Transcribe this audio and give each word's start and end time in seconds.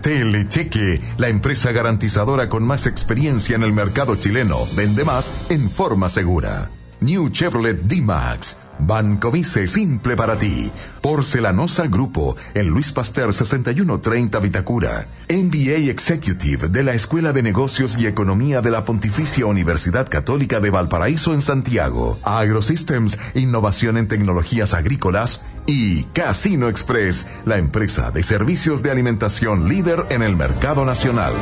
Telecheque, 0.00 1.00
la 1.16 1.28
empresa 1.28 1.72
garantizadora 1.72 2.48
con 2.48 2.64
más 2.64 2.86
experiencia 2.86 3.56
en 3.56 3.62
el 3.62 3.72
mercado 3.72 4.16
chileno. 4.16 4.60
Vende 4.76 5.04
más 5.04 5.30
en 5.50 5.70
forma 5.70 6.08
segura. 6.08 6.70
New 7.00 7.30
Chevrolet 7.30 7.80
D-Max. 7.82 8.62
Banco 8.80 9.30
Vice 9.30 9.66
simple 9.66 10.16
para 10.16 10.38
ti. 10.38 10.70
Porcelanosa 11.00 11.86
Grupo 11.88 12.36
en 12.54 12.68
Luis 12.68 12.92
Pasteur 12.92 13.34
6130 13.34 14.38
Vitacura. 14.38 15.06
MBA 15.28 15.90
Executive 15.90 16.68
de 16.68 16.82
la 16.82 16.94
Escuela 16.94 17.32
de 17.32 17.42
Negocios 17.42 17.96
y 17.98 18.06
Economía 18.06 18.60
de 18.60 18.70
la 18.70 18.84
Pontificia 18.84 19.46
Universidad 19.46 20.08
Católica 20.08 20.60
de 20.60 20.70
Valparaíso 20.70 21.34
en 21.34 21.42
Santiago. 21.42 22.18
AgroSystems, 22.22 23.18
innovación 23.34 23.96
en 23.96 24.08
tecnologías 24.08 24.74
agrícolas. 24.74 25.42
Y 25.70 26.04
Casino 26.14 26.70
Express, 26.70 27.26
la 27.44 27.58
empresa 27.58 28.10
de 28.10 28.22
servicios 28.22 28.82
de 28.82 28.90
alimentación 28.90 29.68
líder 29.68 30.06
en 30.08 30.22
el 30.22 30.34
mercado 30.34 30.86
nacional. 30.86 31.34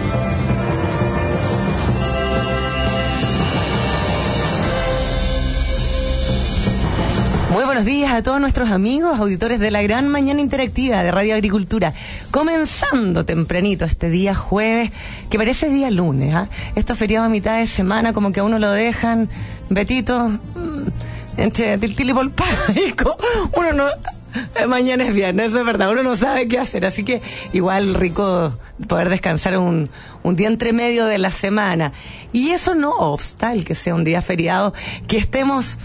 Muy 7.53 7.65
buenos 7.65 7.85
días 7.85 8.13
a 8.13 8.25
todos 8.25 8.41
nuestros 8.41 8.71
amigos, 8.71 9.17
auditores 9.21 9.61
de 9.61 9.71
la 9.71 9.81
gran 9.83 10.09
mañana 10.09 10.41
interactiva 10.41 11.05
de 11.05 11.13
Radio 11.13 11.35
Agricultura. 11.35 11.95
Comenzando 12.33 13.25
tempranito 13.25 13.85
este 13.85 14.11
día 14.11 14.35
jueves, 14.35 14.91
que 15.31 15.39
parece 15.39 15.69
día 15.69 15.89
lunes, 15.93 16.35
¿ah? 16.35 16.49
Esto 16.75 16.97
feriado 16.97 17.27
a 17.27 17.29
mitad 17.29 17.59
de 17.59 17.69
semana, 17.69 18.13
como 18.13 18.33
que 18.33 18.41
a 18.41 18.43
uno 18.43 18.59
lo 18.59 18.73
dejan, 18.73 19.29
Betito, 19.71 20.19
mm, 20.29 20.89
entre 21.37 21.79
Tiltil 21.79 22.11
y 22.11 22.13
Polpaico, 22.13 23.17
uno 23.57 23.73
no... 23.73 23.85
Mañana 24.69 25.05
es 25.05 25.15
viernes, 25.15 25.51
eso 25.51 25.61
es 25.61 25.67
verdad, 25.67 25.91
uno 25.91 26.03
no 26.03 26.17
sabe 26.17 26.49
qué 26.49 26.59
hacer, 26.59 26.85
así 26.87 27.05
que 27.05 27.23
igual 27.53 27.95
rico 27.95 28.59
poder 28.89 29.09
descansar 29.09 29.59
un, 29.59 29.91
un 30.23 30.37
día 30.37 30.49
entre 30.49 30.73
medio 30.73 31.07
de 31.07 31.19
la 31.19 31.31
semana. 31.31 31.93
Y 32.33 32.51
eso 32.51 32.75
no 32.75 32.91
obsta 32.91 33.53
el 33.53 33.65
que 33.65 33.75
sea 33.75 33.95
un 33.95 34.05
día 34.05 34.23
feriado, 34.23 34.75
que 35.07 35.17
estemos 35.17 35.79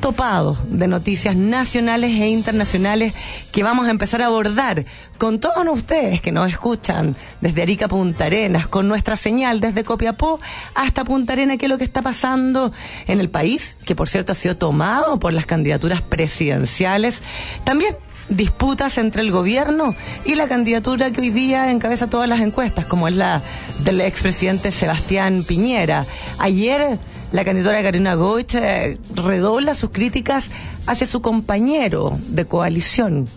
topados 0.00 0.58
de 0.66 0.88
noticias 0.88 1.36
nacionales 1.36 2.10
e 2.12 2.28
internacionales 2.28 3.12
que 3.52 3.62
vamos 3.62 3.86
a 3.86 3.90
empezar 3.90 4.22
a 4.22 4.26
abordar 4.26 4.86
con 5.18 5.38
todos 5.38 5.64
ustedes 5.70 6.20
que 6.20 6.32
nos 6.32 6.50
escuchan 6.50 7.16
desde 7.40 7.62
Arica 7.62 7.86
Punta 7.86 8.24
Arenas, 8.24 8.66
con 8.66 8.88
nuestra 8.88 9.16
señal 9.16 9.60
desde 9.60 9.84
Copiapó 9.84 10.40
hasta 10.74 11.04
Punta 11.04 11.34
Arenas, 11.34 11.58
qué 11.58 11.66
es 11.66 11.70
lo 11.70 11.78
que 11.78 11.84
está 11.84 12.02
pasando 12.02 12.72
en 13.06 13.20
el 13.20 13.28
país, 13.28 13.76
que 13.84 13.94
por 13.94 14.08
cierto 14.08 14.32
ha 14.32 14.34
sido 14.34 14.56
tomado 14.56 15.20
por 15.20 15.32
las 15.32 15.46
candidaturas 15.46 16.00
presidenciales. 16.00 17.22
También 17.64 17.96
disputas 18.30 18.96
entre 18.96 19.22
el 19.22 19.30
gobierno 19.30 19.94
y 20.24 20.36
la 20.36 20.48
candidatura 20.48 21.10
que 21.10 21.20
hoy 21.20 21.30
día 21.30 21.70
encabeza 21.70 22.08
todas 22.08 22.28
las 22.28 22.40
encuestas, 22.40 22.86
como 22.86 23.08
es 23.08 23.14
la 23.14 23.42
del 23.84 24.00
expresidente 24.00 24.72
Sebastián 24.72 25.44
Piñera. 25.46 26.06
Ayer 26.38 26.98
la 27.32 27.44
candidatura 27.44 27.82
Karina 27.82 28.14
Goich 28.14 28.54
eh, 28.54 28.98
redobla 29.14 29.74
sus 29.74 29.90
críticas 29.90 30.50
hacia 30.86 31.06
su 31.06 31.20
compañero 31.20 32.18
de 32.28 32.44
coalición, 32.44 33.28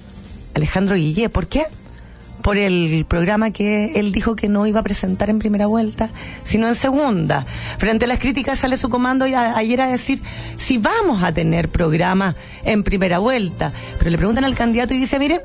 Alejandro 0.53 0.96
Guillé. 0.96 1.30
¿Por 1.30 1.48
qué? 1.48 1.66
Por 2.44 2.58
el 2.58 3.06
programa 3.08 3.52
que 3.52 3.94
él 3.96 4.12
dijo 4.12 4.36
que 4.36 4.50
no 4.50 4.68
iba 4.68 4.81
a 4.81 4.84
presentar 4.84 5.30
en 5.30 5.40
primera 5.40 5.66
vuelta, 5.66 6.09
sino 6.44 6.68
en 6.68 6.76
segunda. 6.76 7.46
Frente 7.78 8.06
a 8.06 8.08
las 8.08 8.20
críticas 8.20 8.59
sale 8.59 8.78
su 8.78 8.90
comando 8.90 9.26
y 9.26 9.34
a- 9.34 9.58
ayer 9.58 9.81
a 9.81 9.88
decir 9.88 10.22
si 10.58 10.78
vamos 10.78 11.24
a 11.24 11.34
tener 11.34 11.70
programa 11.70 12.36
en 12.66 12.84
primera 12.84 13.20
vuelta. 13.20 13.72
Pero 13.98 14.12
le 14.12 14.18
preguntan 14.18 14.44
al 14.44 14.56
candidato 14.56 14.94
y 14.94 15.00
dice, 15.00 15.18
miren, 15.20 15.40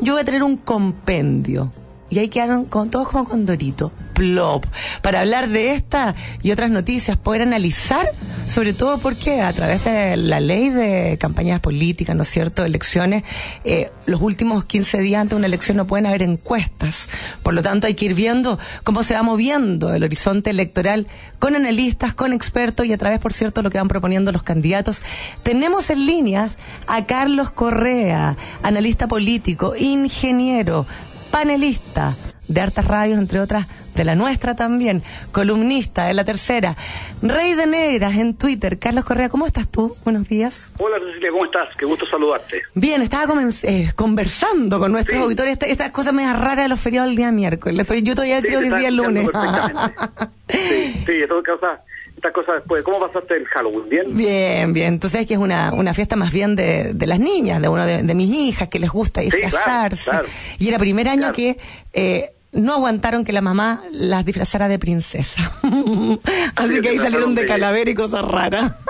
yo 0.00 0.14
voy 0.14 0.22
a 0.22 0.24
tener 0.24 0.42
un 0.42 0.56
compendio. 0.56 1.70
Y 2.10 2.18
ahí 2.18 2.28
quedaron 2.28 2.64
con, 2.64 2.90
todos 2.90 3.08
como 3.08 3.24
con 3.24 3.46
Dorito, 3.46 3.92
plop, 4.14 4.66
para 5.00 5.20
hablar 5.20 5.48
de 5.48 5.72
esta 5.74 6.14
y 6.42 6.50
otras 6.50 6.70
noticias, 6.70 7.16
poder 7.16 7.42
analizar, 7.42 8.04
sobre 8.46 8.72
todo 8.72 8.98
porque 8.98 9.40
a 9.40 9.52
través 9.52 9.84
de 9.84 10.16
la 10.16 10.40
ley 10.40 10.70
de 10.70 11.18
campañas 11.18 11.60
políticas, 11.60 12.16
¿no 12.16 12.22
es 12.22 12.28
cierto?, 12.28 12.64
elecciones, 12.64 13.22
eh, 13.64 13.92
los 14.06 14.20
últimos 14.20 14.64
15 14.64 14.98
días 14.98 15.20
antes 15.20 15.30
de 15.30 15.36
una 15.36 15.46
elección 15.46 15.76
no 15.76 15.86
pueden 15.86 16.06
haber 16.06 16.22
encuestas. 16.22 17.08
Por 17.44 17.54
lo 17.54 17.62
tanto, 17.62 17.86
hay 17.86 17.94
que 17.94 18.06
ir 18.06 18.14
viendo 18.14 18.58
cómo 18.82 19.04
se 19.04 19.14
va 19.14 19.22
moviendo 19.22 19.94
el 19.94 20.02
horizonte 20.02 20.50
electoral 20.50 21.06
con 21.38 21.54
analistas, 21.54 22.12
con 22.12 22.32
expertos 22.32 22.86
y 22.86 22.92
a 22.92 22.98
través, 22.98 23.20
por 23.20 23.32
cierto, 23.32 23.62
lo 23.62 23.70
que 23.70 23.78
van 23.78 23.88
proponiendo 23.88 24.32
los 24.32 24.42
candidatos. 24.42 25.04
Tenemos 25.44 25.90
en 25.90 26.06
líneas 26.06 26.58
a 26.88 27.06
Carlos 27.06 27.52
Correa, 27.52 28.36
analista 28.62 29.06
político, 29.06 29.74
ingeniero, 29.76 30.86
panelista 31.30 32.14
de 32.48 32.60
hartas 32.60 32.84
radios, 32.86 33.18
entre 33.18 33.38
otras 33.40 33.66
de 33.94 34.04
la 34.04 34.14
nuestra 34.16 34.56
también, 34.56 35.02
columnista 35.30 36.06
de 36.06 36.14
la 36.14 36.24
tercera, 36.24 36.76
Rey 37.22 37.54
de 37.54 37.66
Negras 37.66 38.16
en 38.16 38.34
Twitter. 38.34 38.78
Carlos 38.78 39.04
Correa, 39.04 39.28
¿cómo 39.28 39.46
estás 39.46 39.68
tú? 39.68 39.96
Buenos 40.04 40.28
días. 40.28 40.70
Hola 40.78 40.96
Cecilia, 40.98 41.30
¿cómo 41.30 41.44
estás? 41.44 41.68
Qué 41.78 41.84
gusto 41.86 42.06
saludarte. 42.06 42.62
Bien, 42.74 43.02
estaba 43.02 43.32
eh, 43.62 43.92
conversando 43.94 44.78
con 44.80 44.90
nuestros 44.92 45.18
Sí. 45.18 45.22
auditores 45.22 45.52
esta- 45.52 45.66
estas 45.66 45.90
cosas 45.90 46.12
medio 46.12 46.32
raras 46.32 46.64
de 46.64 46.68
los 46.68 46.80
feriados 46.80 47.08
del 47.10 47.16
día 47.16 47.30
miércoles. 47.30 47.80
Estoy- 47.80 48.02
yo 48.02 48.14
todavía 48.14 48.38
Sí, 48.40 48.46
creo 48.46 48.60
que 48.60 48.66
es 48.68 48.76
día 48.76 48.90
lunes. 48.90 49.28
Sí, 50.48 51.02
sí, 51.06 51.12
estas 51.22 51.44
cosas, 51.44 51.80
estas 52.20 52.32
cosas 52.32 52.56
después. 52.56 52.82
¿Cómo 52.82 53.00
pasaste 53.00 53.34
el 53.36 53.46
Halloween? 53.46 53.88
¿Bien? 53.88 54.14
Bien, 54.16 54.72
bien. 54.72 55.00
Tú 55.00 55.08
sabes 55.08 55.26
que 55.26 55.34
es 55.34 55.40
una, 55.40 55.72
una 55.72 55.94
fiesta 55.94 56.16
más 56.16 56.32
bien 56.32 56.54
de, 56.56 56.92
de 56.94 57.06
las 57.06 57.18
niñas, 57.18 57.60
de 57.60 57.68
uno 57.68 57.84
de, 57.86 58.02
de 58.02 58.14
mis 58.14 58.32
hijas, 58.32 58.68
que 58.68 58.78
les 58.78 58.90
gusta 58.90 59.20
disfrazarse. 59.22 60.10
claro. 60.10 60.28
Y 60.58 60.68
era 60.68 60.78
primer 60.78 61.08
año 61.08 61.20
Claro. 61.20 61.34
que 61.34 61.58
eh, 61.92 62.32
no 62.52 62.72
aguantaron 62.74 63.24
que 63.24 63.32
la 63.32 63.40
mamá 63.42 63.82
las 63.92 64.24
disfrazara 64.24 64.66
de 64.68 64.78
princesa. 64.78 65.40
Así 66.56 66.74
Sí, 66.74 66.80
que 66.80 66.88
ahí 66.90 66.98
salieron 66.98 67.34
de 67.34 67.44
calavera 67.46 67.90
y 67.90 67.94
cosas 67.94 68.24
raras. 68.24 68.72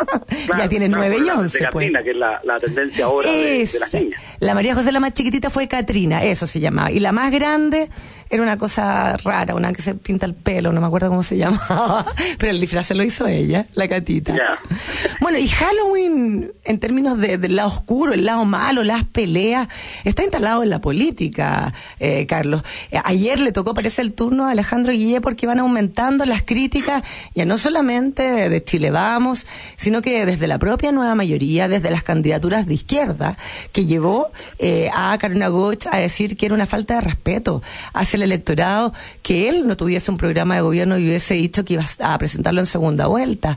Claro, 0.46 0.62
ya 0.62 0.68
tienen 0.68 0.90
nueve 0.92 1.16
y 1.18 1.28
once, 1.28 1.58
pues. 1.58 1.86
Catrina, 1.90 2.02
que 2.02 2.10
es 2.12 2.16
la, 2.16 2.40
la 2.44 2.58
tendencia 2.58 3.04
ahora 3.04 3.30
de, 3.30 3.66
de 3.66 3.78
las 3.78 3.92
niñas. 3.94 4.20
La 4.38 4.54
María 4.54 4.74
José, 4.74 4.90
la 4.92 5.00
más 5.00 5.12
chiquitita, 5.12 5.50
fue 5.50 5.68
Catrina, 5.68 6.24
eso 6.24 6.46
se 6.46 6.60
llamaba. 6.60 6.90
Y 6.90 6.98
la 7.00 7.12
más 7.12 7.30
grande 7.30 7.88
era 8.30 8.42
una 8.42 8.56
cosa 8.56 9.16
rara, 9.16 9.54
una 9.56 9.72
que 9.72 9.82
se 9.82 9.94
pinta 9.96 10.24
el 10.24 10.34
pelo, 10.34 10.72
no 10.72 10.80
me 10.80 10.86
acuerdo 10.86 11.08
cómo 11.08 11.22
se 11.24 11.36
llamaba. 11.36 12.06
Pero 12.38 12.52
el 12.52 12.60
disfraz 12.60 12.86
se 12.86 12.94
lo 12.94 13.02
hizo 13.02 13.26
ella, 13.26 13.66
la 13.74 13.88
catita. 13.88 14.32
Ya. 14.32 14.58
Bueno, 15.20 15.38
y 15.38 15.48
Halloween, 15.48 16.52
en 16.64 16.78
términos 16.78 17.18
de- 17.18 17.38
del 17.38 17.56
lado 17.56 17.68
oscuro, 17.70 18.12
el 18.14 18.24
lado 18.24 18.44
malo, 18.44 18.84
las 18.84 19.04
peleas, 19.04 19.66
está 20.04 20.22
instalado 20.22 20.62
en 20.62 20.70
la 20.70 20.80
política, 20.80 21.72
eh, 21.98 22.26
Carlos. 22.26 22.62
Eh, 22.92 23.00
ayer 23.02 23.40
le 23.40 23.50
tocó, 23.52 23.74
parece, 23.74 24.02
el 24.02 24.12
turno 24.12 24.46
a 24.46 24.52
Alejandro 24.52 24.92
Guillé 24.92 25.20
porque 25.20 25.46
van 25.48 25.58
aumentando 25.58 26.24
las 26.24 26.42
críticas, 26.42 27.02
ya 27.34 27.44
no 27.44 27.58
solamente 27.58 28.22
de, 28.22 28.48
de 28.48 28.62
Chile 28.62 28.90
Vamos, 28.92 29.46
sino 29.76 30.02
que 30.02 30.24
desde 30.24 30.46
la 30.46 30.58
propia 30.58 30.92
nueva 30.92 31.14
mayoría, 31.16 31.66
desde 31.68 31.90
las 31.90 32.04
candidaturas 32.04 32.66
de 32.66 32.74
izquierda, 32.74 33.36
que 33.72 33.86
llevó 33.86 34.28
eh, 34.60 34.88
a 34.94 35.18
Carolina 35.18 35.48
Goch 35.48 35.86
a 35.90 35.96
decir 35.98 36.36
que 36.36 36.46
era 36.46 36.54
una 36.54 36.66
falta 36.66 36.94
de 36.94 37.00
respeto 37.00 37.62
hacia 37.92 38.19
el 38.22 38.32
electorado, 38.32 38.92
que 39.22 39.48
él 39.48 39.66
no 39.66 39.76
tuviese 39.76 40.10
un 40.10 40.16
programa 40.16 40.54
de 40.54 40.60
gobierno 40.60 40.98
y 40.98 41.06
hubiese 41.08 41.34
dicho 41.34 41.64
que 41.64 41.74
iba 41.74 41.84
a 42.00 42.18
presentarlo 42.18 42.60
en 42.60 42.66
segunda 42.66 43.06
vuelta. 43.06 43.56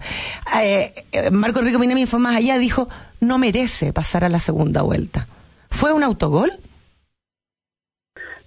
Eh, 0.61 0.93
eh, 1.11 1.29
Marco 1.31 1.59
Enrique 1.59 1.77
Minemi 1.77 2.05
fue 2.05 2.19
más 2.19 2.35
allá, 2.35 2.57
dijo, 2.57 2.87
no 3.19 3.37
merece 3.37 3.93
pasar 3.93 4.23
a 4.23 4.29
la 4.29 4.39
segunda 4.39 4.81
vuelta. 4.81 5.27
¿Fue 5.69 5.91
un 5.93 6.03
autogol? 6.03 6.51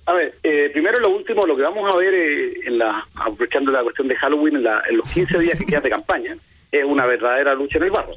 A 0.09 0.13
ver, 0.13 0.35
eh, 0.45 0.71
primero 0.73 1.01
lo 1.01 1.11
último, 1.17 1.45
lo 1.47 1.57
que 1.57 1.63
vamos 1.63 1.93
a 1.93 1.97
ver 1.99 2.15
eh, 2.15 2.61
en 2.67 2.79
la, 2.79 3.05
aprovechando 3.17 3.73
la 3.73 3.83
cuestión 3.83 4.07
de 4.07 4.15
Halloween 4.17 4.57
en, 4.57 4.63
la- 4.65 4.83
en 4.89 4.99
los 4.99 5.11
15 5.13 5.39
días 5.41 5.59
que 5.59 5.65
quedan 5.67 5.83
de 5.83 5.91
campaña, 5.91 6.37
es 6.71 6.85
una 6.85 7.07
verdadera 7.07 7.55
lucha 7.55 7.79
en 7.79 7.85
el 7.85 7.91
barro. 7.91 8.13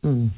Mm. 0.00 0.28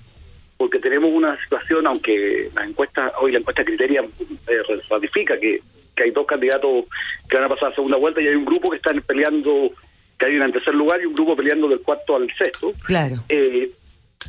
porque 0.56 0.78
tenemos 0.78 1.10
una 1.12 1.38
situación, 1.42 1.86
aunque 1.86 2.50
la 2.54 2.64
encuesta, 2.64 3.12
hoy 3.20 3.30
la 3.32 3.38
encuesta 3.38 3.62
criteria 3.64 4.02
eh, 4.02 4.78
ratifica 4.90 5.38
que, 5.38 5.60
que 6.00 6.04
hay 6.04 6.10
dos 6.12 6.26
candidatos 6.26 6.86
que 7.28 7.36
van 7.36 7.44
a 7.44 7.48
pasar 7.48 7.72
a 7.72 7.74
segunda 7.74 7.98
vuelta 7.98 8.22
y 8.22 8.28
hay 8.28 8.34
un 8.34 8.46
grupo 8.46 8.70
que 8.70 8.78
están 8.78 9.02
peleando, 9.02 9.70
que 10.18 10.26
hay 10.26 10.36
una 10.36 10.46
en 10.46 10.52
tercer 10.52 10.74
lugar 10.74 10.98
y 11.02 11.04
un 11.04 11.12
grupo 11.12 11.36
peleando 11.36 11.68
del 11.68 11.80
cuarto 11.80 12.16
al 12.16 12.26
sexto. 12.38 12.72
Claro. 12.86 13.16
Eh, 13.28 13.70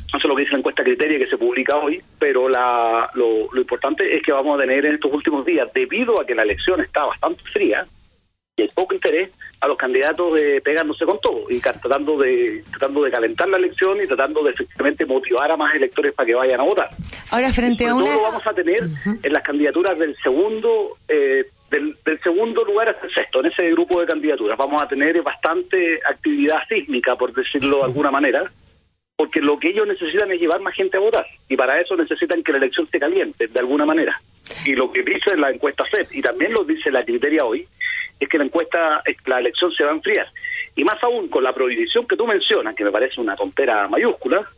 eso 0.08 0.18
es 0.18 0.24
lo 0.24 0.36
que 0.36 0.42
dice 0.42 0.52
la 0.52 0.58
encuesta 0.58 0.84
criteria 0.84 1.18
que 1.18 1.30
se 1.30 1.38
publica 1.38 1.76
hoy, 1.76 2.02
pero 2.18 2.46
la, 2.46 3.10
lo, 3.14 3.50
lo 3.50 3.60
importante 3.60 4.14
es 4.14 4.22
que 4.22 4.32
vamos 4.32 4.58
a 4.58 4.60
tener 4.60 4.84
en 4.84 4.94
estos 4.94 5.10
últimos 5.10 5.46
días, 5.46 5.68
debido 5.72 6.20
a 6.20 6.26
que 6.26 6.34
la 6.34 6.42
elección 6.42 6.82
está 6.82 7.06
bastante 7.06 7.42
fría, 7.44 7.86
y 8.56 8.62
hay 8.62 8.68
poco 8.74 8.94
interés 8.94 9.30
a 9.60 9.66
los 9.66 9.78
candidatos 9.78 10.34
de 10.34 10.60
pegándose 10.60 11.06
con 11.06 11.18
todo 11.20 11.44
y 11.48 11.58
tratando 11.60 12.18
de 12.18 12.62
tratando 12.70 13.02
de 13.02 13.10
calentar 13.10 13.48
la 13.48 13.56
elección 13.56 13.98
y 14.02 14.06
tratando 14.06 14.42
de 14.42 14.50
efectivamente 14.50 15.06
motivar 15.06 15.50
a 15.50 15.56
más 15.56 15.74
electores 15.74 16.12
para 16.12 16.26
que 16.26 16.34
vayan 16.34 16.60
a 16.60 16.64
votar. 16.64 16.90
Ahora 17.30 17.50
frente 17.50 17.86
a 17.86 17.94
una 17.94 18.14
lo 18.14 18.22
vamos 18.22 18.46
a 18.46 18.52
tener 18.52 18.80
en 19.22 19.32
las 19.32 19.42
candidaturas 19.42 19.98
del 19.98 20.14
segundo 20.22 20.98
eh, 21.08 21.46
del, 21.72 22.20
segundo 22.22 22.64
lugar 22.64 22.90
hasta 22.90 23.06
el 23.06 23.14
sexto, 23.14 23.40
en 23.40 23.46
ese 23.46 23.70
grupo 23.70 24.00
de 24.00 24.06
candidaturas 24.06 24.58
vamos 24.58 24.80
a 24.82 24.86
tener 24.86 25.20
bastante 25.22 26.00
actividad 26.08 26.58
sísmica, 26.68 27.16
por 27.16 27.32
decirlo 27.32 27.78
de 27.78 27.84
alguna 27.84 28.10
manera, 28.10 28.50
porque 29.16 29.40
lo 29.40 29.58
que 29.58 29.70
ellos 29.70 29.86
necesitan 29.86 30.30
es 30.30 30.40
llevar 30.40 30.60
más 30.60 30.74
gente 30.74 30.96
a 30.96 31.00
votar 31.00 31.26
y 31.48 31.56
para 31.56 31.80
eso 31.80 31.96
necesitan 31.96 32.42
que 32.42 32.52
la 32.52 32.58
elección 32.58 32.88
se 32.90 33.00
caliente 33.00 33.46
de 33.46 33.60
alguna 33.60 33.86
manera. 33.86 34.20
Y 34.64 34.74
lo 34.74 34.92
que 34.92 35.02
dice 35.02 35.36
la 35.36 35.50
encuesta 35.50 35.84
CEP 35.90 36.12
y 36.12 36.22
también 36.22 36.52
lo 36.52 36.64
dice 36.64 36.90
la 36.90 37.04
criteria 37.04 37.44
hoy 37.44 37.66
es 38.20 38.28
que 38.28 38.38
la 38.38 38.44
encuesta, 38.44 39.02
la 39.26 39.38
elección 39.38 39.72
se 39.72 39.84
va 39.84 39.90
a 39.90 39.94
enfriar. 39.94 40.28
Y 40.76 40.84
más 40.84 41.02
aún 41.02 41.28
con 41.28 41.42
la 41.42 41.52
prohibición 41.52 42.06
que 42.06 42.16
tú 42.16 42.26
mencionas, 42.26 42.74
que 42.74 42.84
me 42.84 42.92
parece 42.92 43.20
una 43.20 43.36
tontera 43.36 43.88
mayúscula, 43.88 44.48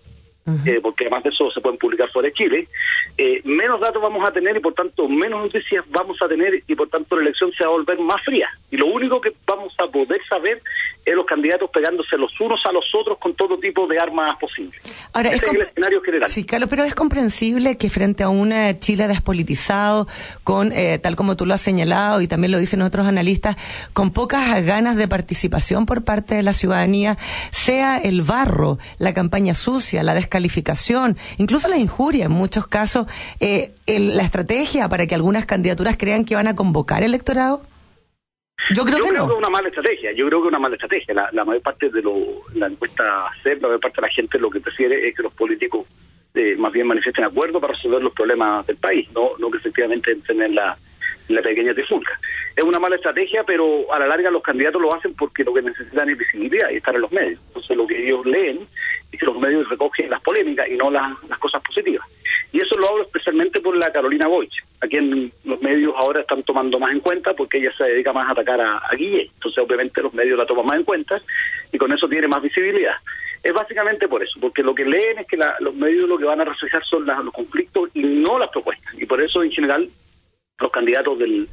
eh, 0.46 0.80
porque 0.82 1.04
además 1.04 1.24
de 1.24 1.30
eso 1.30 1.50
se 1.50 1.60
pueden 1.60 1.78
publicar 1.78 2.10
fuera 2.10 2.28
de 2.28 2.34
Chile, 2.34 2.68
eh, 3.16 3.40
menos 3.44 3.80
datos 3.80 4.02
vamos 4.02 4.28
a 4.28 4.32
tener 4.32 4.56
y 4.56 4.60
por 4.60 4.74
tanto 4.74 5.08
menos 5.08 5.42
noticias 5.42 5.84
vamos 5.90 6.20
a 6.20 6.28
tener 6.28 6.62
y 6.66 6.74
por 6.74 6.88
tanto 6.88 7.16
la 7.16 7.22
elección 7.22 7.50
se 7.52 7.64
va 7.64 7.70
a 7.70 7.72
volver 7.72 7.98
más 8.00 8.22
fría. 8.24 8.48
Y 8.70 8.76
lo 8.76 8.86
único 8.86 9.20
que 9.20 9.32
vamos 9.46 9.72
a 9.78 9.90
poder 9.90 10.20
saber 10.28 10.60
es 11.04 11.14
los 11.14 11.26
candidatos 11.26 11.70
pegándose 11.70 12.16
los 12.16 12.32
unos 12.40 12.60
a 12.66 12.72
los 12.72 12.84
otros 12.94 13.18
con 13.18 13.34
todo 13.34 13.58
tipo 13.58 13.86
de 13.86 13.98
armas 13.98 14.36
posibles. 14.38 14.80
Ahora, 15.12 15.30
Ese 15.30 15.46
es, 15.46 15.54
el 15.54 15.62
escenario 15.62 16.00
general. 16.02 16.28
Sí, 16.28 16.44
Carlos, 16.44 16.68
pero 16.68 16.84
es 16.84 16.94
comprensible 16.94 17.76
que 17.78 17.88
frente 17.88 18.22
a 18.22 18.28
un 18.28 18.52
Chile 18.80 19.08
despolitizado, 19.08 20.06
con, 20.42 20.72
eh, 20.72 20.98
tal 20.98 21.16
como 21.16 21.36
tú 21.36 21.46
lo 21.46 21.54
has 21.54 21.60
señalado 21.60 22.20
y 22.20 22.28
también 22.28 22.52
lo 22.52 22.58
dicen 22.58 22.82
otros 22.82 23.06
analistas, 23.06 23.56
con 23.92 24.10
pocas 24.10 24.64
ganas 24.64 24.96
de 24.96 25.08
participación 25.08 25.86
por 25.86 26.04
parte 26.04 26.34
de 26.34 26.42
la 26.42 26.52
ciudadanía, 26.52 27.16
sea 27.50 27.98
el 27.98 28.22
barro, 28.22 28.78
la 28.98 29.14
campaña 29.14 29.54
sucia, 29.54 30.02
la 30.02 30.14
descalificación, 30.34 31.16
incluso 31.38 31.68
la 31.68 31.76
injuria 31.76 32.24
en 32.24 32.32
muchos 32.32 32.66
casos, 32.66 33.06
eh, 33.40 33.74
la 33.86 34.22
estrategia 34.22 34.88
para 34.88 35.06
que 35.06 35.14
algunas 35.14 35.46
candidaturas 35.46 35.96
crean 35.96 36.24
que 36.24 36.34
van 36.34 36.48
a 36.48 36.56
convocar 36.56 37.02
electorado? 37.02 37.62
Yo 38.74 38.84
creo, 38.84 38.98
que, 38.98 39.10
es 39.10 39.20
una 39.20 39.50
mala 39.50 39.68
estrategia. 39.68 40.12
Yo 40.12 40.26
creo 40.26 40.40
que 40.40 40.46
es 40.46 40.48
una 40.48 40.58
mala 40.58 40.74
estrategia. 40.74 41.14
La, 41.32 41.44
mayor 41.44 41.62
parte 41.62 41.90
de 41.90 42.00
lo, 42.00 42.14
la 42.54 42.66
encuesta 42.66 43.04
CEP, 43.42 43.60
la 43.60 43.68
mayor 43.68 43.80
parte 43.80 44.00
de 44.00 44.06
la 44.06 44.12
gente 44.12 44.38
lo 44.38 44.50
que 44.50 44.60
prefiere 44.60 45.06
es 45.06 45.14
que 45.14 45.22
los 45.22 45.34
políticos 45.34 45.86
eh, 46.34 46.56
más 46.56 46.72
bien 46.72 46.86
manifiesten 46.86 47.24
acuerdo 47.24 47.60
para 47.60 47.74
resolver 47.74 48.02
los 48.02 48.12
problemas 48.12 48.66
del 48.66 48.76
país, 48.76 49.06
no, 49.12 49.32
no 49.38 49.50
que 49.50 49.58
efectivamente 49.58 50.12
entren 50.12 50.42
en 50.42 50.54
la, 50.54 50.76
la 51.28 51.42
pequeña 51.42 51.74
trifulca. 51.74 52.18
Es 52.56 52.62
una 52.62 52.78
mala 52.78 52.96
estrategia, 52.96 53.42
pero 53.44 53.92
a 53.92 53.98
la 53.98 54.06
larga 54.06 54.30
los 54.30 54.42
candidatos 54.42 54.80
lo 54.80 54.94
hacen 54.94 55.14
porque 55.14 55.42
lo 55.42 55.52
que 55.52 55.62
necesitan 55.62 56.08
es 56.08 56.18
visibilidad 56.18 56.70
y 56.70 56.76
estar 56.76 56.94
en 56.94 57.00
los 57.00 57.12
medios. 57.12 57.40
Entonces 57.48 57.76
lo 57.76 57.86
que 57.86 58.06
ellos 58.06 58.24
leen 58.24 58.60
es 59.10 59.18
que 59.18 59.26
los 59.26 59.38
medios 59.38 59.68
recogen 59.68 60.10
las 60.10 60.22
polémicas 60.22 60.68
y 60.68 60.76
no 60.76 60.90
las, 60.90 61.12
las 61.28 61.38
cosas 61.38 61.62
positivas. 61.62 62.06
Y 62.54 62.60
eso 62.60 62.76
lo 62.78 62.88
hablo 62.88 63.02
especialmente 63.02 63.60
por 63.60 63.76
la 63.76 63.90
Carolina 63.90 64.28
Boich, 64.28 64.54
a 64.80 64.86
quien 64.86 65.32
los 65.44 65.60
medios 65.60 65.92
ahora 65.96 66.20
están 66.20 66.44
tomando 66.44 66.78
más 66.78 66.92
en 66.92 67.00
cuenta 67.00 67.34
porque 67.34 67.58
ella 67.58 67.72
se 67.76 67.82
dedica 67.82 68.12
más 68.12 68.28
a 68.28 68.30
atacar 68.30 68.60
a, 68.60 68.80
Guille. 68.96 69.28
Entonces, 69.34 69.58
obviamente, 69.58 70.00
los 70.00 70.14
medios 70.14 70.38
la 70.38 70.46
toman 70.46 70.66
más 70.66 70.76
en 70.76 70.84
cuenta 70.84 71.20
y 71.72 71.78
con 71.78 71.92
eso 71.92 72.08
tiene 72.08 72.28
más 72.28 72.40
visibilidad. 72.40 72.94
Es 73.42 73.52
básicamente 73.52 74.06
por 74.06 74.22
eso, 74.22 74.38
porque 74.40 74.62
lo 74.62 74.72
que 74.72 74.84
leen 74.84 75.18
es 75.18 75.26
que 75.26 75.36
los 75.36 75.74
medios 75.74 76.08
lo 76.08 76.16
que 76.16 76.26
van 76.26 76.42
a 76.42 76.44
reflejar 76.44 76.84
son 76.84 77.04
los 77.04 77.34
conflictos 77.34 77.90
y 77.92 78.04
no 78.04 78.38
las 78.38 78.50
propuestas. 78.50 78.94
Y 78.94 79.04
por 79.04 79.20
eso, 79.20 79.42
en 79.42 79.50
general, 79.50 79.90
los 80.60 80.70
candidatos 80.70 81.18
del, 81.18 81.48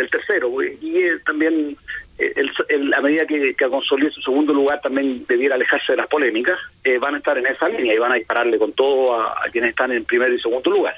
del 0.00 0.10
tercero, 0.10 0.50
y 0.62 1.18
también 1.24 1.76
el, 2.20 2.94
a 2.94 3.00
medida 3.00 3.26
que, 3.26 3.54
que 3.54 3.68
consolide 3.68 4.10
su 4.10 4.20
segundo 4.20 4.52
lugar 4.52 4.80
también 4.80 5.24
debiera 5.26 5.54
alejarse 5.54 5.92
de 5.92 5.96
las 5.96 6.06
polémicas, 6.08 6.58
eh, 6.84 6.98
van 6.98 7.14
a 7.14 7.18
estar 7.18 7.36
en 7.38 7.46
esa 7.46 7.68
línea 7.68 7.94
y 7.94 7.98
van 7.98 8.12
a 8.12 8.16
dispararle 8.16 8.58
con 8.58 8.72
todo 8.72 9.18
a, 9.20 9.44
quienes 9.50 9.70
están 9.70 9.92
en 9.92 10.04
primer 10.04 10.32
y 10.32 10.40
segundo 10.40 10.70
lugar. 10.70 10.94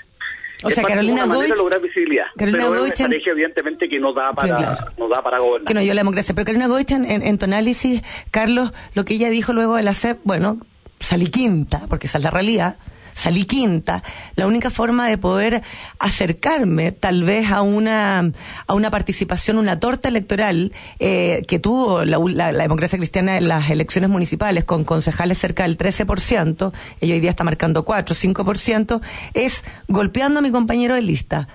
O 0.64 0.70
sea, 0.70 0.84
Carolina 0.84 1.26
Goich, 1.26 1.56
lograr 1.56 1.80
visibilidad. 1.80 2.26
Carolina 2.36 2.66
pero 2.68 2.80
Goich, 2.80 2.92
es 2.92 3.00
una 3.00 3.06
estrategia, 3.06 3.32
evidentemente, 3.32 3.88
que 3.88 3.98
no 3.98 4.12
da 4.12 4.32
para, 4.32 4.92
no 4.96 5.08
da 5.08 5.20
para 5.20 5.38
gobernar. 5.40 5.66
Que 5.66 5.74
no 5.74 5.82
yo 5.82 5.92
la 5.92 6.00
democracia. 6.00 6.34
Pero 6.34 6.44
Carolina 6.44 6.68
Goich, 6.68 6.92
en, 6.92 7.04
en, 7.04 7.38
tu 7.38 7.46
análisis, 7.46 8.00
Carlos, 8.30 8.72
lo 8.94 9.04
que 9.04 9.14
ella 9.14 9.28
dijo 9.30 9.52
luego 9.52 9.76
de 9.76 9.82
la 9.82 9.94
CEP, 9.94 10.18
bueno, 10.22 10.58
salí 11.00 11.26
quinta, 11.30 11.82
porque 11.88 12.06
esa 12.06 12.18
es 12.18 12.24
la 12.24 12.30
realidad, 12.30 12.76
salí 13.12 13.44
quinta, 13.44 14.02
la 14.36 14.46
única 14.46 14.70
forma 14.70 15.08
de 15.08 15.18
poder 15.18 15.62
acercarme 15.98 16.92
tal 16.92 17.24
vez 17.24 17.50
a 17.50 17.62
una, 17.62 18.32
a 18.66 18.74
una 18.74 18.90
participación, 18.90 19.58
una 19.58 19.78
torta 19.78 20.08
electoral 20.08 20.72
eh, 20.98 21.42
que 21.46 21.58
tuvo 21.58 22.04
la, 22.04 22.52
democracia 22.52 22.98
cristiana 22.98 23.38
en 23.38 23.48
las 23.48 23.70
elecciones 23.70 24.10
municipales 24.10 24.64
con 24.64 24.84
concejales 24.84 25.38
cerca 25.38 25.62
del 25.64 25.78
13%, 25.78 26.72
ella 27.00 27.14
hoy 27.14 27.20
día 27.20 27.30
está 27.30 27.44
marcando 27.44 27.84
4, 27.84 28.14
5%, 28.14 29.00
es 29.34 29.64
golpeando 29.88 30.40
a 30.40 30.42
mi 30.42 30.50
compañero 30.50 30.94
de 30.94 31.02
lista. 31.02 31.48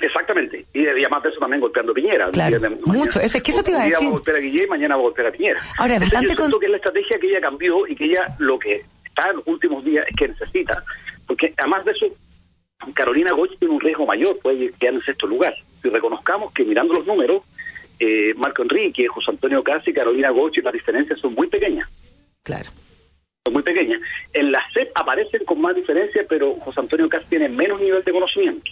Exactamente. 0.00 0.66
Y, 0.74 0.86
además 0.86 1.22
de 1.22 1.30
eso 1.30 1.38
también 1.38 1.60
golpeando 1.60 1.92
a 1.92 1.94
Piñera. 1.94 2.30
Claro, 2.30 2.58
mucho. 2.84 3.20
Es, 3.20 3.32
que 3.40 3.50
eso 3.52 3.62
te 3.62 3.70
iba 3.70 3.82
a 3.82 3.84
decir. 3.84 4.02
va 4.02 4.08
a 4.08 4.10
golpear 4.10 4.36
a 4.36 4.40
Guillén, 4.40 4.68
mañana 4.68 4.96
va 4.96 5.00
a 5.00 5.04
golpear 5.04 5.28
a 5.28 5.32
Piñera. 5.32 5.60
Ahora, 5.78 5.98
bastante 5.98 6.34
yo 6.34 6.58
que 6.58 6.66
es 6.66 6.70
la 6.70 6.76
estrategia 6.76 7.18
que 7.18 7.28
ella 7.28 7.40
cambió 7.40 7.86
y 7.86 7.94
que 7.94 8.04
ella 8.04 8.34
lo 8.38 8.58
que 8.58 8.84
está 9.14 9.30
en 9.30 9.36
los 9.36 9.46
últimos 9.46 9.84
días 9.84 10.04
es 10.08 10.16
que 10.16 10.28
necesita, 10.28 10.82
porque 11.26 11.54
además 11.56 11.84
de 11.84 11.92
eso, 11.92 12.06
Carolina 12.94 13.32
Goich 13.32 13.56
tiene 13.58 13.74
un 13.74 13.80
riesgo 13.80 14.04
mayor, 14.04 14.38
puede 14.40 14.72
quedar 14.72 14.94
en 14.94 15.02
sexto 15.02 15.26
lugar. 15.26 15.54
Si 15.80 15.88
reconozcamos 15.88 16.52
que 16.52 16.64
mirando 16.64 16.94
los 16.94 17.06
números, 17.06 17.42
eh, 17.98 18.34
Marco 18.36 18.62
Enrique, 18.62 19.06
José 19.06 19.30
Antonio 19.30 19.62
Casi, 19.62 19.92
Carolina 19.92 20.30
Goich, 20.30 20.62
las 20.62 20.72
diferencias 20.72 21.20
son 21.20 21.34
muy 21.34 21.48
pequeñas. 21.48 21.88
Claro. 22.42 22.70
Son 23.44 23.52
muy 23.52 23.62
pequeñas. 23.62 24.00
En 24.32 24.50
la 24.50 24.60
CEP 24.74 24.90
aparecen 24.94 25.44
con 25.44 25.60
más 25.60 25.76
diferencia, 25.76 26.26
pero 26.28 26.54
José 26.56 26.80
Antonio 26.80 27.08
Casi 27.08 27.26
tiene 27.26 27.48
menos 27.48 27.80
nivel 27.80 28.02
de 28.02 28.12
conocimiento. 28.12 28.70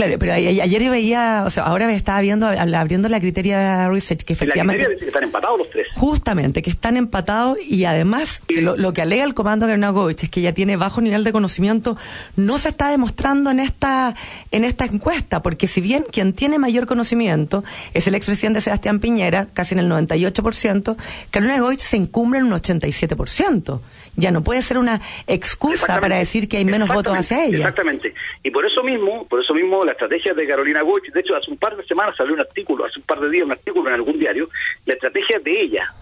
Claro, 0.00 0.18
pero 0.18 0.32
ayer 0.32 0.82
yo 0.82 0.90
veía, 0.90 1.42
o 1.44 1.50
sea, 1.50 1.64
ahora 1.64 1.86
me 1.86 1.94
estaba 1.94 2.22
viendo, 2.22 2.46
abriendo 2.46 3.10
la 3.10 3.20
criteria 3.20 3.86
research, 3.86 4.22
que 4.22 4.32
efectivamente... 4.32 4.78
La 4.78 4.88
criteria 4.88 4.94
dice 4.94 5.04
que 5.04 5.08
están 5.10 5.24
empatados 5.24 5.58
los 5.58 5.68
tres. 5.68 5.88
Justamente, 5.94 6.62
que 6.62 6.70
están 6.70 6.96
empatados 6.96 7.58
y 7.62 7.84
además 7.84 8.42
lo, 8.48 8.92
que 8.94 9.02
alega 9.02 9.24
el 9.24 9.34
comando 9.34 9.66
Goich 9.92 10.24
es 10.24 10.30
que 10.30 10.40
ella 10.40 10.54
tiene 10.54 10.76
bajo 10.76 11.02
nivel 11.02 11.22
de 11.22 11.32
conocimiento, 11.32 11.98
no 12.34 12.56
se 12.56 12.70
está 12.70 12.88
demostrando 12.88 13.50
en 13.50 13.60
esta, 13.60 14.14
en 14.50 14.64
esta 14.64 14.86
encuesta, 14.86 15.42
porque 15.42 15.68
si 15.68 15.82
bien 15.82 16.06
quien 16.10 16.32
tiene 16.32 16.58
mayor 16.58 16.86
conocimiento 16.86 17.62
es 17.92 18.06
el 18.06 18.14
expresidente 18.14 18.62
Sebastián 18.62 19.00
Piñera, 19.00 19.48
casi 19.52 19.74
en 19.74 19.80
el 19.80 19.90
98%, 19.90 20.96
Carolina 21.30 21.60
Goich 21.60 21.80
se 21.80 21.98
encumbra 21.98 22.40
en 22.40 22.46
un 22.46 22.52
87% 22.52 23.80
ya 24.16 24.30
no 24.30 24.42
puede 24.42 24.62
ser 24.62 24.78
una 24.78 25.00
excusa 25.26 26.00
para 26.00 26.16
decir 26.16 26.48
que 26.48 26.58
hay 26.58 26.64
menos 26.64 26.88
votos 26.88 27.16
hacia 27.16 27.44
ella. 27.44 27.58
Exactamente. 27.58 28.14
Y 28.42 28.50
por 28.50 28.66
eso 28.66 28.82
mismo, 28.82 29.26
por 29.26 29.42
eso 29.42 29.54
mismo 29.54 29.84
la 29.84 29.92
estrategia 29.92 30.34
de 30.34 30.46
Carolina 30.46 30.82
Goich, 30.82 31.10
de 31.12 31.20
hecho 31.20 31.36
hace 31.36 31.50
un 31.50 31.58
par 31.58 31.76
de 31.76 31.84
semanas 31.84 32.16
salió 32.16 32.34
un 32.34 32.40
artículo, 32.40 32.84
hace 32.84 32.98
un 32.98 33.06
par 33.06 33.20
de 33.20 33.30
días 33.30 33.44
un 33.44 33.52
artículo 33.52 33.88
en 33.88 33.94
algún 33.94 34.18
diario, 34.18 34.48
la 34.86 34.94
estrategia 34.94 35.38
de 35.42 35.62
ella 35.62 35.92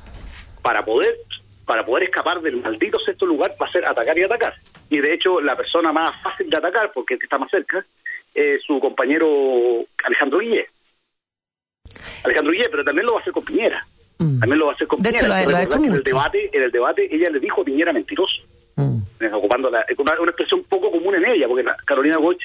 para 0.62 0.84
poder 0.84 1.14
para 1.64 1.84
poder 1.84 2.04
escapar 2.04 2.40
del 2.40 2.56
maldito 2.56 2.98
sexto 2.98 3.26
lugar 3.26 3.52
va 3.60 3.66
a 3.66 3.70
ser 3.70 3.84
atacar 3.84 4.16
y 4.18 4.22
atacar. 4.22 4.54
Y 4.88 5.00
de 5.00 5.12
hecho 5.12 5.38
la 5.38 5.54
persona 5.54 5.92
más 5.92 6.10
fácil 6.22 6.48
de 6.48 6.56
atacar, 6.56 6.90
porque 6.94 7.14
el 7.14 7.20
que 7.20 7.26
está 7.26 7.36
más 7.36 7.50
cerca, 7.50 7.84
es 8.34 8.62
su 8.62 8.80
compañero 8.80 9.84
Alejandro 10.02 10.38
Guille. 10.38 10.66
Alejandro 12.24 12.52
Guille, 12.52 12.68
pero 12.70 12.84
también 12.84 13.06
lo 13.06 13.12
va 13.12 13.18
a 13.18 13.20
hacer 13.20 13.34
con 13.34 13.44
Piñera. 13.44 13.86
Mm. 14.18 14.40
También 14.40 14.58
lo 14.58 14.66
va 14.66 14.72
a 14.72 14.74
hacer 14.74 14.86
con 14.86 15.00
de 15.00 15.10
Piñera. 15.10 15.40
Hecho, 15.40 15.50
lo, 15.50 15.58
hecho 15.58 15.78
en, 15.78 15.92
el 15.94 16.02
debate, 16.02 16.50
en 16.52 16.62
el 16.62 16.70
debate 16.70 17.08
ella 17.14 17.30
le 17.30 17.40
dijo 17.40 17.62
a 17.62 17.64
Piñera 17.64 17.92
mentiroso. 17.92 18.42
Mm. 18.76 18.98
Ocupando 19.32 19.70
la, 19.70 19.84
una, 19.96 20.20
una, 20.20 20.30
expresión 20.30 20.64
poco 20.68 20.90
común 20.90 21.14
en 21.16 21.26
ella, 21.26 21.48
porque 21.48 21.64
Carolina 21.84 22.18
Goch 22.18 22.40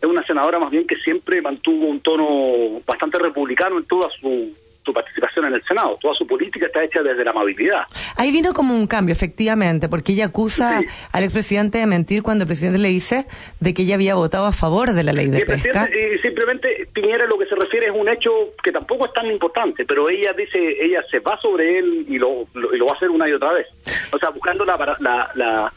es 0.00 0.08
una 0.08 0.24
senadora 0.26 0.58
más 0.58 0.70
bien 0.70 0.86
que 0.86 0.96
siempre 0.96 1.40
mantuvo 1.42 1.86
un 1.86 2.00
tono 2.00 2.80
bastante 2.86 3.18
republicano 3.18 3.78
en 3.78 3.84
toda 3.84 4.08
su 4.20 4.52
su 4.90 4.94
participación 4.94 5.46
en 5.46 5.54
el 5.54 5.62
Senado. 5.64 5.98
Toda 6.00 6.14
su 6.14 6.26
política 6.26 6.66
está 6.66 6.82
hecha 6.82 7.02
desde 7.02 7.24
la 7.24 7.30
amabilidad. 7.30 7.82
Ahí 8.16 8.32
vino 8.32 8.52
como 8.52 8.74
un 8.74 8.86
cambio, 8.86 9.12
efectivamente, 9.12 9.88
porque 9.88 10.12
ella 10.12 10.26
acusa 10.26 10.80
al 11.12 11.22
expresidente 11.22 11.78
de 11.78 11.86
mentir 11.86 12.22
cuando 12.22 12.44
el 12.44 12.48
presidente 12.48 12.78
le 12.78 12.88
dice 12.88 13.26
de 13.60 13.74
que 13.74 13.82
ella 13.82 13.94
había 13.94 14.14
votado 14.14 14.46
a 14.46 14.52
favor 14.52 14.92
de 14.92 15.02
la 15.02 15.12
ley 15.12 15.28
de 15.28 15.44
pesca. 15.44 15.88
Y 15.88 16.18
simplemente 16.18 16.88
Piñera 16.92 17.26
lo 17.26 17.38
que 17.38 17.46
se 17.46 17.54
refiere 17.54 17.86
es 17.86 17.92
un 17.94 18.08
hecho 18.08 18.30
que 18.62 18.72
tampoco 18.72 19.06
es 19.06 19.12
tan 19.12 19.26
importante, 19.26 19.84
pero 19.86 20.08
ella 20.10 20.32
dice, 20.36 20.58
ella 20.58 21.02
se 21.10 21.20
va 21.20 21.38
sobre 21.40 21.78
él 21.78 22.06
y 22.08 22.18
lo, 22.18 22.46
y 22.54 22.76
lo 22.76 22.86
va 22.86 22.92
a 22.92 22.96
hacer 22.96 23.10
una 23.10 23.28
y 23.28 23.32
otra 23.32 23.52
vez. 23.52 23.66
O 24.12 24.18
sea, 24.18 24.30
buscando 24.30 24.64
la, 24.64 24.76
la, 25.00 25.30
la 25.34 25.72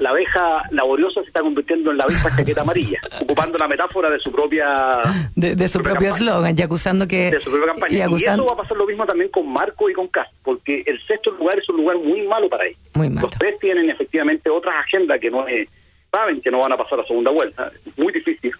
la, 0.00 0.10
abeja 0.10 0.62
laboriosa 0.70 1.20
se 1.22 1.28
está 1.28 1.40
convirtiendo 1.40 1.90
en 1.90 1.98
la 1.98 2.04
abeja 2.04 2.34
chaqueta 2.34 2.62
amarilla, 2.62 3.00
ocupando 3.20 3.58
la 3.58 3.68
metáfora 3.68 4.10
de 4.10 4.18
su 4.18 4.32
propia... 4.32 5.00
De, 5.34 5.68
su 5.68 5.80
propio 5.80 6.10
eslogan 6.10 6.54
y 6.56 6.62
acusando 6.62 7.06
que... 7.06 7.30
De 7.30 7.40
su 7.40 7.50
propia 7.50 7.72
campaña. 7.72 8.06
Y, 8.10 8.24
eso 8.24 8.44
va 8.44 8.52
a 8.52 8.56
pasar 8.56 8.76
lo 8.76 8.86
mismo 8.86 9.06
también 9.06 9.30
con 9.30 9.50
Marco 9.52 9.88
y 9.90 9.92
con 9.92 10.08
Cas, 10.08 10.28
porque 10.42 10.82
el 10.86 11.00
sexto 11.06 11.30
lugar 11.32 11.58
es 11.58 11.68
un 11.68 11.76
lugar 11.76 11.96
muy 11.98 12.26
malo 12.26 12.48
para 12.48 12.66
ellos. 12.66 12.78
Los 12.94 13.30
tres 13.38 13.58
tienen 13.60 13.90
efectivamente 13.90 14.50
otras 14.50 14.74
agendas 14.76 15.20
que 15.20 15.30
no 15.30 15.46
es, 15.46 15.68
saben 16.10 16.40
que 16.40 16.50
no 16.50 16.60
van 16.60 16.72
a 16.72 16.76
pasar 16.76 17.00
a 17.00 17.04
segunda 17.04 17.30
vuelta, 17.30 17.70
es 17.84 17.98
muy 17.98 18.12
difícil 18.12 18.52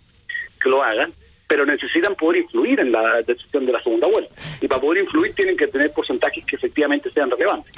que 0.63 0.69
lo 0.69 0.83
hagan, 0.83 1.13
pero 1.49 1.65
necesitan 1.65 2.15
poder 2.15 2.43
influir 2.43 2.81
en 2.81 2.93
la 2.93 3.23
decisión 3.23 3.67
de 3.67 3.73
la 3.73 3.83
segunda 3.83 4.09
vuelta. 4.09 4.35
Y 4.61 4.67
para 4.67 4.81
poder 4.81 5.05
influir 5.05 5.35
tienen 5.35 5.57
que 5.57 5.69
tener 5.69 5.93
porcentajes 5.93 6.45
que 6.45 6.57
efectivamente 6.57 7.11
sean 7.13 7.31
relevantes. 7.31 7.73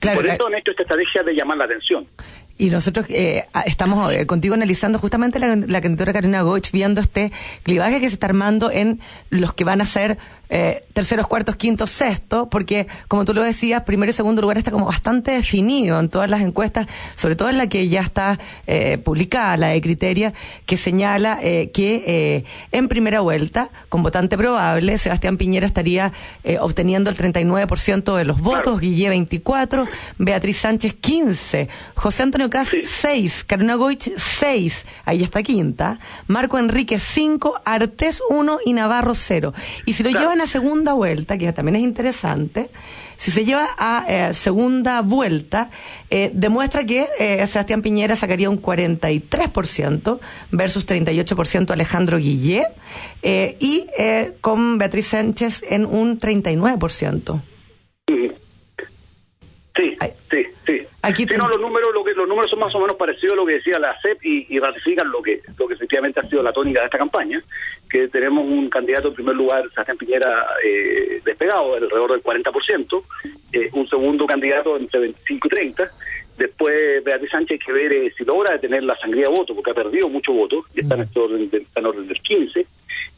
Por 0.00 0.26
eso 0.26 0.46
han 0.46 0.54
hecho 0.54 0.70
esta 0.70 0.82
estrategia 0.82 1.22
de 1.22 1.34
llamar 1.34 1.58
la 1.58 1.64
atención. 1.64 2.06
Y 2.60 2.68
nosotros 2.68 3.06
eh, 3.08 3.46
estamos 3.64 4.12
eh, 4.12 4.26
contigo 4.26 4.52
analizando 4.52 4.98
justamente 4.98 5.38
la, 5.38 5.56
la 5.56 5.80
candidatura 5.80 6.12
Karina 6.12 6.42
Goich, 6.42 6.70
viendo 6.72 7.00
este 7.00 7.32
clivaje 7.62 8.00
que 8.00 8.08
se 8.10 8.16
está 8.16 8.26
armando 8.26 8.70
en 8.70 9.00
los 9.30 9.54
que 9.54 9.64
van 9.64 9.80
a 9.80 9.86
ser 9.86 10.18
eh, 10.50 10.84
terceros, 10.92 11.28
cuartos, 11.28 11.56
quintos, 11.56 11.90
sexto, 11.90 12.50
porque 12.50 12.88
como 13.08 13.24
tú 13.24 13.32
lo 13.32 13.42
decías, 13.42 13.84
primero 13.84 14.10
y 14.10 14.12
segundo 14.12 14.42
lugar 14.42 14.58
está 14.58 14.72
como 14.72 14.86
bastante 14.86 15.30
definido 15.30 15.98
en 16.00 16.08
todas 16.08 16.28
las 16.28 16.42
encuestas, 16.42 16.88
sobre 17.14 17.36
todo 17.36 17.48
en 17.48 17.56
la 17.56 17.68
que 17.68 17.88
ya 17.88 18.00
está 18.00 18.38
eh, 18.66 18.98
publicada, 18.98 19.56
la 19.56 19.68
de 19.68 19.80
Criteria, 19.80 20.34
que 20.66 20.76
señala 20.76 21.38
eh, 21.42 21.70
que 21.72 22.02
eh, 22.06 22.44
en 22.72 22.88
primera 22.88 23.20
vuelta, 23.20 23.70
con 23.88 24.02
votante 24.02 24.36
probable, 24.36 24.98
Sebastián 24.98 25.36
Piñera 25.36 25.66
estaría 25.66 26.12
eh, 26.42 26.58
obteniendo 26.60 27.10
el 27.10 27.16
39% 27.16 28.16
de 28.16 28.24
los 28.24 28.40
votos, 28.40 28.80
Guille 28.80 29.08
24, 29.08 29.86
Beatriz 30.18 30.56
Sánchez 30.58 30.94
15, 31.00 31.68
José 31.94 32.24
Antonio 32.24 32.49
Cas 32.50 32.76
6, 32.80 33.44
Carolina 33.44 33.76
Goich 33.76 34.12
6, 34.16 34.86
ahí 35.04 35.22
está 35.22 35.42
quinta, 35.42 35.98
Marco 36.26 36.58
Enrique 36.58 36.98
5, 36.98 37.62
Artés 37.64 38.20
1 38.28 38.58
y 38.64 38.72
Navarro 38.72 39.14
0. 39.14 39.54
Y 39.86 39.94
si 39.94 40.02
lo 40.02 40.10
llevan 40.10 40.40
a 40.40 40.46
segunda 40.46 40.92
vuelta, 40.92 41.38
que 41.38 41.52
también 41.52 41.76
es 41.76 41.82
interesante, 41.82 42.70
si 43.20 43.30
se 43.30 43.44
lleva 43.44 43.68
a 43.76 44.06
eh, 44.08 44.32
segunda 44.32 45.02
vuelta, 45.02 45.70
eh, 46.08 46.30
demuestra 46.32 46.86
que 46.86 47.06
eh, 47.18 47.46
Sebastián 47.46 47.82
Piñera 47.82 48.16
sacaría 48.16 48.48
un 48.48 48.62
43% 48.62 50.18
versus 50.50 50.86
38% 50.86 51.70
Alejandro 51.70 52.16
Guillé 52.16 52.64
y 53.22 53.86
con 54.40 54.78
Beatriz 54.78 55.08
Sánchez 55.08 55.64
en 55.68 55.84
un 55.84 56.18
39%. 56.18 57.42
Sí, 58.08 58.30
sí, 59.76 59.96
sí. 60.00 60.10
Aquí 61.02 61.24
sí, 61.26 61.34
no, 61.38 61.48
los 61.48 61.60
números, 61.60 61.94
lo 61.94 62.04
que, 62.04 62.12
los 62.12 62.28
números 62.28 62.50
son 62.50 62.60
más 62.60 62.74
o 62.74 62.78
menos 62.78 62.96
parecidos 62.96 63.32
a 63.32 63.36
lo 63.36 63.46
que 63.46 63.54
decía 63.54 63.78
la 63.78 63.98
CEP 64.02 64.22
y, 64.22 64.58
ratifican 64.58 65.10
lo 65.10 65.22
que, 65.22 65.40
lo 65.58 65.66
que 65.66 65.74
efectivamente 65.74 66.20
ha 66.20 66.28
sido 66.28 66.42
la 66.42 66.52
tónica 66.52 66.80
de 66.80 66.86
esta 66.86 66.98
campaña, 66.98 67.42
que 67.88 68.08
tenemos 68.08 68.44
un 68.44 68.68
candidato 68.68 69.08
en 69.08 69.14
primer 69.14 69.34
lugar, 69.34 69.62
Sebastián 69.70 69.96
Piñera, 69.96 70.46
eh, 70.62 71.22
despegado, 71.24 71.74
alrededor 71.74 72.12
del 72.12 72.22
40%, 72.22 73.02
eh, 73.52 73.70
un 73.72 73.88
segundo 73.88 74.26
candidato 74.26 74.76
entre 74.76 75.00
25 75.00 75.46
y 75.46 75.50
30, 75.50 75.90
después 76.36 77.02
Beatriz 77.02 77.30
Sánchez 77.30 77.52
hay 77.52 77.66
que 77.66 77.72
ver 77.72 77.92
eh, 77.92 78.12
si 78.16 78.24
logra 78.24 78.52
detener 78.52 78.82
la 78.82 78.96
sangría 78.98 79.24
de 79.24 79.34
voto, 79.34 79.54
porque 79.54 79.70
ha 79.70 79.74
perdido 79.74 80.08
mucho 80.10 80.34
voto, 80.34 80.64
y 80.74 80.80
está 80.80 80.96
en, 80.96 81.02
este 81.02 81.18
orden, 81.18 81.50
en 81.74 81.86
orden 81.86 82.08
del 82.08 82.20
15, 82.20 82.66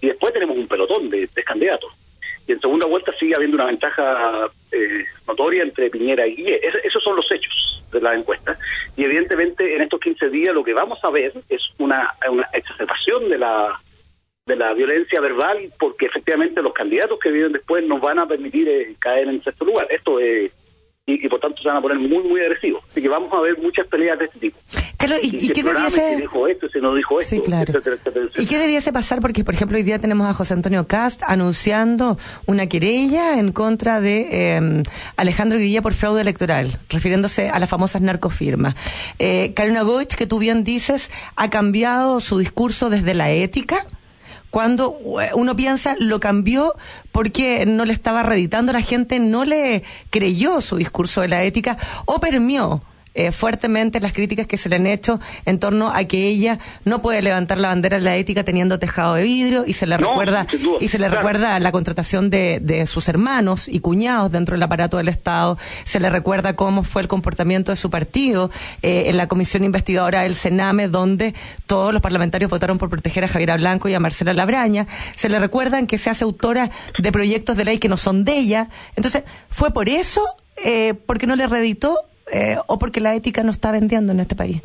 y 0.03 0.07
después 0.07 0.33
tenemos 0.33 0.57
un 0.57 0.69
pelotón 0.69 1.11
de, 1.11 1.29
de 1.35 1.43
candidatos 1.43 1.93
y 2.47 2.53
en 2.53 2.61
segunda 2.61 2.87
vuelta 2.87 3.13
sigue 3.19 3.35
habiendo 3.37 3.57
una 3.57 3.67
ventaja 3.67 4.51
eh, 4.71 5.05
notoria 5.27 5.63
entre 5.63 5.91
Piñera 5.91 6.27
y 6.27 6.37
Guille. 6.37 6.61
esos 6.85 7.03
son 7.03 7.17
los 7.17 7.31
hechos 7.31 7.85
de 7.93 8.01
la 8.01 8.15
encuesta. 8.15 8.59
Y 8.97 9.05
evidentemente 9.05 9.77
en 9.77 9.83
estos 9.83 10.01
15 10.01 10.31
días 10.31 10.55
lo 10.55 10.65
que 10.65 10.73
vamos 10.73 10.99
a 11.05 11.11
ver 11.11 11.33
es 11.49 11.63
una, 11.79 12.13
una 12.29 12.49
exacerbación 12.53 13.29
de 13.29 13.39
la 13.39 13.79
de 14.45 14.57
la 14.57 14.75
violencia 14.75 15.21
verbal 15.21 15.73
porque 15.79 16.07
efectivamente 16.07 16.63
los 16.63 16.73
candidatos 16.73 17.21
que 17.21 17.31
vienen 17.31 17.53
después 17.53 17.87
nos 17.87 18.01
van 18.01 18.19
a 18.19 18.27
permitir 18.27 18.69
eh, 18.69 18.97
caer 18.99 19.29
en 19.29 19.43
sexto 19.45 19.65
lugar. 19.65 19.87
Esto 19.89 20.19
es 20.19 20.51
y, 21.05 21.29
por 21.29 21.41
tanto 21.41 21.61
se 21.61 21.69
van 21.69 21.79
a 21.79 21.81
poner 21.81 21.99
muy, 21.99 22.23
muy 22.23 22.41
agresivos. 22.41 22.85
Así 22.89 23.03
que 23.03 23.09
vamos 23.09 23.33
a 23.33 23.41
ver 23.41 23.59
muchas 23.59 23.87
peleas 23.89 24.19
de 24.19 24.27
este 24.27 24.39
tipo. 24.39 24.59
¿y, 25.21 25.49
qué 25.49 25.63
debiese... 25.65 26.17
dijo 26.17 26.47
esto, 26.47 26.69
si 26.69 26.81
no 26.81 26.95
dijo 26.95 27.21
esto, 27.21 27.43
¿Y 28.39 28.47
qué 28.47 28.59
debiese 28.59 28.93
pasar? 28.93 29.21
Porque, 29.21 29.43
por 29.43 29.55
ejemplo, 29.55 29.77
hoy 29.77 29.83
día 29.83 29.99
tenemos 29.99 30.29
a 30.29 30.33
José 30.33 30.55
Antonio 30.55 30.87
Cast 30.87 31.23
anunciando 31.25 32.19
una 32.47 32.69
querella 32.69 33.41
en 33.41 33.51
contra 33.51 34.01
de 34.01 34.57
em, 34.57 34.83
Alejandro 35.17 35.59
Guilla 35.59 35.83
por 35.83 35.95
fraude 35.95 36.21
electoral, 36.21 36.79
refiriéndose 36.89 37.49
a 37.49 37.59
las 37.59 37.69
famosas 37.69 38.01
narcofirmas. 38.01 38.77
Eh, 39.19 39.55
Karina 39.55 39.83
Goich, 39.83 40.15
que 40.15 40.29
tú 40.29 40.39
bien 40.39 40.63
dices, 40.63 41.11
ha 41.35 41.51
cambiado 41.51 42.21
su 42.21 42.39
discurso 42.39 42.91
desde 42.91 43.15
la 43.15 43.33
ética 43.33 43.87
cuando 44.53 44.99
eh, 45.19 45.31
uno 45.35 45.57
piensa 45.57 45.97
lo 45.99 46.21
cambió 46.21 46.75
porque 47.11 47.65
no 47.65 47.87
le 47.87 47.95
estaba 47.95 48.23
reeditando, 48.23 48.75
la 48.75 48.83
gente 48.83 49.19
no 49.19 49.47
le 49.47 49.83
creyó 50.11 50.61
su 50.61 50.77
discurso 50.77 51.23
de 51.23 51.29
la 51.29 51.43
ética 51.43 51.79
o 52.05 52.21
permió 52.21 52.83
eh, 53.15 53.33
fuertemente 53.33 54.01
las 54.01 54.13
críticas 54.13 54.47
que 54.47 54.57
se 54.57 54.69
le 54.69 54.77
han 54.77 54.87
hecho 54.87 55.21
en 55.45 55.59
torno 55.59 55.91
a 55.91 56.05
que 56.05 56.29
ella 56.29 56.59
no 56.85 57.03
puede 57.03 57.23
levantar 57.23 57.59
la 57.59 57.69
bandera 57.69 57.99
de 57.99 58.05
la 58.05 58.17
ética 58.17 58.45
teniendo 58.45 58.79
tejado 58.79 59.15
de 59.15 59.23
vidrio 59.25 59.65
y 59.67 59.75
se 59.75 59.87
le 59.87 59.97
recuerda 59.97 60.47
y 60.81 60.89
se 60.89 60.99
le 60.99 61.09
recuerda 61.09 61.59
la 61.61 61.73
contratación 61.73 62.31
de, 62.31 62.59
de, 62.61 62.87
sus 62.87 63.09
hermanos 63.09 63.69
y 63.69 63.81
cuñados 63.81 64.33
dentro 64.33 64.55
del 64.55 64.63
aparato 64.63 64.97
del 64.97 65.09
Estado 65.09 65.59
se 65.85 66.01
le 66.01 66.11
recuerda 66.11 66.57
cómo 66.57 66.83
fue 66.83 67.03
el 67.03 67.09
comportamiento 67.09 67.73
de 67.73 67.77
su 67.77 67.91
partido 67.91 68.51
eh, 68.83 69.05
en 69.09 69.17
la 69.17 69.29
comisión 69.29 69.65
investigadora 69.65 70.23
del 70.23 70.35
Sename 70.35 70.89
donde 70.89 71.35
todos 71.67 71.93
los 71.93 72.03
parlamentarios 72.03 72.51
votaron 72.51 72.79
por 72.79 72.89
proteger 72.91 73.25
a 73.25 73.29
Javiera 73.29 73.57
Blanco 73.57 73.89
y 73.89 73.95
a 73.95 74.01
Marcela 74.01 74.33
Labraña 74.33 74.87
se 75.17 75.29
le 75.29 75.39
recuerdan 75.39 75.87
que 75.87 75.99
se 75.99 76.11
hace 76.11 76.25
autora 76.25 76.71
de 76.99 77.13
proyectos 77.13 77.57
de 77.57 77.65
ley 77.65 77.79
que 77.79 77.89
no 77.89 77.97
son 77.97 78.25
de 78.25 78.39
ella. 78.39 78.69
Entonces 78.97 79.25
fue 79.51 79.73
por 79.73 79.89
eso 79.89 80.23
eh, 80.65 80.95
porque 81.07 81.27
no 81.27 81.37
le 81.37 81.47
reeditó 81.47 81.99
eh, 82.33 82.57
o 82.67 82.79
porque 82.79 83.01
la 83.01 83.15
ética 83.15 83.43
no 83.43 83.51
está 83.51 83.71
vendiendo 83.71 84.13
en 84.13 84.21
este 84.21 84.35
país. 84.35 84.63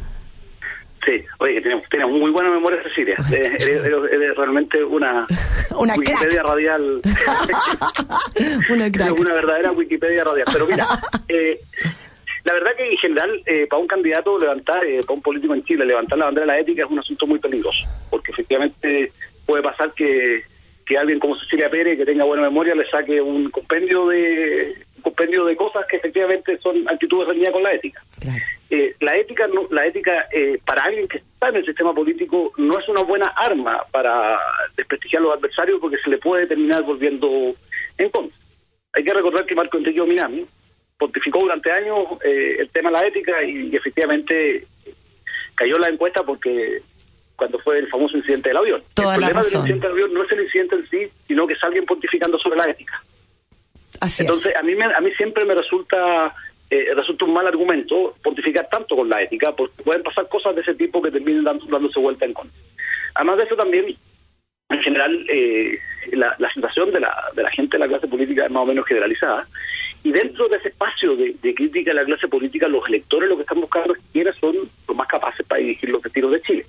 Sí, 1.07 1.24
oye, 1.39 1.62
tienes, 1.62 2.09
muy 2.09 2.31
buena 2.31 2.50
memoria, 2.50 2.83
Cecilia. 2.83 3.15
eres, 3.31 4.36
realmente 4.36 4.83
una, 4.83 5.25
una 5.77 5.95
Wikipedia 5.95 6.43
radial. 6.43 7.01
una 8.69 8.91
crack. 8.91 9.17
Una 9.17 9.33
verdadera 9.33 9.71
Wikipedia 9.71 10.25
radial. 10.25 10.47
Pero 10.51 10.67
mira, 10.67 10.86
eh, 11.29 11.62
la 12.43 12.53
verdad 12.53 12.71
que 12.75 12.91
en 12.91 12.97
general, 12.97 13.41
eh, 13.45 13.67
para 13.69 13.81
un 13.81 13.88
candidato 13.88 14.38
levantar, 14.38 14.83
eh, 14.83 15.00
para 15.01 15.13
un 15.13 15.21
político 15.21 15.53
en 15.53 15.63
Chile, 15.63 15.86
levantar 15.86 16.17
la 16.17 16.25
bandera 16.25 16.45
de 16.45 16.53
la 16.53 16.59
ética 16.59 16.83
es 16.83 16.89
un 16.89 17.00
asunto 17.00 17.25
muy 17.25 17.39
peligroso. 17.39 17.86
Porque 18.09 18.31
efectivamente 18.31 19.12
puede 19.45 19.63
pasar 19.63 19.93
que, 19.93 20.43
que 20.86 20.97
alguien 20.97 21.19
como 21.19 21.38
Cecilia 21.39 21.69
Pérez, 21.69 21.97
que 21.97 22.05
tenga 22.05 22.25
buena 22.25 22.43
memoria, 22.43 22.75
le 22.75 22.89
saque 22.89 23.21
un 23.21 23.50
compendio 23.50 24.07
de 24.07 24.87
compendio 25.01 25.46
de 25.46 25.56
cosas 25.56 25.86
que 25.88 25.98
efectivamente 25.98 26.58
son 26.60 26.88
actitudes 26.89 27.27
reñidas 27.27 27.54
con 27.54 27.63
la 27.63 27.74
ética. 27.74 28.04
Eh, 28.70 28.96
la 29.00 29.16
ética, 29.16 29.48
no, 29.48 29.68
la 29.72 29.86
ética 29.86 30.27
eh, 30.32 30.60
para 30.66 30.84
alguien 30.84 31.08
que 31.08 31.18
está 31.18 31.50
en 31.50 31.58
el 31.58 31.66
sistema 31.66 31.94
político 31.94 32.51
no 32.58 32.77
es 32.77 32.88
una 32.89 33.04
buena 33.04 33.27
arma 33.36 33.86
para 33.92 34.38
desprestigiar 34.75 35.22
a 35.22 35.25
los 35.25 35.38
adversarios 35.38 35.80
porque 35.80 35.98
se 36.04 36.10
le 36.10 36.18
puede 36.18 36.48
terminar 36.48 36.84
volviendo 36.84 37.56
en 37.98 38.10
contra. 38.10 38.38
Hay 38.94 39.04
que 39.04 39.13
recordar 39.13 39.46
que 39.46 39.56
Marco 39.56 39.77
Enrique 39.77 40.01
Minami 40.01 40.46
pontificó 40.98 41.39
durante 41.39 41.72
años 41.72 41.98
eh, 42.24 42.58
el 42.60 42.70
tema 42.70 42.89
de 42.89 42.94
la 42.98 43.08
ética 43.08 43.44
y, 43.44 43.75
efectivamente 43.75 44.66
cayó 45.56 45.77
la 45.77 45.89
encuesta 45.89 46.24
porque 46.24 46.82
cuando 47.36 47.60
fue 47.60 47.80
el 47.80 47.88
famoso 47.88 48.18
incidente 48.18 48.50
del 48.50 48.58
avión. 48.58 48.84
el 48.98 49.04
problema 49.04 49.42
del 49.44 49.56
incidente 49.56 49.88
del 49.88 49.92
avión 49.92 50.13
no 50.13 50.24
es 50.24 50.32
el 50.32 50.42
incidente 50.42 50.75
en 50.75 50.89
sí, 50.89 51.12
sino 51.27 51.48
que 51.48 51.54
es 51.54 51.63
alguien 51.63 51.86
pontificando 51.86 52.38
sobre 52.39 52.58
la 52.58 52.70
ética. 52.70 53.01
Entonces, 54.01 54.54
a 54.56 54.63
mí 54.63 54.74
a 54.74 55.01
mí 55.01 55.12
siempre 55.18 55.46
me 55.46 55.56
resulta 55.56 56.34
eh, 56.70 56.94
resulta 56.94 57.25
un 57.25 57.34
mal 57.34 57.48
argumento 57.48 58.16
pontificar 58.22 58.68
tanto 58.70 58.96
con 58.96 59.10
la 59.10 59.22
ética, 59.22 59.56
porque 59.56 59.84
pueden 59.84 60.04
pasar 60.04 60.27
cosas 60.27 60.54
de 60.56 60.62
ese 60.62 60.75
tipo 60.75 61.01
que 61.01 61.12
terminen 61.12 61.44
dándose 61.44 62.00
vuelta 62.00 62.25
en 62.25 62.34
contra. 62.34 62.58
Además 63.16 63.38
de 63.38 63.44
eso 63.44 63.56
también, 63.56 63.96
en 64.70 64.80
general, 64.82 65.25
eh, 65.30 65.80
la, 66.12 66.36
la 66.38 66.51
situación 66.51 66.92
de 66.92 67.00
la, 67.00 67.16
de 67.34 67.44
la 67.44 67.51
gente 67.51 67.77
de 67.77 67.80
la 67.80 67.88
clase 67.88 68.08
política 68.08 68.46
es 68.46 68.51
más 68.51 68.63
o 68.63 68.66
menos 68.66 68.86
generalizada, 68.86 69.48
y 70.04 70.12
dentro 70.12 70.48
de 70.50 70.58
ese 70.58 70.70
espacio 70.70 71.16
de, 71.16 71.36
crítica 71.56 71.92
a 71.92 71.96
la 71.96 72.06
clase 72.06 72.27
política, 72.27 72.68
los 72.68 72.86
electores 72.88 73.30
lo 73.30 73.38
que 73.38 73.44
están 73.44 73.62
buscando 73.62 73.94
es 73.94 74.00
quiénes 74.12 74.36
son 74.36 74.56
los 74.88 74.98
más 74.98 75.08
capaces 75.08 75.46
para 75.48 75.62
dirigir 75.62 75.89
los 75.89 76.01
destinos 76.01 76.32
de 76.32 76.42
Chile. 76.42 76.66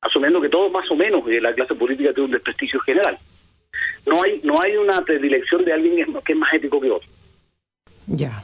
Asumiendo 0.00 0.40
que 0.40 0.48
todos 0.48 0.70
más 0.70 0.88
o 0.90 0.94
menos 0.94 1.26
de 1.26 1.40
la 1.40 1.52
clase 1.52 1.74
política 1.74 2.12
tiene 2.12 2.26
un 2.26 2.32
desprestigio 2.32 2.78
general 2.80 3.18
no 4.08 4.22
hay 4.22 4.40
no 4.42 4.60
hay 4.60 4.76
una 4.76 5.00
predilección 5.02 5.64
de 5.64 5.72
alguien 5.72 6.14
que 6.24 6.32
es 6.32 6.38
más 6.38 6.52
ético 6.54 6.80
que 6.80 6.90
otro. 6.90 7.08
Ya. 8.06 8.42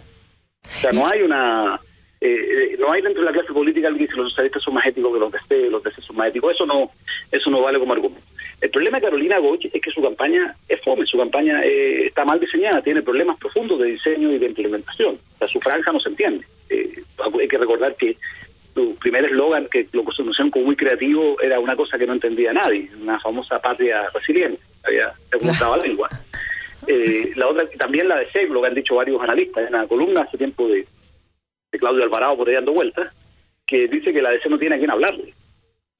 O 0.64 0.80
sea, 0.80 0.92
no 0.92 1.06
hay 1.06 1.23
una 1.23 1.80
eh, 2.21 2.73
eh, 2.73 2.76
no 2.78 2.90
hay 2.92 3.02
dentro 3.02 3.23
de 3.23 3.26
la 3.26 3.33
clase 3.33 3.52
política 3.52 3.88
alguien 3.88 4.06
que 4.06 4.12
dice 4.12 4.21
los 4.21 4.30
socialistas 4.30 4.62
son 4.62 4.75
más 4.75 4.87
éticos 4.87 5.12
que 5.12 5.21
los 5.21 5.33
de 5.33 5.38
este, 5.38 5.71
los 5.71 5.83
de 5.83 5.90
este 5.90 6.02
son 6.02 6.16
más 6.16 6.28
éticos. 6.28 6.54
Eso 6.54 6.66
no 6.66 6.90
eso 7.30 7.50
no 7.50 7.61
vale 7.61 7.78
como 7.78 7.92
argumento. 7.92 8.26
El 8.61 8.71
problema 8.71 8.99
de 8.99 9.04
Carolina 9.04 9.38
Goch 9.38 9.64
es 9.64 9.83
que 9.83 9.90
su 9.90 10.00
campaña 10.00 10.54
es 10.68 10.80
fome, 10.83 11.04
su 11.06 11.18
campaña 11.18 11.62
eh, 11.64 12.06
está 12.06 12.25
mal 12.25 12.40
diseñada, 12.40 12.80
tiene 12.83 13.02
problemas 13.02 13.38
profundos 13.38 13.78
de 13.80 13.88
diseño 13.88 14.33
y 14.33 14.38
de 14.38 14.47
implementación. 14.47 15.18
O 15.35 15.38
sea, 15.38 15.49
su 15.49 15.61
franja 15.61 15.92
no 15.92 16.00
se 16.00 16.09
entiende. 16.11 16.47
hay 16.71 17.49
que 17.49 17.59
recordar 17.59 17.94
que 17.97 18.16
su 18.75 18.97
primer 18.97 19.25
eslogan, 19.25 19.69
que 19.71 19.88
lo 19.93 20.04
conocieron 20.04 20.50
como 20.50 20.66
muy 20.66 20.76
creativo, 20.76 21.40
era 21.40 21.61
una 21.61 21.76
cosa 21.76 21.97
que 21.97 22.07
no 22.07 22.12
entendía 22.12 22.52
nadie, 22.52 22.90
una 23.00 23.21
famosa 23.21 23.61
patria 23.61 24.09
resiliente 24.12 24.61
había 24.85 25.12
preguntado 25.31 25.76
la 25.76 25.83
lengua. 25.83 26.09
Eh, 26.87 27.33
la 27.37 27.49
otra, 27.49 27.66
también 27.78 28.09
la 28.09 28.19
de 28.19 28.31
SEG, 28.31 28.50
lo 28.50 28.61
que 28.61 28.69
han 28.69 28.75
dicho 28.75 28.97
varios 28.97 29.21
analistas, 29.23 29.66
en 29.66 29.73
la 29.73 29.87
columna 29.87 30.23
hace 30.23 30.38
tiempo 30.38 30.69
de, 30.69 30.87
Claudio 31.71 32.04
Alvarado 32.04 32.37
por 32.37 32.49
ahí 32.49 32.54
dando 32.54 32.73
vueltas, 32.73 33.12
que 33.66 33.88
dice 33.88 34.12
que 34.12 34.23
la 34.23 34.31
DC 34.31 34.49
no 34.49 34.59
tiene 34.59 34.76
a 34.76 34.78
quién 34.78 34.93
hablarle. 34.93 35.35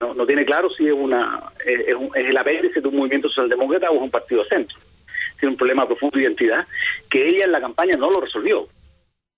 No, 0.01 0.15
no 0.15 0.25
tiene 0.25 0.45
claro 0.45 0.71
si 0.71 0.87
es 0.87 0.93
una 0.93 1.51
es, 1.67 1.89
es 1.89 2.27
el 2.29 2.37
apéndice 2.37 2.81
de 2.81 2.87
un 2.87 2.97
movimiento 2.97 3.29
socialdemócrata 3.29 3.91
o 3.91 3.97
es 3.97 4.03
un 4.03 4.11
partido 4.11 4.45
de 4.45 4.51
centro. 4.51 4.79
Tiene 5.41 5.53
un 5.53 5.57
problema 5.57 5.85
profundo 5.85 6.17
de 6.17 6.25
identidad 6.25 6.65
que 7.11 7.27
ella 7.27 7.47
en 7.47 7.53
la 7.53 7.61
campaña 7.61 7.97
no 7.97 8.09
lo 8.09 8.21
resolvió. 8.21 8.69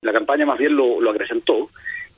La 0.02 0.12
campaña 0.12 0.44
más 0.44 0.58
bien 0.58 0.76
lo, 0.76 1.00
lo 1.00 1.10
acrecentó 1.10 1.70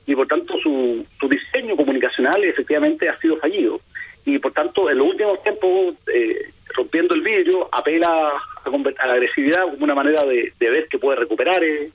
y 0.09 0.15
por 0.15 0.25
tanto 0.25 0.57
su, 0.57 1.05
su 1.19 1.29
diseño 1.29 1.75
comunicacional 1.75 2.43
efectivamente 2.43 3.07
ha 3.07 3.19
sido 3.19 3.37
fallido. 3.37 3.79
Y 4.25 4.39
por 4.39 4.51
tanto, 4.53 4.89
en 4.89 4.97
los 4.97 5.07
últimos 5.07 5.41
tiempos, 5.43 5.93
eh, 6.11 6.49
rompiendo 6.73 7.13
el 7.13 7.21
vidrio, 7.21 7.69
apela 7.71 8.31
a, 8.65 9.07
la 9.07 9.13
agresividad 9.13 9.65
como 9.65 9.83
una 9.83 9.93
manera 9.93 10.23
de, 10.25 10.51
ver 10.59 10.87
que 10.87 10.97
puede 10.97 11.19
recuperar, 11.19 11.63
eh, 11.63 11.91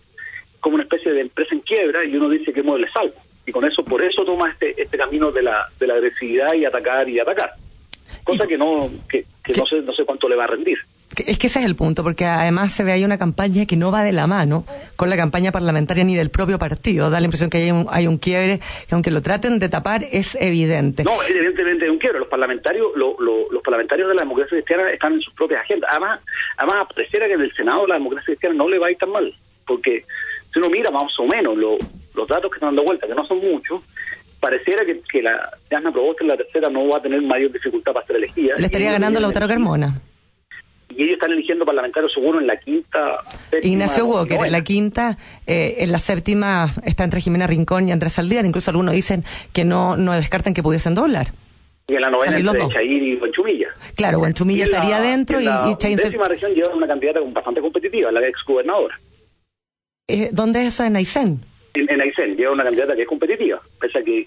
como 0.60 0.76
una 0.76 0.84
especie 0.84 1.12
de 1.12 1.22
empresa 1.22 1.56
en 1.56 1.62
quiebra, 1.62 2.04
y 2.04 2.14
uno 2.16 2.28
dice 2.28 2.52
que 2.52 2.62
mueve 2.62 2.88
salvo. 2.92 3.16
Y 3.46 3.50
con 3.50 3.64
eso, 3.64 3.84
por 3.84 4.00
eso 4.00 4.24
toma 4.24 4.48
este, 4.52 4.80
este 4.80 4.96
camino 4.96 5.32
de 5.32 5.42
la, 5.42 5.66
de 5.80 5.86
la 5.88 5.94
agresividad 5.94 6.54
y 6.54 6.64
atacar 6.64 7.08
y 7.08 7.18
atacar. 7.18 7.50
Cosa 8.22 8.46
que 8.46 8.56
no, 8.56 8.88
que, 9.08 9.26
no 9.56 9.66
sé, 9.66 9.82
no 9.82 9.92
sé 9.92 10.04
cuánto 10.04 10.28
le 10.28 10.36
va 10.36 10.44
a 10.44 10.48
rendir. 10.48 10.78
Es 11.26 11.38
que 11.38 11.46
ese 11.46 11.60
es 11.60 11.64
el 11.64 11.76
punto, 11.76 12.02
porque 12.02 12.24
además 12.24 12.72
se 12.72 12.84
ve 12.84 12.92
ahí 12.92 13.04
una 13.04 13.18
campaña 13.18 13.66
que 13.66 13.76
no 13.76 13.92
va 13.92 14.02
de 14.02 14.12
la 14.12 14.26
mano 14.26 14.64
con 14.96 15.10
la 15.10 15.16
campaña 15.16 15.52
parlamentaria 15.52 16.04
ni 16.04 16.16
del 16.16 16.30
propio 16.30 16.58
partido. 16.58 17.10
Da 17.10 17.20
la 17.20 17.26
impresión 17.26 17.50
que 17.50 17.58
hay 17.58 17.70
un, 17.70 17.86
hay 17.90 18.06
un 18.06 18.18
quiebre 18.18 18.60
que 18.88 18.94
aunque 18.94 19.10
lo 19.10 19.22
traten 19.22 19.58
de 19.58 19.68
tapar 19.68 20.04
es 20.10 20.36
evidente. 20.40 21.04
No, 21.04 21.22
evidentemente 21.22 21.84
hay 21.84 21.90
un 21.90 21.98
quiebre. 21.98 22.18
Los 22.20 22.28
parlamentarios, 22.28 22.92
los 22.96 23.62
parlamentarios 23.62 24.08
de 24.08 24.14
la 24.14 24.22
democracia 24.22 24.56
cristiana 24.56 24.90
están 24.90 25.14
en 25.14 25.20
sus 25.20 25.34
propias 25.34 25.62
agendas. 25.62 25.90
Además, 25.90 26.20
además 26.56 26.88
pareciera 26.94 27.26
que 27.26 27.34
en 27.34 27.40
el 27.42 27.54
Senado 27.54 27.86
la 27.86 27.94
democracia 27.94 28.26
cristiana 28.26 28.56
no 28.56 28.68
le 28.68 28.78
va 28.78 28.88
a 28.88 28.90
ir 28.90 28.98
tan 28.98 29.10
mal, 29.10 29.34
porque 29.66 30.04
si 30.52 30.58
uno 30.58 30.70
mira 30.70 30.90
más 30.90 31.12
o 31.18 31.26
menos 31.26 31.56
los 31.56 32.28
datos 32.28 32.50
que 32.50 32.56
están 32.56 32.68
dando 32.70 32.84
vuelta, 32.84 33.06
que 33.06 33.14
no 33.14 33.26
son 33.26 33.38
muchos, 33.38 33.82
pareciera 34.40 34.84
que, 34.84 35.00
que 35.10 35.22
la 35.22 35.50
Diana 35.68 35.90
Proboste 35.90 36.22
en 36.22 36.28
la 36.28 36.36
tercera 36.36 36.68
no 36.68 36.88
va 36.88 36.98
a 36.98 37.02
tener 37.02 37.22
mayor 37.22 37.50
dificultad 37.52 37.92
para 37.92 38.06
ser 38.06 38.16
elegida. 38.16 38.54
Le 38.58 38.66
estaría 38.66 38.92
ganando 38.92 39.20
Lautaro 39.20 39.48
Carmona 39.48 40.00
y 40.96 41.02
ellos 41.02 41.14
están 41.14 41.32
eligiendo 41.32 41.64
parlamentarios 41.64 42.12
seguro 42.12 42.40
en 42.40 42.46
la 42.46 42.56
quinta. 42.58 43.18
Ignacio 43.62 44.06
Walker, 44.06 44.40
en 44.44 44.52
la 44.52 44.62
quinta, 44.62 45.18
eh, 45.46 45.76
en 45.78 45.92
la 45.92 45.98
séptima 45.98 46.70
está 46.84 47.04
entre 47.04 47.20
Jimena 47.20 47.46
Rincón 47.46 47.88
y 47.88 47.92
Andrés 47.92 48.18
Aldear. 48.18 48.44
Incluso 48.44 48.70
algunos 48.70 48.94
dicen 48.94 49.24
que 49.52 49.64
no, 49.64 49.96
no 49.96 50.12
descartan 50.12 50.54
que 50.54 50.62
pudiesen 50.62 50.94
doblar. 50.94 51.28
Y 51.86 51.96
en 51.96 52.00
la 52.00 52.10
novena 52.10 52.38
entre 52.38 52.68
Chair 52.68 53.02
y 53.02 53.16
Buenchumilla. 53.16 53.68
Claro, 53.94 54.18
Buenchumilla 54.18 54.64
estaría 54.64 55.00
dentro 55.00 55.40
y, 55.40 55.44
y 55.44 55.76
Chair... 55.76 56.00
En 56.00 56.18
la 56.18 56.28
región 56.28 56.52
lleva 56.54 56.74
una 56.74 56.86
candidata 56.86 57.20
bastante 57.26 57.60
competitiva, 57.60 58.10
la 58.10 58.26
ex 58.26 58.38
gobernadora. 58.46 58.98
Eh, 60.08 60.30
¿Dónde 60.32 60.60
es 60.60 60.68
eso? 60.68 60.84
¿En 60.84 60.96
Aysén? 60.96 61.44
En, 61.74 61.90
en 61.90 62.00
Aysén, 62.00 62.36
lleva 62.36 62.52
una 62.52 62.64
candidata 62.64 62.94
que 62.94 63.02
es 63.02 63.08
competitiva, 63.08 63.60
pese 63.80 63.98
a 63.98 64.02
que 64.02 64.26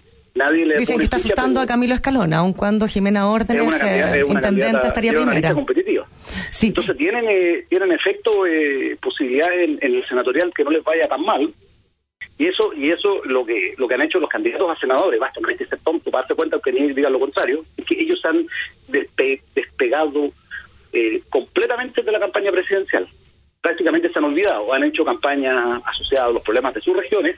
Dicen 0.77 0.97
que 0.97 1.03
está 1.03 1.17
asustando 1.17 1.59
a 1.59 1.65
Camilo 1.65 1.93
Escalona, 1.93 2.37
aun 2.37 2.53
cuando 2.53 2.87
Jimena 2.87 3.29
Órdenes, 3.29 3.81
eh, 3.83 4.23
intendente, 4.27 4.87
estaría 4.87 5.13
primera. 5.13 5.53
competitiva. 5.53 6.05
Sí. 6.51 6.67
Entonces 6.67 6.97
tienen 6.97 7.25
eh, 7.27 7.65
tienen 7.69 7.91
efecto 7.91 8.45
eh, 8.45 8.97
posibilidades 9.01 9.69
en, 9.81 9.95
el 9.95 10.07
senatorial 10.07 10.51
que 10.55 10.63
no 10.63 10.71
les 10.71 10.83
vaya 10.83 11.07
tan 11.07 11.21
mal. 11.21 11.53
Y 12.37 12.45
eso 12.45 12.71
y 12.73 12.91
eso 12.91 13.23
lo 13.25 13.45
que 13.45 13.73
lo 13.77 13.87
que 13.87 13.95
han 13.95 14.01
hecho 14.01 14.19
los 14.19 14.29
candidatos 14.29 14.69
a 14.69 14.79
senadores, 14.79 15.19
basta 15.19 15.39
no 15.41 15.47
hay 15.49 15.57
que 15.57 15.65
ser 15.65 15.79
tonto 15.79 16.11
para 16.11 16.21
darse 16.23 16.35
cuenta 16.35 16.59
que 16.63 16.71
ni 16.71 16.93
digan 16.93 17.13
lo 17.13 17.19
contrario, 17.19 17.63
es 17.75 17.85
que 17.85 17.99
ellos 17.99 18.19
han 18.25 18.45
despegado 18.87 20.31
eh, 20.93 21.21
completamente 21.29 22.03
de 22.03 22.11
la 22.11 22.19
campaña 22.19 22.51
presidencial. 22.51 23.07
Prácticamente 23.61 24.09
se 24.11 24.19
han 24.19 24.25
olvidado, 24.25 24.71
han 24.71 24.83
hecho 24.83 25.03
campaña 25.03 25.77
asociada 25.77 26.27
a 26.27 26.31
los 26.31 26.43
problemas 26.43 26.73
de 26.75 26.81
sus 26.81 26.95
regiones 26.95 27.37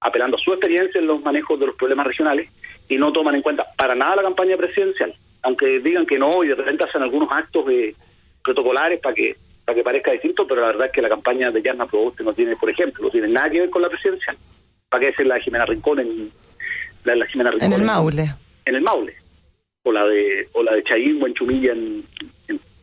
apelando 0.00 0.36
a 0.36 0.40
su 0.40 0.52
experiencia 0.52 1.00
en 1.00 1.06
los 1.06 1.22
manejos 1.22 1.58
de 1.58 1.66
los 1.66 1.76
problemas 1.76 2.06
regionales 2.06 2.50
y 2.88 2.96
no 2.96 3.12
toman 3.12 3.34
en 3.34 3.42
cuenta 3.42 3.66
para 3.76 3.94
nada 3.94 4.16
la 4.16 4.22
campaña 4.22 4.56
presidencial, 4.56 5.14
aunque 5.42 5.80
digan 5.80 6.06
que 6.06 6.18
no 6.18 6.44
y 6.44 6.48
de 6.48 6.54
repente 6.54 6.84
hacen 6.84 7.02
algunos 7.02 7.30
actos 7.32 7.66
de 7.66 7.94
protocolares 8.42 9.00
para 9.00 9.14
que 9.14 9.36
para 9.64 9.74
que 9.74 9.82
parezca 9.82 10.12
distinto, 10.12 10.46
pero 10.46 10.60
la 10.60 10.68
verdad 10.68 10.86
es 10.86 10.92
que 10.92 11.02
la 11.02 11.08
campaña 11.08 11.50
de 11.50 11.60
Yarna 11.60 11.86
Proboste 11.86 12.22
no 12.22 12.32
tiene, 12.32 12.54
por 12.54 12.70
ejemplo, 12.70 13.02
no 13.02 13.10
tiene 13.10 13.26
nada 13.26 13.50
que 13.50 13.58
ver 13.58 13.70
con 13.70 13.82
la 13.82 13.88
presidencial. 13.88 14.36
¿Para 14.88 15.00
qué 15.00 15.08
es 15.08 15.26
la 15.26 15.34
de 15.34 15.40
Jimena 15.40 15.66
Rincón 15.66 15.98
en 15.98 16.30
la, 17.02 17.26
Jimena 17.26 17.50
Rincón 17.50 17.72
en 17.72 17.80
el 17.80 17.84
Maule? 17.84 18.30
En, 18.64 18.76
el 18.76 18.82
Maule. 18.82 19.16
O 19.82 19.90
la 19.90 20.06
de 20.06 20.48
o 20.52 20.62
la 20.62 20.72
de 20.72 20.84
Chayín 20.84 21.20
o 21.20 21.26
en 21.26 21.34
Chumilla 21.34 21.74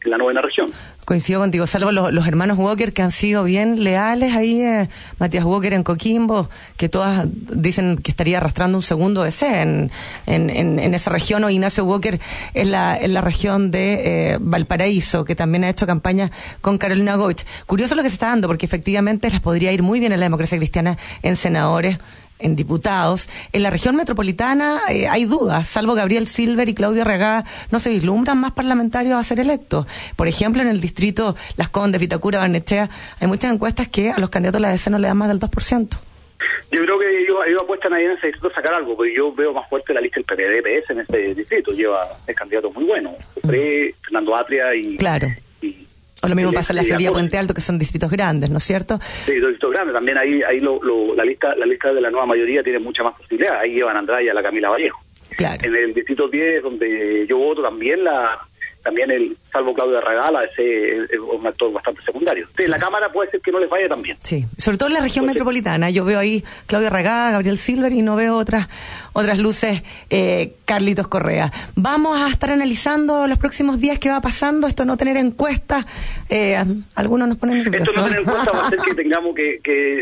la 0.05 0.17
novena 0.17 0.41
región. 0.41 0.67
Coincido 1.05 1.41
contigo, 1.41 1.67
salvo 1.67 1.91
los, 1.91 2.27
hermanos 2.27 2.57
Walker 2.57 2.93
que 2.93 3.01
han 3.01 3.11
sido 3.11 3.43
bien 3.43 3.83
leales 3.83 4.35
ahí, 4.35 4.61
eh, 4.61 4.87
Matías 5.19 5.43
Walker 5.43 5.73
en 5.73 5.83
Coquimbo, 5.83 6.49
que 6.77 6.87
todas 6.87 7.25
dicen 7.27 7.97
que 7.97 8.11
estaría 8.11 8.37
arrastrando 8.37 8.77
un 8.77 8.83
segundo 8.83 9.23
DC 9.23 9.61
en, 9.61 10.93
esa 10.93 11.09
región, 11.09 11.43
o 11.43 11.49
Ignacio 11.49 11.83
Walker 11.83 12.19
en 12.53 12.71
la, 12.71 12.97
en 12.97 13.13
la 13.13 13.21
región 13.21 13.69
de 13.69 14.33
eh, 14.33 14.37
Valparaíso, 14.39 15.25
que 15.25 15.35
también 15.35 15.65
ha 15.65 15.69
hecho 15.69 15.85
campaña 15.85 16.31
con 16.61 16.77
Carolina 16.77 17.15
Goich. 17.15 17.45
Curioso 17.65 17.95
lo 17.95 18.03
que 18.03 18.09
se 18.09 18.15
está 18.15 18.27
dando, 18.27 18.47
porque 18.47 18.65
efectivamente 18.65 19.29
les 19.29 19.41
podría 19.41 19.73
ir 19.73 19.83
muy 19.83 19.99
bien 19.99 20.13
en 20.13 20.19
la 20.19 20.25
democracia 20.25 20.57
cristiana 20.57 20.97
en 21.21 21.35
senadores 21.35 21.97
en 22.39 22.55
diputados. 22.55 23.29
En 23.51 23.63
la 23.63 23.69
región 23.69 23.95
metropolitana 23.95 24.81
eh, 24.89 25.07
hay 25.07 25.25
dudas, 25.25 25.67
salvo 25.67 25.93
Gabriel 25.95 26.27
Silver 26.27 26.67
y 26.69 26.73
Claudio 26.73 27.03
Regá, 27.03 27.43
no 27.71 27.79
se 27.79 27.89
vislumbran 27.89 28.39
más 28.39 28.51
parlamentarios 28.51 29.17
a 29.17 29.23
ser 29.23 29.39
electos. 29.39 29.85
Por 30.15 30.27
ejemplo, 30.27 30.61
en 30.61 30.67
el 30.67 30.81
distrito 30.81 31.35
Las 31.55 31.69
Condes, 31.69 32.01
Vitacura, 32.01 32.39
Barnechea, 32.39 32.89
hay 33.19 33.27
muchas 33.27 33.53
encuestas 33.53 33.87
que 33.87 34.11
a 34.11 34.19
los 34.19 34.29
candidatos 34.29 34.59
de 34.59 34.67
la 34.67 34.71
DC 34.71 34.89
no 34.89 34.99
le 34.99 35.07
dan 35.07 35.17
más 35.17 35.29
del 35.29 35.39
2%. 35.39 35.97
Yo 36.71 36.81
creo 36.83 36.99
que 36.99 37.21
ellos, 37.21 37.37
ellos 37.47 37.61
apuestan 37.61 37.93
ahí 37.93 38.05
en 38.05 38.11
ese 38.11 38.27
distrito 38.27 38.47
a 38.47 38.55
sacar 38.55 38.73
algo, 38.73 38.95
porque 38.95 39.13
yo 39.15 39.33
veo 39.33 39.53
más 39.53 39.69
fuerte 39.69 39.93
la 39.93 40.01
lista 40.01 40.19
del 40.19 40.25
PPD-PS 40.25 40.89
en 40.89 40.99
ese 41.01 41.35
distrito. 41.35 41.71
Lleva 41.71 42.01
el 42.25 42.35
candidato 42.35 42.71
muy 42.71 42.83
bueno, 42.83 43.15
mm. 43.43 43.49
Fernando 44.01 44.35
Atria 44.35 44.75
y, 44.75 44.97
claro. 44.97 45.27
O 46.23 46.27
lo 46.27 46.35
mismo 46.35 46.53
pasa 46.53 46.71
en 46.71 46.77
la 46.77 46.83
Florida 46.83 47.11
Puente 47.11 47.37
Alto, 47.37 47.53
que 47.53 47.61
son 47.61 47.77
distritos 47.77 48.09
grandes, 48.09 48.49
¿no 48.49 48.57
es 48.57 48.63
cierto? 48.63 48.97
Sí, 49.01 49.33
distritos 49.33 49.71
grandes. 49.71 49.93
También 49.93 50.17
ahí, 50.17 50.41
ahí 50.41 50.59
lo, 50.59 50.79
la 51.15 51.25
lista 51.25 51.53
la 51.55 51.65
lista 51.65 51.93
de 51.93 51.99
la 51.99 52.09
nueva 52.09 52.25
mayoría 52.25 52.63
tiene 52.63 52.79
mucha 52.79 53.03
más 53.03 53.15
posibilidad. 53.15 53.59
Ahí 53.59 53.73
llevan 53.73 53.97
a 53.97 53.99
Andrade 53.99 54.23
y 54.25 54.29
a 54.29 54.33
la 54.33 54.41
Camila 54.41 54.69
Vallejo. 54.69 54.99
Claro. 55.35 55.59
En 55.61 55.75
el 55.75 55.93
distrito 55.93 56.29
10, 56.29 56.63
donde 56.63 57.25
yo 57.27 57.37
voto, 57.37 57.61
también 57.61 58.03
la 58.03 58.39
también 58.83 59.11
el 59.11 59.37
salvo 59.53 59.73
Claudio 59.73 60.01
Regala 60.01 60.43
ese 60.43 61.03
es 61.03 61.19
un 61.19 61.45
actor 61.45 61.71
bastante 61.71 62.01
secundario. 62.03 62.47
En 62.57 62.71
la 62.71 62.79
Cámara 62.79 63.11
puede 63.11 63.29
ser 63.29 63.39
que 63.39 63.51
no 63.51 63.59
les 63.59 63.69
vaya 63.69 63.87
tan 63.87 64.01
bien. 64.01 64.17
Sí, 64.19 64.45
sobre 64.57 64.77
todo 64.77 64.89
en 64.89 64.95
la 64.95 65.01
región 65.01 65.25
metropolitana. 65.25 65.91
Yo 65.91 66.03
veo 66.03 66.19
ahí 66.19 66.43
Claudia 66.65 66.89
Regala, 66.89 67.31
Gabriel 67.31 67.57
Silver 67.57 67.93
y 67.93 68.01
no 68.01 68.15
veo 68.15 68.35
otras 68.35 68.67
otras 69.13 69.37
luces, 69.37 69.83
eh, 70.09 70.55
Carlitos 70.65 71.07
Correa. 71.07 71.51
Vamos 71.75 72.19
a 72.19 72.29
estar 72.29 72.49
analizando 72.49 73.27
los 73.27 73.37
próximos 73.37 73.79
días 73.79 73.99
qué 73.99 74.09
va 74.09 74.21
pasando, 74.21 74.67
esto 74.67 74.85
no 74.85 74.97
tener 74.97 75.17
encuestas, 75.17 75.85
eh, 76.29 76.57
algunos 76.95 77.27
nos 77.27 77.37
ponen 77.37 77.59
nerviosos. 77.59 77.89
Esto 77.89 78.01
no 78.01 78.07
tener 78.07 78.21
encuestas 78.21 78.53
va 78.53 78.63
a 78.63 78.67
hacer 78.67 78.79
que 78.79 78.95
tengamos 79.03 79.35
que, 79.35 79.59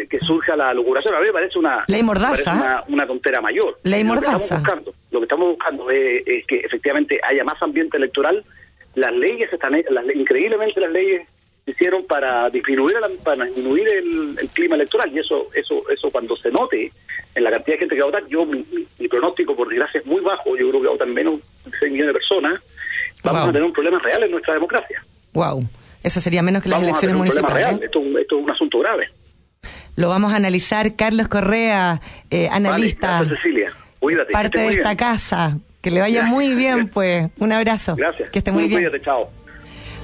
que, 0.10 0.20
surja 0.22 0.56
la 0.56 0.74
locuración. 0.74 1.14
A 1.14 1.20
mí 1.20 1.26
me 1.28 1.34
parece 1.34 1.60
una, 1.60 1.84
Ley 1.88 2.04
Mordaza. 2.04 2.86
una, 2.88 3.06
tontera 3.06 3.42
mayor. 3.42 3.80
Ley 3.84 4.04
Mordaza. 4.04 4.32
Lo 4.32 4.38
que 4.38 4.44
estamos 4.44 4.64
buscando, 4.64 4.94
lo 5.12 5.20
que 5.20 5.26
estamos 5.26 5.48
buscando 5.50 5.90
es, 5.92 6.24
es 6.26 6.48
que 6.48 6.60
efectivamente 6.60 7.20
haya 7.30 7.44
más 7.44 7.62
ambiente 7.62 7.98
electoral 7.98 8.46
las 8.96 9.14
leyes 9.14 9.52
están 9.52 9.74
las, 9.90 10.16
increíblemente 10.16 10.80
las 10.80 10.92
leyes 10.92 11.28
se 11.66 11.72
hicieron 11.72 12.06
para 12.06 12.50
disminuir 12.50 12.96
para 13.24 13.46
disminuir 13.46 13.88
el, 13.88 14.50
clima 14.54 14.76
electoral 14.76 15.12
y 15.14 15.20
eso 15.20 15.48
eso 15.54 15.84
eso 15.90 16.10
cuando 16.12 16.36
se 16.36 16.50
note 16.52 16.92
en 17.36 17.44
la 17.44 17.52
cantidad 17.52 17.76
de 17.76 17.80
gente 17.80 17.96
que 17.96 18.02
va 18.02 18.08
a 18.08 18.12
votar 18.12 18.28
yo 18.28 18.46
mi, 18.46 18.64
pronóstico 19.08 19.56
por 19.56 19.70
desgracia 19.70 20.00
es 20.00 20.06
muy 20.06 20.22
bajo 20.22 20.58
yo 20.58 20.70
creo 20.70 20.82
que 20.82 20.88
votan 20.88 21.14
menos 21.14 21.40
de 21.66 21.78
6 21.80 21.92
millones 21.92 22.14
de 22.14 22.20
personas 22.20 22.62
vamos 23.24 23.50
a 23.50 23.52
tener 23.52 23.64
un 23.64 23.74
problema 23.74 24.00
real 24.00 24.24
en 24.24 24.32
nuestra 24.32 24.54
democracia. 24.54 25.04
Wow 25.34 25.64
eso 26.04 26.20
sería 26.20 26.42
menos 26.42 26.64
que 26.64 26.70
las 26.70 26.82
elecciones 26.82 27.16
municipales 27.16 27.80
esto, 27.82 28.02
esto 28.20 28.38
es 28.38 28.44
un 28.44 28.50
asunto 28.50 28.80
grave. 28.80 29.10
Lo 29.96 30.10
vamos 30.10 30.34
a 30.34 30.38
analizar 30.38 30.96
Carlos 30.96 31.28
Correa 31.28 32.02
eh, 32.30 32.48
analista. 32.50 33.24
Cecilia. 33.26 33.72
Cuídate, 34.00 34.32
parte 34.32 34.60
de 34.60 34.70
esta 34.70 34.96
casa 34.96 35.60
que 35.82 35.92
le 35.92 36.00
vaya 36.00 36.24
muy 36.24 36.54
bien, 36.54 36.88
pues. 36.88 37.30
Un 37.40 37.52
abrazo. 37.52 37.96
Gracias. 37.96 38.30
Que 38.30 38.40
esté 38.40 38.52
muy, 38.52 38.68
bien. 38.68 38.90
chao. 39.04 39.30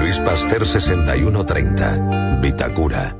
Luis 0.00 0.18
Pasteur 0.18 0.66
6130, 0.66 2.38
Vitacura. 2.40 3.16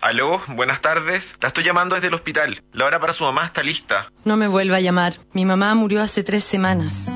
Aló, 0.00 0.40
buenas 0.48 0.80
tardes. 0.82 1.34
La 1.40 1.48
estoy 1.48 1.64
llamando 1.64 1.94
desde 1.94 2.08
el 2.08 2.14
hospital. 2.14 2.62
La 2.72 2.84
hora 2.84 3.00
para 3.00 3.12
su 3.12 3.24
mamá 3.24 3.44
está 3.46 3.62
lista. 3.62 4.12
No 4.24 4.36
me 4.36 4.46
vuelva 4.46 4.76
a 4.76 4.80
llamar. 4.80 5.14
Mi 5.32 5.44
mamá 5.44 5.74
murió 5.74 6.02
hace 6.02 6.22
tres 6.22 6.44
semanas. 6.44 7.08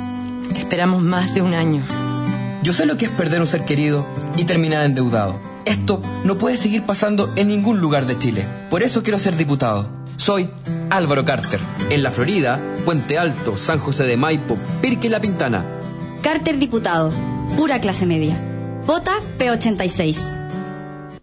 Esperamos 0.56 1.02
más 1.02 1.35
de 1.35 1.42
un 1.42 1.54
año. 1.54 1.85
Yo 2.62 2.72
sé 2.72 2.87
lo 2.87 2.96
que 2.96 3.06
es 3.06 3.11
perder 3.11 3.40
un 3.40 3.46
ser 3.46 3.64
querido 3.64 4.06
y 4.37 4.44
terminar 4.44 4.85
endeudado. 4.85 5.38
Esto 5.66 6.02
no 6.24 6.37
puede 6.37 6.56
seguir 6.56 6.83
pasando 6.83 7.33
en 7.37 7.48
ningún 7.48 7.80
lugar 7.80 8.06
de 8.06 8.18
Chile. 8.18 8.46
Por 8.70 8.83
eso 8.83 9.02
quiero 9.02 9.18
ser 9.18 9.37
diputado. 9.37 9.88
Soy 10.16 10.48
Álvaro 10.90 11.24
Carter. 11.24 11.61
En 11.90 12.02
la 12.02 12.11
Florida, 12.11 12.61
Puente 12.85 13.18
Alto, 13.18 13.56
San 13.56 13.78
José 13.78 14.04
de 14.04 14.16
Maipo, 14.16 14.56
Pirque 14.83 15.06
y 15.06 15.11
La 15.11 15.20
Pintana. 15.20 15.64
Carter 16.22 16.59
diputado. 16.59 17.12
Pura 17.56 17.80
clase 17.80 18.04
media. 18.04 18.46
Vota 18.90 19.20
P86. 19.38 20.18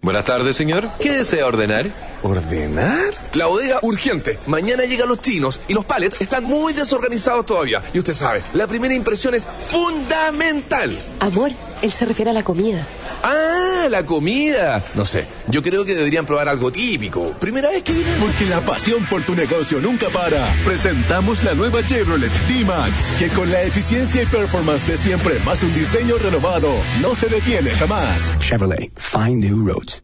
Buenas 0.01 0.23
tardes, 0.23 0.55
señor. 0.55 0.89
¿Qué 1.01 1.11
desea 1.11 1.45
ordenar? 1.45 1.91
¿Ordenar? 2.23 3.13
La 3.33 3.47
bodega 3.47 3.79
urgente. 3.81 4.39
Mañana 4.47 4.85
llegan 4.85 5.09
los 5.09 5.19
chinos 5.19 5.59
y 5.67 5.73
los 5.73 5.83
palets 5.83 6.15
están 6.21 6.45
muy 6.45 6.71
desorganizados 6.71 7.45
todavía. 7.45 7.83
Y 7.93 7.99
usted 7.99 8.13
sabe, 8.13 8.41
la 8.53 8.67
primera 8.67 8.93
impresión 8.93 9.35
es 9.35 9.45
fundamental. 9.67 10.97
Amor, 11.19 11.51
él 11.81 11.91
se 11.91 12.05
refiere 12.05 12.31
a 12.31 12.33
la 12.33 12.43
comida. 12.43 12.87
Ah, 13.23 13.87
la 13.89 14.05
comida. 14.05 14.83
No 14.95 15.05
sé, 15.05 15.27
yo 15.47 15.61
creo 15.61 15.85
que 15.85 15.95
deberían 15.95 16.25
probar 16.25 16.49
algo 16.49 16.71
típico. 16.71 17.31
Primera 17.39 17.69
vez 17.69 17.83
que 17.83 17.93
vienen. 17.93 18.13
Porque 18.19 18.45
la 18.45 18.61
pasión 18.61 19.05
por 19.05 19.23
tu 19.23 19.35
negocio 19.35 19.79
nunca 19.79 20.07
para. 20.09 20.45
Presentamos 20.65 21.43
la 21.43 21.53
nueva 21.53 21.85
Chevrolet 21.85 22.31
D-Max, 22.47 23.13
que 23.19 23.29
con 23.29 23.51
la 23.51 23.63
eficiencia 23.63 24.23
y 24.23 24.25
performance 24.25 24.87
de 24.87 24.97
siempre, 24.97 25.39
más 25.45 25.63
un 25.63 25.73
diseño 25.73 26.17
renovado, 26.17 26.73
no 27.01 27.15
se 27.15 27.27
detiene 27.27 27.71
jamás. 27.71 28.33
Chevrolet, 28.39 28.91
find 28.97 29.43
new 29.43 29.65
roads. 29.65 30.03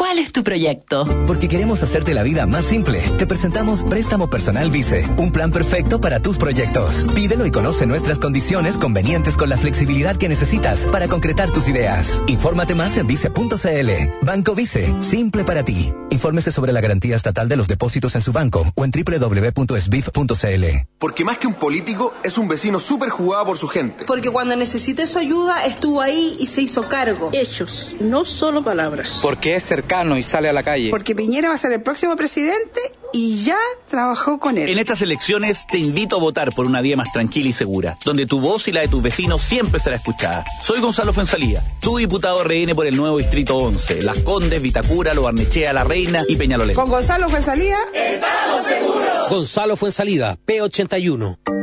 ¿Cuál 0.00 0.18
es 0.18 0.32
tu 0.32 0.42
proyecto? 0.42 1.06
Porque 1.26 1.46
queremos 1.46 1.82
hacerte 1.82 2.14
la 2.14 2.22
vida 2.22 2.46
más 2.46 2.64
simple. 2.64 3.02
Te 3.18 3.26
presentamos 3.26 3.82
Préstamo 3.82 4.30
Personal 4.30 4.70
Vice, 4.70 5.06
un 5.18 5.30
plan 5.30 5.52
perfecto 5.52 6.00
para 6.00 6.20
tus 6.20 6.38
proyectos. 6.38 7.06
Pídelo 7.14 7.44
y 7.44 7.50
conoce 7.50 7.86
nuestras 7.86 8.18
condiciones 8.18 8.78
convenientes 8.78 9.36
con 9.36 9.50
la 9.50 9.58
flexibilidad 9.58 10.16
que 10.16 10.30
necesitas 10.30 10.86
para 10.86 11.06
concretar 11.06 11.52
tus 11.52 11.68
ideas. 11.68 12.22
Infórmate 12.28 12.74
más 12.74 12.96
en 12.96 13.08
vice.cl. 13.08 13.90
Banco 14.22 14.54
Vice, 14.54 14.94
simple 15.00 15.44
para 15.44 15.66
ti. 15.66 15.92
Infórmese 16.08 16.50
sobre 16.50 16.72
la 16.72 16.80
garantía 16.80 17.14
estatal 17.14 17.50
de 17.50 17.56
los 17.56 17.68
depósitos 17.68 18.16
en 18.16 18.22
su 18.22 18.32
banco 18.32 18.72
o 18.74 18.84
en 18.86 18.92
www.sbif.cl. 18.92 20.64
Porque 20.98 21.24
más 21.24 21.36
que 21.36 21.46
un 21.46 21.54
político, 21.54 22.14
es 22.24 22.38
un 22.38 22.48
vecino 22.48 22.80
súper 22.80 23.10
jugado 23.10 23.44
por 23.44 23.58
su 23.58 23.68
gente. 23.68 24.06
Porque 24.06 24.30
cuando 24.30 24.56
necesité 24.56 25.06
su 25.06 25.18
ayuda, 25.18 25.66
estuvo 25.66 26.00
ahí 26.00 26.36
y 26.40 26.46
se 26.46 26.62
hizo 26.62 26.88
cargo. 26.88 27.28
Hechos, 27.34 27.94
no 28.00 28.24
solo 28.24 28.64
palabras. 28.64 29.20
Porque 29.22 29.54
es 29.54 29.62
cercano 29.62 29.89
y 29.90 30.22
sale 30.22 30.48
a 30.48 30.52
la 30.52 30.62
calle. 30.62 30.88
Porque 30.90 31.16
Piñera 31.16 31.48
va 31.48 31.56
a 31.56 31.58
ser 31.58 31.72
el 31.72 31.82
próximo 31.82 32.14
presidente 32.14 32.80
y 33.12 33.42
ya 33.42 33.58
trabajó 33.88 34.38
con 34.38 34.56
él. 34.56 34.68
En 34.68 34.78
estas 34.78 35.02
elecciones 35.02 35.66
te 35.66 35.78
invito 35.78 36.14
a 36.14 36.20
votar 36.20 36.54
por 36.54 36.64
una 36.64 36.80
vía 36.80 36.96
más 36.96 37.10
tranquila 37.12 37.48
y 37.48 37.52
segura, 37.52 37.98
donde 38.04 38.24
tu 38.24 38.40
voz 38.40 38.68
y 38.68 38.72
la 38.72 38.82
de 38.82 38.88
tus 38.88 39.02
vecinos 39.02 39.42
siempre 39.42 39.80
será 39.80 39.96
escuchada. 39.96 40.44
Soy 40.62 40.80
Gonzalo 40.80 41.12
Fuensalía, 41.12 41.64
tu 41.80 41.96
diputado 41.96 42.44
RN 42.44 42.72
por 42.76 42.86
el 42.86 42.96
nuevo 42.96 43.18
Distrito 43.18 43.56
11, 43.56 44.02
Las 44.02 44.18
Condes, 44.18 44.62
Vitacura, 44.62 45.12
Lo 45.12 45.22
Barnechea, 45.22 45.72
La 45.72 45.82
Reina 45.82 46.24
y 46.28 46.36
Peñalolén. 46.36 46.76
Con 46.76 46.88
Gonzalo 46.88 47.28
Fuensalía, 47.28 47.76
¡estamos 47.92 48.66
seguros! 48.66 49.28
Gonzalo 49.28 49.76
Fuensalida, 49.76 50.38
P81. 50.46 51.59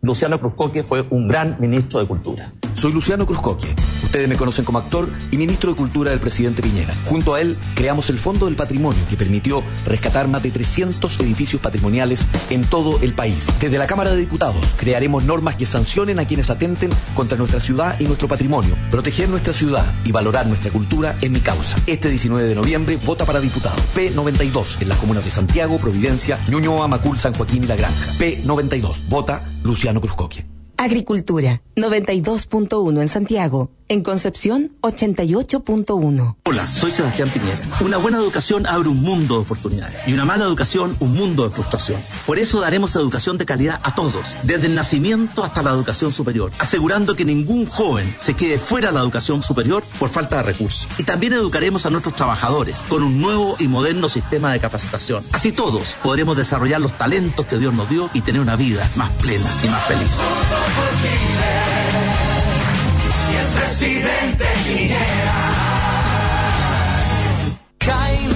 Luciano 0.02 0.39
Cruzcoque 0.39 0.84
fue 0.84 1.06
un 1.12 1.28
gran 1.28 1.58
ministro 1.60 2.00
de 2.00 2.08
Cultura. 2.08 2.52
Soy 2.73 2.93
Luciano 2.93 3.25
Cruzcoque. 3.25 3.75
Ustedes 4.03 4.27
me 4.27 4.36
conocen 4.36 4.65
como 4.65 4.79
actor 4.79 5.10
y 5.31 5.38
ministro 5.38 5.71
de 5.71 5.77
Cultura 5.77 6.12
del 6.12 6.19
presidente 6.19 6.62
Piñera. 6.62 6.93
Junto 7.05 7.34
a 7.34 7.41
él 7.41 7.57
creamos 7.75 8.10
el 8.10 8.17
Fondo 8.17 8.45
del 8.45 8.55
Patrimonio 8.55 9.01
que 9.10 9.15
permitió 9.15 9.63
rescatar 9.86 10.27
más 10.27 10.43
de 10.43 10.51
300 10.51 11.19
edificios 11.19 11.62
patrimoniales 11.62 12.25
en 12.49 12.63
todo 12.63 12.99
el 13.01 13.13
país. 13.13 13.47
Desde 13.60 13.77
la 13.77 13.88
Cámara 13.88 14.12
de 14.12 14.17
Diputados 14.17 14.75
crearemos 14.77 15.23
normas 15.23 15.55
que 15.55 15.65
sancionen 15.65 16.19
a 16.19 16.25
quienes 16.25 16.49
atenten 16.49 16.89
contra 17.15 17.38
nuestra 17.38 17.60
ciudad 17.60 17.99
y 17.99 18.05
nuestro 18.05 18.27
patrimonio. 18.27 18.75
Proteger 18.89 19.29
nuestra 19.29 19.53
ciudad 19.53 19.86
y 20.03 20.12
valorar 20.12 20.47
nuestra 20.47 20.71
cultura 20.71 21.17
es 21.21 21.31
mi 21.31 21.39
causa. 21.39 21.77
Este 21.88 22.10
19 22.10 22.47
de 22.47 22.55
noviembre 22.55 22.97
vota 23.05 23.25
para 23.25 23.39
diputado. 23.39 23.75
P92 23.95 24.81
en 24.81 24.89
las 24.89 24.97
comunas 24.97 25.25
de 25.25 25.31
Santiago, 25.31 25.77
Providencia, 25.77 26.39
Ñuñoa, 26.49 26.88
Macul, 26.88 27.19
San 27.19 27.34
Joaquín 27.34 27.63
y 27.63 27.67
La 27.67 27.75
Granja. 27.75 28.12
P92. 28.19 29.07
Vota 29.07 29.43
Luciano 29.63 30.01
Cruzcoque. 30.01 30.61
Agricultura, 30.81 31.61
92.1 31.75 33.01
en 33.03 33.07
Santiago, 33.07 33.69
En 33.91 34.04
Concepción, 34.04 34.71
88.1. 34.84 36.36
Hola, 36.45 36.65
soy 36.65 36.91
Sebastián 36.91 37.27
Piñera. 37.27 37.60
Una 37.82 37.97
buena 37.97 38.19
educación 38.19 38.65
abre 38.65 38.88
un 38.88 39.01
mundo 39.01 39.36
de 39.36 39.41
oportunidades 39.41 40.08
y 40.08 40.13
una 40.13 40.23
mala 40.23 40.45
educación 40.45 40.95
un 41.01 41.13
mundo 41.13 41.43
de 41.43 41.49
frustración. 41.49 42.01
Por 42.25 42.39
eso 42.39 42.62
daremos 42.62 42.95
educación 42.95 43.38
de 43.38 43.45
calidad 43.45 43.82
a 43.84 43.93
todos, 43.93 44.38
desde 44.43 44.67
el 44.67 44.75
nacimiento 44.75 45.43
hasta 45.43 45.62
la 45.62 45.71
educación 45.71 46.13
superior, 46.13 46.54
asegurando 46.60 47.17
que 47.17 47.25
ningún 47.25 47.65
joven 47.65 48.15
se 48.17 48.34
quede 48.34 48.60
fuera 48.60 48.91
de 48.91 48.93
la 48.93 49.01
educación 49.01 49.41
superior 49.41 49.84
por 49.99 50.08
falta 50.08 50.38
de 50.38 50.43
recursos. 50.43 50.88
Y 50.97 51.04
también 51.04 51.34
educaremos 51.34 51.86
a 51.86 51.89
nuestros 51.89 52.15
trabajadores 52.15 52.80
con 52.88 53.04
un 53.04 53.21
nuevo 53.21 53.58
y 53.60 53.67
moderno 53.67 54.08
sistema 54.08 54.54
de 54.54 54.62
capacitación. 54.62 55.21
Así 55.34 55.51
todos 55.51 55.97
podremos 56.01 56.38
desarrollar 56.38 56.80
los 56.80 56.97
talentos 56.97 57.45
que 57.45 57.58
Dios 57.58 57.73
nos 57.73 57.89
dio 57.89 58.10
y 58.13 58.21
tener 58.21 58.39
una 58.39 58.56
vida 58.56 58.89
más 58.95 59.10
plena 59.21 59.51
y 59.62 59.67
más 59.67 59.84
feliz. 59.84 60.12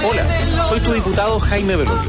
Hola, 0.08 0.68
soy 0.70 0.80
tu 0.82 0.94
diputado 0.94 1.40
Jaime 1.40 1.76
Belolio. 1.76 2.04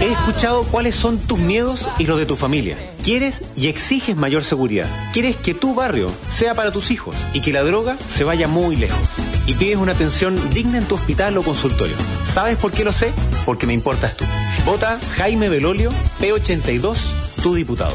He 0.00 0.12
escuchado 0.12 0.62
cuáles 0.64 0.94
son 0.94 1.18
tus 1.18 1.38
miedos 1.38 1.86
y 1.98 2.06
los 2.06 2.18
de 2.18 2.26
tu 2.26 2.36
familia. 2.36 2.78
Quieres 3.02 3.44
y 3.56 3.66
exiges 3.68 4.16
mayor 4.16 4.44
seguridad. 4.44 4.86
Quieres 5.12 5.36
que 5.36 5.54
tu 5.54 5.74
barrio 5.74 6.10
sea 6.30 6.54
para 6.54 6.70
tus 6.70 6.90
hijos 6.90 7.16
y 7.32 7.40
que 7.40 7.52
la 7.52 7.62
droga 7.62 7.96
se 8.08 8.24
vaya 8.24 8.46
muy 8.46 8.76
lejos. 8.76 9.00
Y 9.46 9.54
pides 9.54 9.78
una 9.78 9.92
atención 9.92 10.38
digna 10.50 10.78
en 10.78 10.84
tu 10.84 10.94
hospital 10.94 11.36
o 11.38 11.42
consultorio. 11.42 11.96
¿Sabes 12.24 12.56
por 12.56 12.70
qué 12.70 12.84
lo 12.84 12.92
sé? 12.92 13.12
Porque 13.44 13.66
me 13.66 13.74
importas 13.74 14.16
tú. 14.16 14.24
Vota 14.64 15.00
Jaime 15.16 15.48
Belolio, 15.48 15.90
P82, 16.20 16.96
tu 17.42 17.54
diputado, 17.54 17.94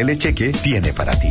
Telecheque 0.00 0.50
tiene 0.62 0.94
para 0.94 1.12
ti. 1.20 1.28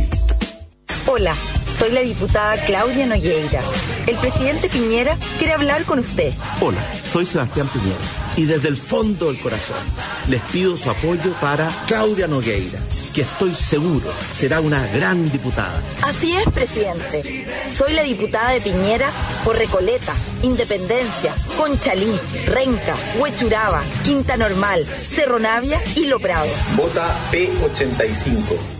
Hola, 1.08 1.34
soy 1.76 1.90
la 1.90 2.02
diputada 2.02 2.56
Claudia 2.66 3.04
Nogueira. 3.04 3.60
El 4.06 4.16
presidente 4.18 4.68
Piñera 4.68 5.18
quiere 5.38 5.54
hablar 5.54 5.84
con 5.84 5.98
usted. 5.98 6.32
Hola, 6.60 6.78
soy 7.04 7.26
Sebastián 7.26 7.66
Piñera 7.66 7.98
y 8.36 8.44
desde 8.44 8.68
el 8.68 8.76
fondo 8.76 9.26
del 9.26 9.40
corazón 9.40 9.76
les 10.28 10.40
pido 10.52 10.76
su 10.76 10.88
apoyo 10.88 11.32
para 11.40 11.68
Claudia 11.88 12.28
Nogueira, 12.28 12.78
que 13.12 13.22
estoy 13.22 13.54
seguro 13.54 14.12
será 14.32 14.60
una 14.60 14.86
gran 14.88 15.30
diputada. 15.30 15.80
Así 16.02 16.36
es, 16.36 16.44
presidente. 16.50 17.46
Soy 17.66 17.92
la 17.92 18.02
diputada 18.02 18.50
de 18.50 18.60
Piñera 18.60 19.10
por 19.44 19.56
Recoleta, 19.56 20.14
Independencia, 20.42 21.34
Conchalí, 21.56 22.18
Renca, 22.46 22.94
Huechuraba, 23.18 23.82
Quinta 24.04 24.36
Normal, 24.36 24.84
Cerro 24.84 25.38
Navia 25.38 25.80
y 25.94 26.06
Lo 26.06 26.18
Prado. 26.18 26.48
Vota 26.76 27.16
P85. 27.32 28.79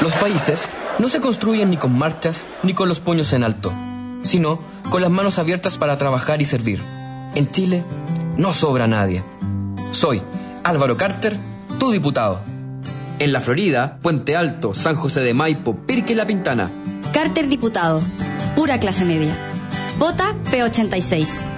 Los 0.00 0.12
países 0.14 0.68
no 0.98 1.08
se 1.08 1.20
construyen 1.20 1.70
ni 1.70 1.76
con 1.76 1.96
marchas 1.96 2.44
ni 2.64 2.74
con 2.74 2.88
los 2.88 2.98
puños 2.98 3.32
en 3.32 3.44
alto, 3.44 3.72
sino 4.24 4.58
con 4.90 5.02
las 5.02 5.10
manos 5.10 5.38
abiertas 5.38 5.78
para 5.78 5.96
trabajar 5.98 6.42
y 6.42 6.46
servir. 6.46 6.82
En 7.36 7.48
Chile 7.48 7.84
no 8.36 8.52
sobra 8.52 8.88
nadie. 8.88 9.22
Soy 9.92 10.20
Álvaro 10.64 10.96
Carter, 10.96 11.36
tu 11.78 11.92
diputado. 11.92 12.42
En 13.20 13.32
la 13.32 13.38
Florida, 13.38 13.98
Puente 14.02 14.36
Alto, 14.36 14.74
San 14.74 14.96
José 14.96 15.20
de 15.20 15.32
Maipo, 15.32 15.76
Pirque 15.76 16.14
y 16.14 16.16
La 16.16 16.26
Pintana. 16.26 16.72
Carter 17.12 17.46
diputado. 17.46 18.02
Pura 18.56 18.80
clase 18.80 19.04
media. 19.04 19.36
Vota 19.96 20.34
P86. 20.50 21.51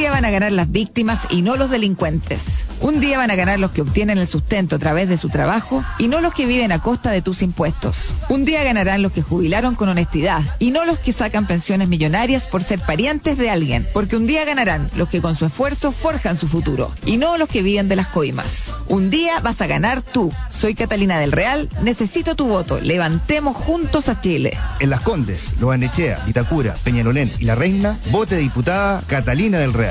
Día 0.00 0.10
van 0.10 0.24
a 0.24 0.30
ganar 0.30 0.50
las 0.52 0.72
víctimas 0.72 1.26
y 1.28 1.42
no 1.42 1.56
los 1.56 1.68
delincuentes. 1.68 2.64
Un 2.80 3.00
día 3.00 3.18
van 3.18 3.30
a 3.30 3.34
ganar 3.34 3.58
los 3.58 3.72
que 3.72 3.82
obtienen 3.82 4.16
el 4.16 4.26
sustento 4.26 4.76
a 4.76 4.78
través 4.78 5.10
de 5.10 5.18
su 5.18 5.28
trabajo 5.28 5.84
y 5.98 6.08
no 6.08 6.22
los 6.22 6.32
que 6.32 6.46
viven 6.46 6.72
a 6.72 6.78
costa 6.78 7.10
de 7.10 7.20
tus 7.20 7.42
impuestos. 7.42 8.14
Un 8.30 8.46
día 8.46 8.64
ganarán 8.64 9.02
los 9.02 9.12
que 9.12 9.20
jubilaron 9.20 9.74
con 9.74 9.90
honestidad 9.90 10.40
y 10.58 10.70
no 10.70 10.86
los 10.86 10.98
que 10.98 11.12
sacan 11.12 11.46
pensiones 11.46 11.88
millonarias 11.88 12.46
por 12.46 12.62
ser 12.62 12.80
parientes 12.80 13.36
de 13.36 13.50
alguien. 13.50 13.86
Porque 13.92 14.16
un 14.16 14.26
día 14.26 14.46
ganarán 14.46 14.90
los 14.96 15.10
que 15.10 15.20
con 15.20 15.36
su 15.36 15.44
esfuerzo 15.44 15.92
forjan 15.92 16.38
su 16.38 16.48
futuro 16.48 16.90
y 17.04 17.18
no 17.18 17.36
los 17.36 17.50
que 17.50 17.60
viven 17.60 17.90
de 17.90 17.96
las 17.96 18.08
coimas. 18.08 18.72
Un 18.88 19.10
día 19.10 19.40
vas 19.40 19.60
a 19.60 19.66
ganar 19.66 20.00
tú. 20.00 20.32
Soy 20.48 20.74
Catalina 20.74 21.20
del 21.20 21.32
Real, 21.32 21.68
necesito 21.82 22.36
tu 22.36 22.46
voto. 22.46 22.80
Levantemos 22.80 23.54
juntos 23.54 24.08
a 24.08 24.18
Chile. 24.22 24.56
En 24.78 24.88
Las 24.88 25.00
Condes, 25.00 25.56
Loanechea, 25.60 26.20
Vitacura, 26.24 26.74
Peñalolén 26.84 27.30
y 27.38 27.44
La 27.44 27.54
Reina, 27.54 27.98
vote 28.10 28.36
diputada 28.36 29.02
Catalina 29.06 29.58
del 29.58 29.74
Real. 29.74 29.89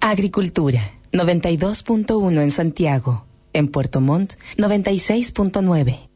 Agricultura, 0.00 0.92
92.1 1.12 2.42
en 2.42 2.50
Santiago. 2.50 3.24
En 3.54 3.68
Puerto 3.68 4.00
Montt, 4.00 4.34
96.9. 4.58 6.11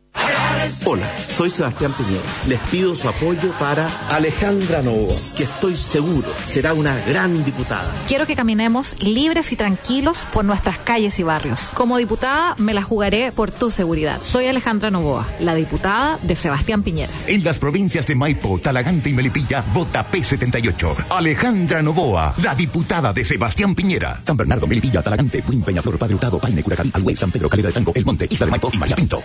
Hola, 0.85 1.07
soy 1.29 1.48
Sebastián 1.50 1.92
Piñera. 1.92 2.24
Les 2.48 2.59
pido 2.70 2.94
su 2.96 3.09
apoyo 3.09 3.52
para 3.59 3.88
Alejandra 4.11 4.83
Novoa, 4.83 5.14
que 5.37 5.44
estoy 5.44 5.76
seguro 5.76 6.29
será 6.46 6.74
una 6.74 6.96
gran 7.07 7.44
diputada. 7.44 7.92
Quiero 8.09 8.26
que 8.26 8.35
caminemos 8.35 9.00
libres 9.00 9.52
y 9.52 9.57
tranquilos 9.57 10.24
por 10.33 10.44
nuestras 10.44 10.79
calles 10.79 11.18
y 11.20 11.22
barrios. 11.22 11.61
Como 11.74 11.98
diputada 11.98 12.55
me 12.59 12.74
la 12.74 12.83
jugaré 12.83 13.31
por 13.31 13.50
tu 13.52 13.70
seguridad. 13.70 14.20
Soy 14.22 14.46
Alejandra 14.46 14.90
Novoa, 14.90 15.26
la 15.40 15.55
diputada 15.55 16.18
de 16.22 16.35
Sebastián 16.35 16.83
Piñera. 16.83 17.12
En 17.26 17.44
las 17.44 17.59
provincias 17.59 18.07
de 18.07 18.16
Maipo, 18.16 18.59
Talagante 18.59 19.11
y 19.11 19.12
Melipilla, 19.12 19.62
vota 19.72 20.05
P78. 20.11 21.07
Alejandra 21.11 21.83
Novoa, 21.83 22.35
la 22.42 22.55
diputada 22.55 23.12
de 23.12 23.24
Sebastián 23.24 23.74
Piñera. 23.74 24.20
San 24.24 24.37
Bernardo, 24.37 24.66
Melipilla, 24.66 25.02
Talagante, 25.02 25.42
Buin, 25.46 25.62
Peñaflor, 25.62 25.98
Padre 25.98 26.14
Hurtado, 26.14 26.40
Paine, 26.40 26.62
Curacaví, 26.62 26.90
Alhuey, 26.92 27.14
San 27.14 27.31
Pedro, 27.31 27.48
Calera 27.48 27.68
de 27.68 27.74
Tango, 27.74 27.92
El 27.94 28.05
Monte, 28.05 28.26
Isla 28.29 28.46
de 28.46 28.50
Maipo 28.50 28.70
y 28.72 28.79
María 28.79 28.96
Pinto. 28.96 29.22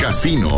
Casino 0.00 0.57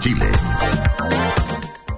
Chile. 0.00 1.41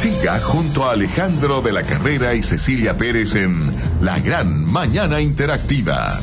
Siga 0.00 0.40
junto 0.40 0.86
a 0.86 0.92
Alejandro 0.92 1.60
de 1.60 1.72
la 1.72 1.82
Carrera 1.82 2.32
y 2.32 2.42
Cecilia 2.42 2.96
Pérez 2.96 3.34
en 3.34 3.60
La 4.00 4.18
Gran 4.18 4.64
Mañana 4.64 5.20
Interactiva. 5.20 6.18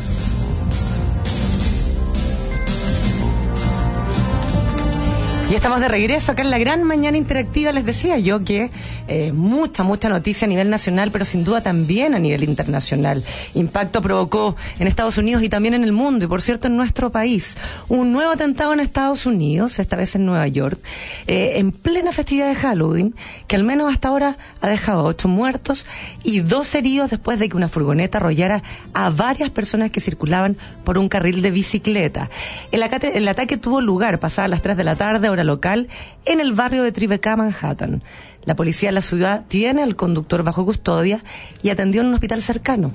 Y 5.49 5.55
estamos 5.55 5.79
de 5.79 5.87
regreso 5.87 6.33
acá 6.33 6.41
en 6.41 6.49
la 6.49 6.57
gran 6.57 6.83
mañana 6.83 7.15
interactiva. 7.15 7.71
Les 7.71 7.85
decía 7.85 8.17
yo 8.19 8.43
que 8.43 8.69
eh, 9.07 9.31
mucha, 9.31 9.81
mucha 9.83 10.09
noticia 10.09 10.45
a 10.45 10.49
nivel 10.49 10.69
nacional, 10.69 11.09
pero 11.09 11.23
sin 11.23 11.45
duda 11.45 11.61
también 11.61 12.13
a 12.13 12.19
nivel 12.19 12.43
internacional. 12.43 13.23
Impacto 13.53 14.01
provocó 14.01 14.57
en 14.77 14.87
Estados 14.87 15.17
Unidos 15.17 15.41
y 15.43 15.47
también 15.47 15.73
en 15.73 15.85
el 15.85 15.93
mundo, 15.93 16.25
y 16.25 16.27
por 16.27 16.41
cierto 16.41 16.67
en 16.67 16.75
nuestro 16.75 17.13
país. 17.13 17.55
Un 17.87 18.11
nuevo 18.11 18.31
atentado 18.33 18.73
en 18.73 18.81
Estados 18.81 19.25
Unidos, 19.25 19.79
esta 19.79 19.95
vez 19.95 20.15
en 20.15 20.25
Nueva 20.25 20.49
York, 20.49 20.79
eh, 21.27 21.53
en 21.55 21.71
plena 21.71 22.11
festividad 22.11 22.49
de 22.49 22.55
Halloween, 22.55 23.15
que 23.47 23.55
al 23.55 23.63
menos 23.63 23.89
hasta 23.89 24.09
ahora 24.09 24.37
ha 24.59 24.67
dejado 24.67 25.05
ocho 25.05 25.29
muertos 25.29 25.85
y 26.25 26.41
dos 26.41 26.75
heridos 26.75 27.09
después 27.09 27.39
de 27.39 27.47
que 27.47 27.55
una 27.55 27.69
furgoneta 27.69 28.17
arrollara 28.17 28.63
a 28.93 29.09
varias 29.11 29.49
personas 29.51 29.91
que 29.91 30.01
circulaban 30.01 30.57
por 30.83 30.97
un 30.97 31.07
carril 31.07 31.41
de 31.41 31.51
bicicleta. 31.51 32.29
El, 32.73 32.83
acate- 32.83 33.11
el 33.15 33.25
ataque 33.29 33.55
tuvo 33.55 33.79
lugar 33.79 34.19
pasadas 34.19 34.49
las 34.49 34.61
3 34.61 34.75
de 34.75 34.83
la 34.83 34.97
tarde, 34.97 35.29
local, 35.43 35.87
en 36.25 36.39
el 36.39 36.53
barrio 36.53 36.83
de 36.83 36.91
Tribeca, 36.91 37.35
Manhattan. 37.35 38.03
La 38.47 38.55
policía 38.55 38.89
de 38.89 38.93
la 38.93 39.01
ciudad 39.01 39.43
tiene 39.49 39.83
al 39.83 39.97
conductor 39.97 40.41
bajo 40.41 40.63
custodia 40.63 41.21
y 41.61 41.69
atendió 41.69 41.99
en 41.99 42.07
un 42.07 42.13
hospital 42.13 42.41
cercano. 42.41 42.93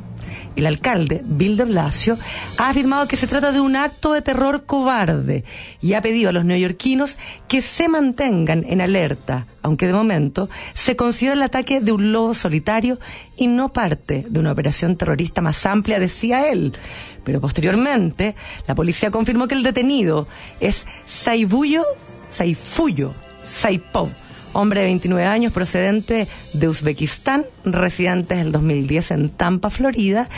El 0.57 0.67
alcalde, 0.67 1.23
Bill 1.27 1.59
de 1.59 1.65
Blasio, 1.65 2.19
ha 2.57 2.71
afirmado 2.71 3.07
que 3.07 3.19
se 3.19 3.27
trata 3.27 3.53
de 3.53 3.61
un 3.61 3.77
acto 3.77 4.15
de 4.15 4.23
terror 4.23 4.65
cobarde 4.65 5.45
y 5.83 5.93
ha 5.93 6.01
pedido 6.01 6.31
a 6.31 6.33
los 6.33 6.47
neoyorquinos 6.47 7.19
que 7.49 7.61
se 7.61 7.89
mantengan 7.89 8.65
en 8.67 8.81
alerta, 8.81 9.47
aunque 9.61 9.87
de 9.87 9.93
momento 9.93 10.49
se 10.73 10.97
considera 10.97 11.35
el 11.35 11.43
ataque 11.43 11.83
de 11.83 11.93
un 11.93 12.13
lobo 12.13 12.33
solitario 12.33 12.99
y 13.37 13.47
no 13.47 13.69
parte 13.69 14.25
de 14.29 14.41
una 14.41 14.53
operación 14.53 14.97
terrorista 14.97 15.43
más 15.43 15.67
amplia, 15.67 15.99
decía 15.99 16.49
él. 16.51 16.73
Pero 17.25 17.43
posteriormente, 17.43 18.35
la 18.67 18.75
policía 18.75 19.11
confirmó 19.11 19.49
que 19.49 19.55
el 19.55 19.63
detenido 19.63 20.27
es 20.61 20.87
Saibuyo, 21.07 21.85
Saifuyo 22.33 23.15
Saipov, 23.45 24.11
hombre 24.53 24.81
de 24.81 24.87
29 24.87 25.27
años 25.27 25.53
procedente 25.53 26.27
de 26.53 26.69
Uzbekistán, 26.69 27.47
residente 27.65 28.35
desde 28.35 28.47
el 28.47 28.53
2010 28.53 29.11
en 29.13 29.31
Tampa, 29.31 29.71
Florida, 29.71 30.29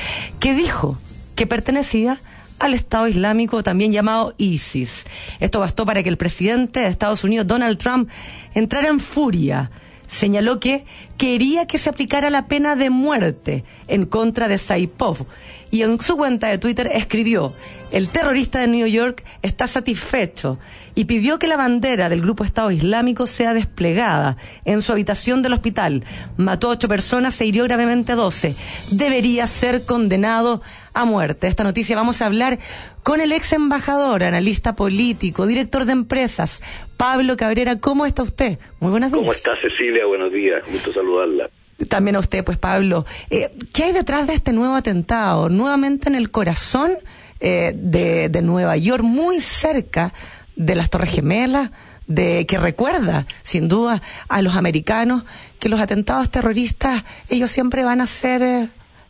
que 0.41 0.55
dijo 0.55 0.99
que 1.35 1.47
pertenecía 1.47 2.19
al 2.59 2.75
Estado 2.75 3.09
Islámico, 3.09 3.63
también 3.63 3.93
llamado 3.93 4.35
ISIS. 4.39 5.05
Esto 5.41 5.61
bastó 5.61 5.85
para 5.85 6.03
que 6.03 6.09
el 6.09 6.17
presidente 6.17 6.81
de 6.81 6.87
Estados 6.87 7.25
Unidos, 7.25 7.47
Donald 7.47 7.79
Trump, 7.79 8.09
entrara 8.55 8.89
en 8.89 9.01
furia. 9.01 9.71
Señaló 10.07 10.61
que 10.61 10.85
quería 11.17 11.67
que 11.67 11.79
se 11.79 11.91
aplicara 11.91 12.31
la 12.31 12.47
pena 12.47 12.77
de 12.77 12.91
muerte 12.91 13.65
en 13.89 14.05
contra 14.05 14.49
de 14.49 14.59
Saipov. 14.59 15.27
Y 15.75 15.83
en 15.83 16.01
su 16.01 16.17
cuenta 16.17 16.47
de 16.47 16.59
Twitter 16.59 16.89
escribió, 16.95 17.53
el 17.91 18.09
terrorista 18.09 18.61
de 18.61 18.69
New 18.69 18.87
York 18.87 19.25
está 19.43 19.67
satisfecho 19.67 20.57
y 20.95 21.07
pidió 21.07 21.41
que 21.41 21.49
la 21.49 21.57
bandera 21.57 22.09
del 22.09 22.21
grupo 22.21 22.45
Estado 22.45 22.71
Islámico 22.71 23.27
sea 23.27 23.55
desplegada 23.55 24.37
en 24.65 24.83
su 24.83 24.93
habitación 24.93 25.43
del 25.43 25.55
hospital. 25.55 26.05
Mató 26.37 26.69
a 26.69 26.75
ocho 26.75 26.87
personas, 26.87 27.35
se 27.35 27.47
hirió 27.47 27.65
gravemente 27.65 28.13
a 28.13 28.15
doce. 28.15 28.55
Debería 28.93 29.49
ser 29.49 29.85
condenado 29.85 30.63
a 30.93 31.05
muerte. 31.05 31.49
Esta 31.49 31.65
noticia 31.65 31.97
vamos 31.97 32.23
a 32.23 32.27
hablar 32.27 32.61
con 33.03 33.21
el 33.21 33.33
ex 33.33 33.53
embajador, 33.53 34.23
analista 34.23 34.77
político, 34.77 35.45
director 35.45 35.87
de 35.87 35.93
empresas, 35.93 36.63
Pablo 36.97 37.37
Cabrera. 37.37 37.81
¿Cómo 37.81 38.07
está 38.07 38.23
usted? 38.23 38.61
Muy 38.79 38.93
buenos 38.93 39.11
días. 39.11 39.23
¿Cómo 39.23 39.33
está 39.33 39.51
Cecilia? 39.61 40.07
Buenos 40.07 40.33
días, 40.33 40.63
gusto 40.71 40.93
saludarla. 40.93 41.51
También 41.89 42.17
a 42.17 42.21
usted, 42.21 42.45
pues 42.45 42.59
Pablo. 42.59 43.05
Eh, 43.31 43.51
¿Qué 43.73 43.85
hay 43.85 43.93
detrás 43.93 44.27
de 44.27 44.35
este 44.35 44.53
nuevo 44.53 44.75
atentado? 44.75 45.49
Nuevamente 45.49 46.09
en 46.09 46.15
el 46.15 46.31
corazón 46.31 46.93
eh, 47.41 47.73
de, 47.75 48.29
de 48.29 48.43
Nueva 48.43 48.77
York, 48.77 49.03
muy 49.03 49.41
cerca 49.41 50.13
de 50.57 50.75
las 50.75 50.91
Torres 50.91 51.11
Gemelas, 51.11 51.71
de 52.07 52.47
que 52.47 52.59
recuerda, 52.59 53.27
sin 53.43 53.69
duda, 53.69 54.03
a 54.29 54.43
los 54.43 54.57
americanos 54.57 55.25
que 55.59 55.69
los 55.69 55.81
atentados 55.81 56.31
terroristas, 56.31 57.05
ellos 57.31 57.51
siempre 57.51 57.85
van 57.85 58.01
a 58.01 58.07
ser 58.07 58.43
eh, 58.43 58.69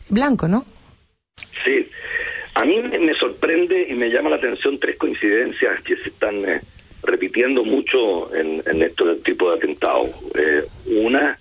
blancos, 0.09 0.49
¿no? 0.49 0.65
Sí, 1.63 1.87
a 2.53 2.63
mí 2.63 2.81
me, 2.81 3.13
sorprende 3.15 3.87
y 3.89 3.93
me 3.93 4.09
llama 4.09 4.29
la 4.29 4.37
atención 4.37 4.79
tres 4.79 4.97
coincidencias 4.97 5.81
que 5.81 5.97
se 5.97 6.09
están 6.09 6.37
eh, 6.47 6.61
repitiendo 7.03 7.63
mucho 7.63 8.33
en, 8.33 8.63
en 8.65 8.81
este 8.81 9.03
tipo 9.25 9.51
de 9.51 9.57
atentados. 9.57 10.09
Eh, 10.35 10.65
una, 10.85 11.37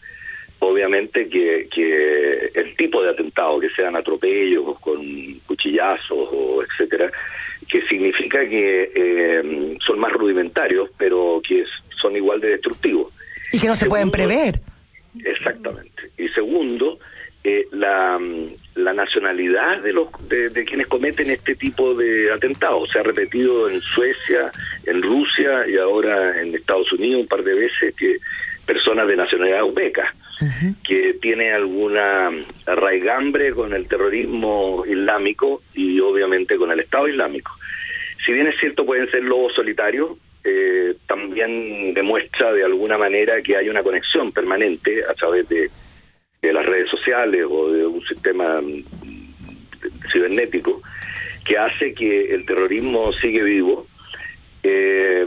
obviamente 0.60 1.28
que, 1.28 1.68
que 1.72 2.50
el 2.54 2.76
tipo 2.76 3.02
de 3.02 3.10
atentado, 3.10 3.60
que 3.60 3.70
sean 3.70 3.96
atropellos 3.96 4.78
con 4.80 5.00
cuchillazos 5.46 6.28
o 6.32 6.62
etcétera, 6.62 7.10
que 7.68 7.82
significa 7.82 8.40
que 8.48 8.90
eh, 8.94 9.76
son 9.86 9.98
más 9.98 10.12
rudimentarios, 10.12 10.90
pero 10.96 11.40
que 11.46 11.64
son 12.00 12.16
igual 12.16 12.40
de 12.40 12.50
destructivos. 12.50 13.12
Y 13.52 13.60
que 13.60 13.68
no 13.68 13.76
se 13.76 13.86
pueden 13.86 14.10
prever. 14.10 14.60
Exactamente. 15.24 16.10
Y 16.18 16.28
segundo, 16.28 16.98
eh, 17.44 17.66
la, 17.72 18.18
la 18.74 18.92
nacionalidad 18.92 19.82
de 19.82 19.92
los 19.92 20.08
de, 20.28 20.48
de 20.48 20.64
quienes 20.64 20.86
cometen 20.88 21.30
este 21.30 21.54
tipo 21.54 21.94
de 21.94 22.32
atentados. 22.32 22.90
Se 22.90 22.98
ha 22.98 23.02
repetido 23.02 23.68
en 23.68 23.80
Suecia, 23.80 24.50
en 24.86 25.02
Rusia 25.02 25.68
y 25.68 25.76
ahora 25.76 26.40
en 26.40 26.54
Estados 26.54 26.90
Unidos 26.92 27.22
un 27.22 27.28
par 27.28 27.44
de 27.44 27.54
veces 27.54 27.94
que 27.96 28.16
personas 28.66 29.06
de 29.06 29.16
nacionalidad 29.16 29.64
uzbeca 29.64 30.14
que 30.86 31.14
tiene 31.20 31.52
alguna 31.52 32.30
arraigambre 32.66 33.52
con 33.52 33.72
el 33.72 33.86
terrorismo 33.86 34.84
islámico 34.86 35.62
y 35.74 36.00
obviamente 36.00 36.56
con 36.56 36.70
el 36.70 36.80
Estado 36.80 37.08
Islámico. 37.08 37.52
Si 38.24 38.32
bien 38.32 38.46
es 38.46 38.58
cierto 38.58 38.84
pueden 38.84 39.10
ser 39.10 39.22
lobos 39.22 39.54
solitarios, 39.54 40.12
eh, 40.42 40.94
también 41.06 41.94
demuestra 41.94 42.52
de 42.52 42.64
alguna 42.64 42.98
manera 42.98 43.40
que 43.42 43.56
hay 43.56 43.68
una 43.68 43.82
conexión 43.82 44.32
permanente 44.32 45.02
a 45.08 45.14
través 45.14 45.48
de, 45.48 45.70
las 46.42 46.66
redes 46.66 46.90
sociales 46.90 47.46
o 47.48 47.72
de 47.72 47.86
un 47.86 48.04
sistema 48.04 48.60
mm, 48.60 48.84
cibernético 50.12 50.82
que 51.44 51.56
hace 51.56 51.94
que 51.94 52.34
el 52.34 52.44
terrorismo 52.44 53.12
sigue 53.14 53.42
vivo 53.42 53.86
eh, 54.62 55.26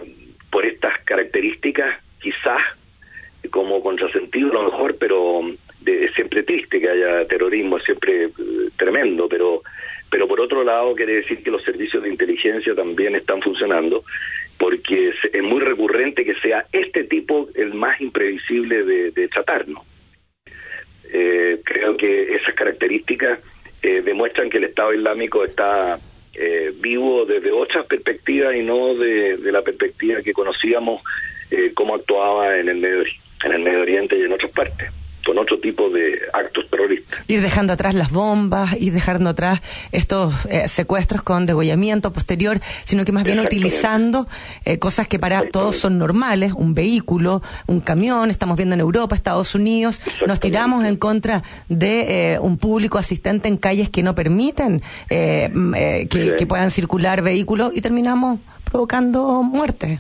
por 0.51 0.65
estas 0.65 0.99
características 1.03 1.95
quizás 2.19 2.61
como 3.49 3.81
contrasentido 3.81 4.51
a 4.51 4.63
lo 4.63 4.71
mejor, 4.71 4.95
pero 4.99 5.41
de, 5.81 6.09
siempre 6.13 6.43
triste 6.43 6.79
que 6.79 6.89
haya 6.89 7.25
terrorismo, 7.27 7.77
es 7.77 7.83
siempre 7.83 8.25
eh, 8.25 8.29
tremendo, 8.77 9.27
pero 9.27 9.61
pero 10.09 10.25
por 10.25 10.39
otro 10.39 10.63
lado 10.63 10.95
quiere 10.95 11.15
decir 11.15 11.43
que 11.43 11.51
los 11.51 11.63
servicios 11.63 12.01
de 12.01 12.09
inteligencia 12.09 12.73
también 12.73 13.15
están 13.15 13.41
funcionando, 13.41 14.03
porque 14.57 15.09
es, 15.09 15.15
es 15.33 15.43
muy 15.43 15.59
recurrente 15.59 16.23
que 16.23 16.35
sea 16.35 16.65
este 16.71 17.03
tipo 17.03 17.49
el 17.55 17.73
más 17.73 17.99
imprevisible 17.99 18.85
de, 18.85 19.11
de 19.11 19.27
tratarnos. 19.27 19.83
Eh, 21.11 21.61
creo 21.63 21.97
que 21.97 22.35
esas 22.35 22.55
características 22.55 23.39
eh, 23.81 24.01
demuestran 24.01 24.49
que 24.49 24.57
el 24.57 24.65
Estado 24.65 24.93
Islámico 24.93 25.45
está 25.45 25.99
eh, 26.33 26.73
vivo 26.75 27.25
desde 27.25 27.51
otras 27.51 27.85
perspectivas 27.85 28.55
y 28.55 28.61
no 28.61 28.95
de, 28.95 29.37
la 29.51 29.61
perspectiva 29.61 30.21
que 30.21 30.33
conocíamos 30.33 31.01
eh, 31.51 31.71
cómo 31.73 31.95
actuaba 31.95 32.57
en 32.57 32.69
el 32.69 32.77
Medio 32.77 32.99
Oriente 33.01 33.26
en 33.43 33.51
el 33.51 33.61
Medio 33.61 33.81
Oriente 33.81 34.17
y 34.17 34.23
en 34.23 34.33
otras 34.33 34.51
partes 34.51 34.91
con 35.27 35.37
otro 35.37 35.59
tipo 35.59 35.89
de 35.89 36.21
actos 36.31 36.69
terroristas. 36.69 37.21
Ir 37.27 37.41
dejando 37.41 37.73
atrás 37.73 37.93
las 37.93 38.11
bombas, 38.11 38.77
ir 38.79 38.93
dejando 38.93 39.29
atrás 39.29 39.59
estos 39.91 40.45
eh, 40.45 40.69
secuestros 40.69 41.21
con 41.21 41.45
degollamiento 41.45 42.13
posterior, 42.13 42.61
sino 42.85 43.03
que 43.03 43.11
más 43.11 43.25
bien 43.25 43.41
utilizando 43.41 44.25
eh, 44.63 44.79
cosas 44.79 45.05
que 45.05 45.19
para 45.19 45.45
todos 45.49 45.75
son 45.75 45.97
normales, 45.97 46.53
un 46.55 46.73
vehículo, 46.73 47.41
un 47.67 47.81
camión, 47.81 48.31
estamos 48.31 48.55
viendo 48.55 48.75
en 48.75 48.79
Europa, 48.79 49.15
Estados 49.15 49.53
Unidos, 49.53 50.01
nos 50.25 50.39
tiramos 50.39 50.85
en 50.85 50.95
contra 50.95 51.43
de 51.67 52.35
eh, 52.35 52.39
un 52.39 52.57
público 52.57 52.97
asistente 52.97 53.49
en 53.49 53.57
calles 53.57 53.89
que 53.89 54.03
no 54.03 54.15
permiten 54.15 54.81
eh, 55.09 55.49
que, 56.09 56.35
que 56.37 56.47
puedan 56.47 56.71
circular 56.71 57.21
vehículos 57.21 57.73
y 57.75 57.81
terminamos 57.81 58.39
provocando 58.63 59.43
muertes. 59.43 59.99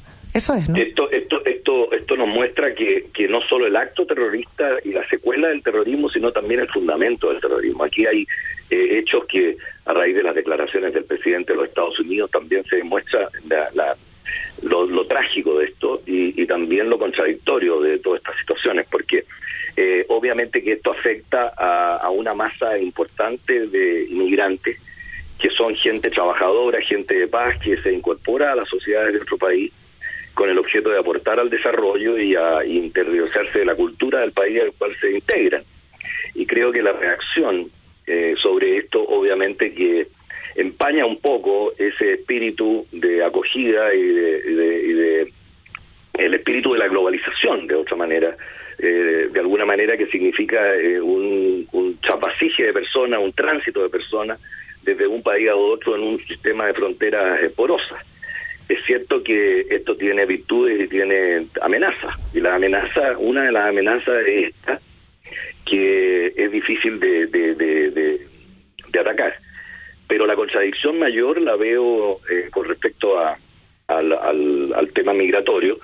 Esto, 0.75 1.09
esto, 1.11 1.43
esto, 1.45 1.91
esto 1.91 2.15
nos 2.15 2.27
muestra 2.27 2.73
que, 2.73 3.07
que 3.13 3.27
no 3.27 3.41
solo 3.41 3.67
el 3.67 3.75
acto 3.75 4.05
terrorista 4.05 4.77
y 4.83 4.91
la 4.91 5.07
secuela 5.07 5.49
del 5.49 5.63
terrorismo, 5.63 6.09
sino 6.09 6.31
también 6.31 6.61
el 6.61 6.67
fundamento 6.69 7.29
del 7.29 7.41
terrorismo. 7.41 7.83
Aquí 7.83 8.05
hay 8.05 8.27
eh, 8.69 8.99
hechos 8.99 9.25
que, 9.25 9.57
a 9.85 9.93
raíz 9.93 10.15
de 10.15 10.23
las 10.23 10.35
declaraciones 10.35 10.93
del 10.93 11.05
presidente 11.05 11.53
de 11.53 11.57
los 11.57 11.67
Estados 11.69 11.99
Unidos, 11.99 12.31
también 12.31 12.63
se 12.65 12.77
demuestra 12.77 13.29
la, 13.47 13.69
la, 13.73 13.95
lo, 14.63 15.05
trágico 15.05 15.59
de 15.59 15.65
esto 15.65 16.01
y, 16.05 16.45
también 16.45 16.89
lo 16.89 16.97
contradictorio 16.97 17.81
de 17.81 17.99
todas 17.99 18.19
estas 18.19 18.37
situaciones, 18.39 18.87
porque 18.89 19.25
eh, 19.75 20.05
obviamente 20.07 20.63
que 20.63 20.73
esto 20.73 20.91
afecta 20.91 21.53
a, 21.57 21.95
a 21.95 22.09
una 22.09 22.33
masa 22.33 22.77
importante 22.77 23.67
de 23.67 24.05
inmigrantes 24.05 24.79
que 25.39 25.49
son 25.51 25.75
gente 25.75 26.09
trabajadora, 26.09 26.81
gente 26.81 27.13
de 27.13 27.27
paz, 27.27 27.57
que 27.59 27.77
se 27.81 27.91
incorpora 27.91 28.53
a 28.53 28.55
las 28.55 28.67
sociedades 28.69 29.13
de 29.13 29.19
nuestro 29.19 29.37
país 29.37 29.71
con 30.37 30.51
el 30.51 30.59
objeto 30.59 30.91
de 30.91 30.99
aportar 30.99 31.39
al 31.39 31.49
desarrollo 31.49 32.15
y 32.19 32.35
a 32.35 32.63
interiorizarse 32.63 33.57
de 33.57 33.65
la 33.65 33.73
cultura 33.73 34.19
del 34.19 34.33
país 34.33 34.61
al 34.61 34.71
cual 34.73 34.95
se 35.01 35.11
integran. 35.11 35.63
Y 36.35 36.45
creo 36.45 36.71
que 36.71 36.83
la 36.83 36.91
reacción 36.91 37.71
eh, 38.05 38.35
sobre 38.39 38.77
esto, 38.77 39.01
obviamente, 39.01 39.73
que 39.73 40.05
empaña 40.55 41.07
un 41.07 41.19
poco 41.19 41.73
ese 41.79 42.13
espíritu 42.13 42.85
de 42.91 43.23
acogida 43.23 43.91
y 43.95 44.03
de, 44.03 44.43
y 44.45 44.53
de, 44.53 44.83
y 44.83 44.93
de 44.93 45.33
el 46.19 46.35
espíritu 46.35 46.73
de 46.73 46.79
la 46.79 46.87
globalización, 46.87 47.65
de 47.65 47.73
otra 47.73 47.95
manera, 47.95 48.37
eh, 48.77 49.29
de 49.31 49.39
alguna 49.39 49.65
manera 49.65 49.97
que 49.97 50.05
significa 50.05 50.75
eh, 50.75 51.01
un, 51.01 51.67
un 51.71 51.99
de 51.99 52.73
personas, 52.73 53.19
un 53.23 53.33
tránsito 53.33 53.81
de 53.81 53.89
personas 53.89 54.39
desde 54.83 55.07
un 55.07 55.23
país 55.23 55.49
a 55.49 55.55
otro 55.55 55.95
en 55.95 56.03
un 56.03 56.19
sistema 56.19 56.67
de 56.67 56.75
fronteras 56.75 57.39
porosas 57.55 58.06
es 58.69 58.83
cierto 58.85 59.23
que 59.23 59.61
esto 59.69 59.95
tiene 59.95 60.25
virtudes 60.25 60.81
y 60.81 60.87
tiene 60.87 61.47
amenazas. 61.61 62.15
Y 62.33 62.41
la 62.41 62.55
amenaza, 62.55 63.17
una 63.17 63.43
de 63.43 63.51
las 63.51 63.69
amenazas 63.69 64.25
es 64.25 64.49
esta, 64.49 64.79
que 65.65 66.33
es 66.35 66.51
difícil 66.51 66.99
de, 66.99 68.19
atacar. 68.99 69.35
Pero 70.07 70.25
la 70.25 70.35
contradicción 70.35 70.97
mayor 70.97 71.39
la 71.39 71.55
veo 71.55 72.19
eh, 72.29 72.49
con 72.49 72.65
respecto 72.65 73.19
a, 73.19 73.37
al, 73.87 74.11
al, 74.11 74.73
al, 74.73 74.89
tema 74.89 75.13
migratorio, 75.13 75.79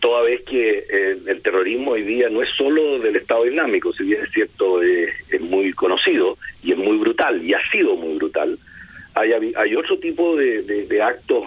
toda 0.00 0.22
vez 0.22 0.42
que 0.44 0.78
eh, 0.88 1.18
el 1.26 1.42
terrorismo 1.42 1.92
hoy 1.92 2.02
día 2.02 2.30
no 2.30 2.42
es 2.42 2.48
solo 2.56 2.98
del 3.00 3.16
Estado 3.16 3.46
Islámico, 3.46 3.92
si 3.92 4.04
bien 4.04 4.22
es 4.22 4.30
cierto, 4.30 4.82
eh, 4.82 5.12
es 5.28 5.40
muy 5.42 5.72
conocido 5.74 6.38
y 6.62 6.72
es 6.72 6.78
muy 6.78 6.96
brutal, 6.96 7.42
y 7.44 7.52
ha 7.52 7.70
sido 7.70 7.96
muy 7.96 8.16
brutal, 8.16 8.58
hay, 9.14 9.32
hay 9.54 9.76
otro 9.76 9.98
tipo 9.98 10.36
de, 10.36 10.62
de 10.62 11.02
actos 11.02 11.44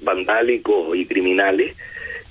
vandálicos 0.00 0.96
y 0.96 1.06
criminales 1.06 1.76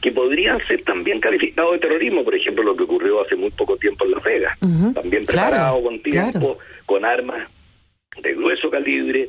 que 0.02 0.12
podrían 0.12 0.60
ser 0.68 0.84
también 0.84 1.20
calificados 1.20 1.74
de 1.74 1.80
terrorismo, 1.80 2.24
por 2.24 2.36
ejemplo, 2.36 2.64
lo 2.64 2.76
que 2.76 2.84
ocurrió 2.84 3.22
hace 3.22 3.36
muy 3.36 3.50
poco 3.50 3.78
tiempo 3.78 4.06
en 4.06 4.12
Las 4.12 4.24
Vegas, 4.24 4.58
uh 4.62 4.66
-huh. 4.66 4.94
también 4.94 5.26
preparado 5.26 5.82
claro, 5.82 5.84
con 5.84 6.00
tiempo, 6.02 6.40
claro. 6.40 6.58
con 6.86 7.06
armas 7.06 7.50
de 8.22 8.34
grueso 8.34 8.70
calibre 8.70 9.28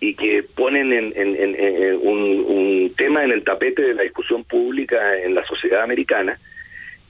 y 0.00 0.14
que 0.14 0.44
ponen 0.54 0.92
en, 0.92 1.12
en, 1.16 1.36
en, 1.36 1.54
en 1.56 1.94
un, 2.02 2.44
un, 2.46 2.92
tema 2.96 3.24
en 3.24 3.32
el 3.32 3.42
tapete 3.42 3.82
de 3.82 3.94
la 3.94 4.02
discusión 4.02 4.44
pública 4.44 5.18
en 5.18 5.34
la 5.34 5.44
sociedad 5.44 5.82
americana, 5.82 6.38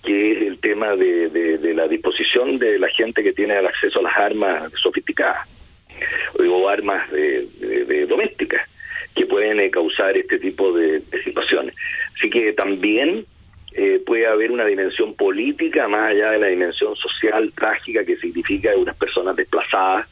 que 0.02 0.32
es 0.32 0.42
el 0.42 0.58
tema 0.58 0.96
de, 0.96 1.28
de, 1.28 1.58
de 1.58 1.74
la 1.74 1.86
disposición 1.88 2.58
de 2.58 2.78
la 2.78 2.88
gente 2.88 3.22
que 3.22 3.32
tiene 3.32 3.58
el 3.58 3.66
acceso 3.66 4.00
a 4.00 4.02
las 4.02 4.16
armas 4.16 4.72
sofisticadas 4.82 5.46
o 6.38 6.68
armas 6.68 7.10
de, 7.10 7.46
de 7.86 8.06
domésticas 8.06 8.62
que 9.18 9.26
pueden 9.26 9.58
eh, 9.60 9.70
causar 9.70 10.16
este 10.16 10.38
tipo 10.38 10.72
de, 10.72 11.02
situaciones. 11.24 11.74
Así 12.16 12.30
que 12.30 12.52
también 12.52 13.26
eh, 13.72 14.00
puede 14.06 14.26
haber 14.26 14.50
una 14.50 14.64
dimensión 14.64 15.14
política 15.14 15.88
más 15.88 16.10
allá 16.10 16.30
de 16.30 16.38
la 16.38 16.46
dimensión 16.46 16.94
social 16.96 17.52
trágica 17.54 18.04
que 18.04 18.16
significa 18.16 18.74
unas 18.76 18.96
personas 18.96 19.36
desplazadas 19.36 20.06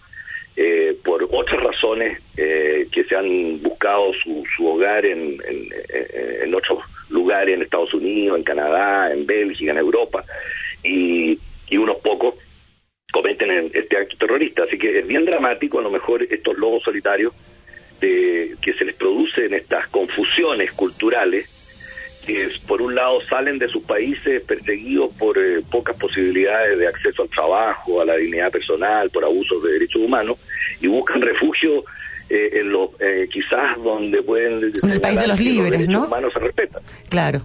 eh, 0.57 0.97
por 1.05 1.23
otras 1.25 1.63
razones 1.63 2.19
eh, 2.37 2.89
que 2.91 3.05
se 3.05 3.15
han 3.15 3.63
buscado 3.63 4.13
su, 4.15 4.43
su 4.57 4.67
hogar 4.67 5.05
en, 5.05 5.39
en, 5.47 5.69
en, 6.43 6.55
otros 6.55 6.79
lugares, 7.11 7.55
en 7.55 7.63
Estados 7.63 7.93
Unidos, 7.95 8.39
en 8.39 8.45
Canadá, 8.45 9.13
en 9.13 9.27
Bélgica, 9.27 9.71
en 9.73 9.79
Europa, 9.79 10.25
y, 10.83 11.39
y 11.69 11.77
unos 11.77 11.99
pocos 11.99 12.35
cometen 13.13 13.71
este 13.75 13.99
acto 13.99 14.17
terrorista. 14.17 14.65
Así 14.65 14.79
que 14.79 14.99
es 14.99 15.07
bien 15.07 15.27
dramático, 15.27 15.79
a 15.79 15.83
lo 15.83 15.91
mejor 15.91 16.23
estos 16.23 16.57
lobos 16.57 16.83
solitarios 16.83 17.35
de, 18.01 18.57
que 18.61 18.75
se 18.75 18.85
les 18.85 18.95
producen 18.95 19.55
estas 19.55 19.89
confusiones 19.89 20.73
culturales 20.73 21.49
que 22.27 22.49
por 22.67 22.83
un 22.83 22.95
lado 22.95 23.21
salen 23.29 23.59
de 23.59 23.69
sus 23.69 23.85
países 23.85 24.43
perseguidos 24.43 25.13
por 25.13 25.39
eh, 25.39 25.63
pocas 25.71 25.97
posibilidades 25.97 26.77
de 26.77 26.89
acceso 26.89 27.23
al 27.23 27.29
trabajo, 27.29 28.01
a 28.01 28.05
la 28.05 28.17
dignidad 28.17 28.51
personal, 28.51 29.11
por 29.11 29.25
abusos 29.25 29.63
de 29.63 29.73
derechos 29.75 30.03
humanos 30.03 30.37
y 30.81 30.89
buscan 30.89 31.21
refugio 31.21 31.85
eh, 32.29 32.61
en 32.61 32.71
los 32.73 32.91
eh, 32.99 33.29
quizás 33.33 33.81
donde 33.83 34.21
pueden 34.23 34.73
en 34.83 34.91
el 34.91 35.01
país 35.01 35.21
de 35.21 35.29
los 35.29 35.39
libres, 35.39 35.83
los 35.83 35.89
¿no? 35.89 36.07
humanos 36.07 36.33
se 36.33 36.41
respetan. 36.41 36.83
Claro 37.09 37.43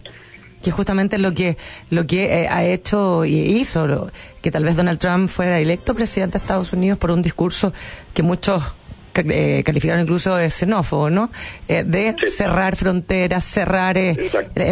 que 0.61 0.71
justamente 0.71 1.17
lo 1.17 1.33
que 1.33 1.57
lo 1.89 2.05
que 2.05 2.43
eh, 2.43 2.47
ha 2.47 2.63
hecho 2.65 3.25
y 3.25 3.33
hizo 3.33 3.87
lo, 3.87 4.11
que 4.41 4.51
tal 4.51 4.63
vez 4.63 4.75
Donald 4.75 4.99
Trump 4.99 5.29
fuera 5.29 5.59
electo 5.59 5.95
presidente 5.95 6.37
de 6.37 6.43
Estados 6.43 6.73
Unidos 6.73 6.97
por 6.97 7.11
un 7.11 7.21
discurso 7.21 7.73
que 8.13 8.23
muchos 8.23 8.75
eh, 9.13 9.63
calificaron 9.65 10.01
incluso 10.01 10.35
de 10.35 10.49
xenófobo, 10.49 11.09
¿no? 11.09 11.31
Eh, 11.67 11.83
de 11.85 12.15
sí. 12.19 12.31
cerrar 12.31 12.75
fronteras, 12.75 13.43
cerrar 13.43 13.97
eh, 13.97 14.15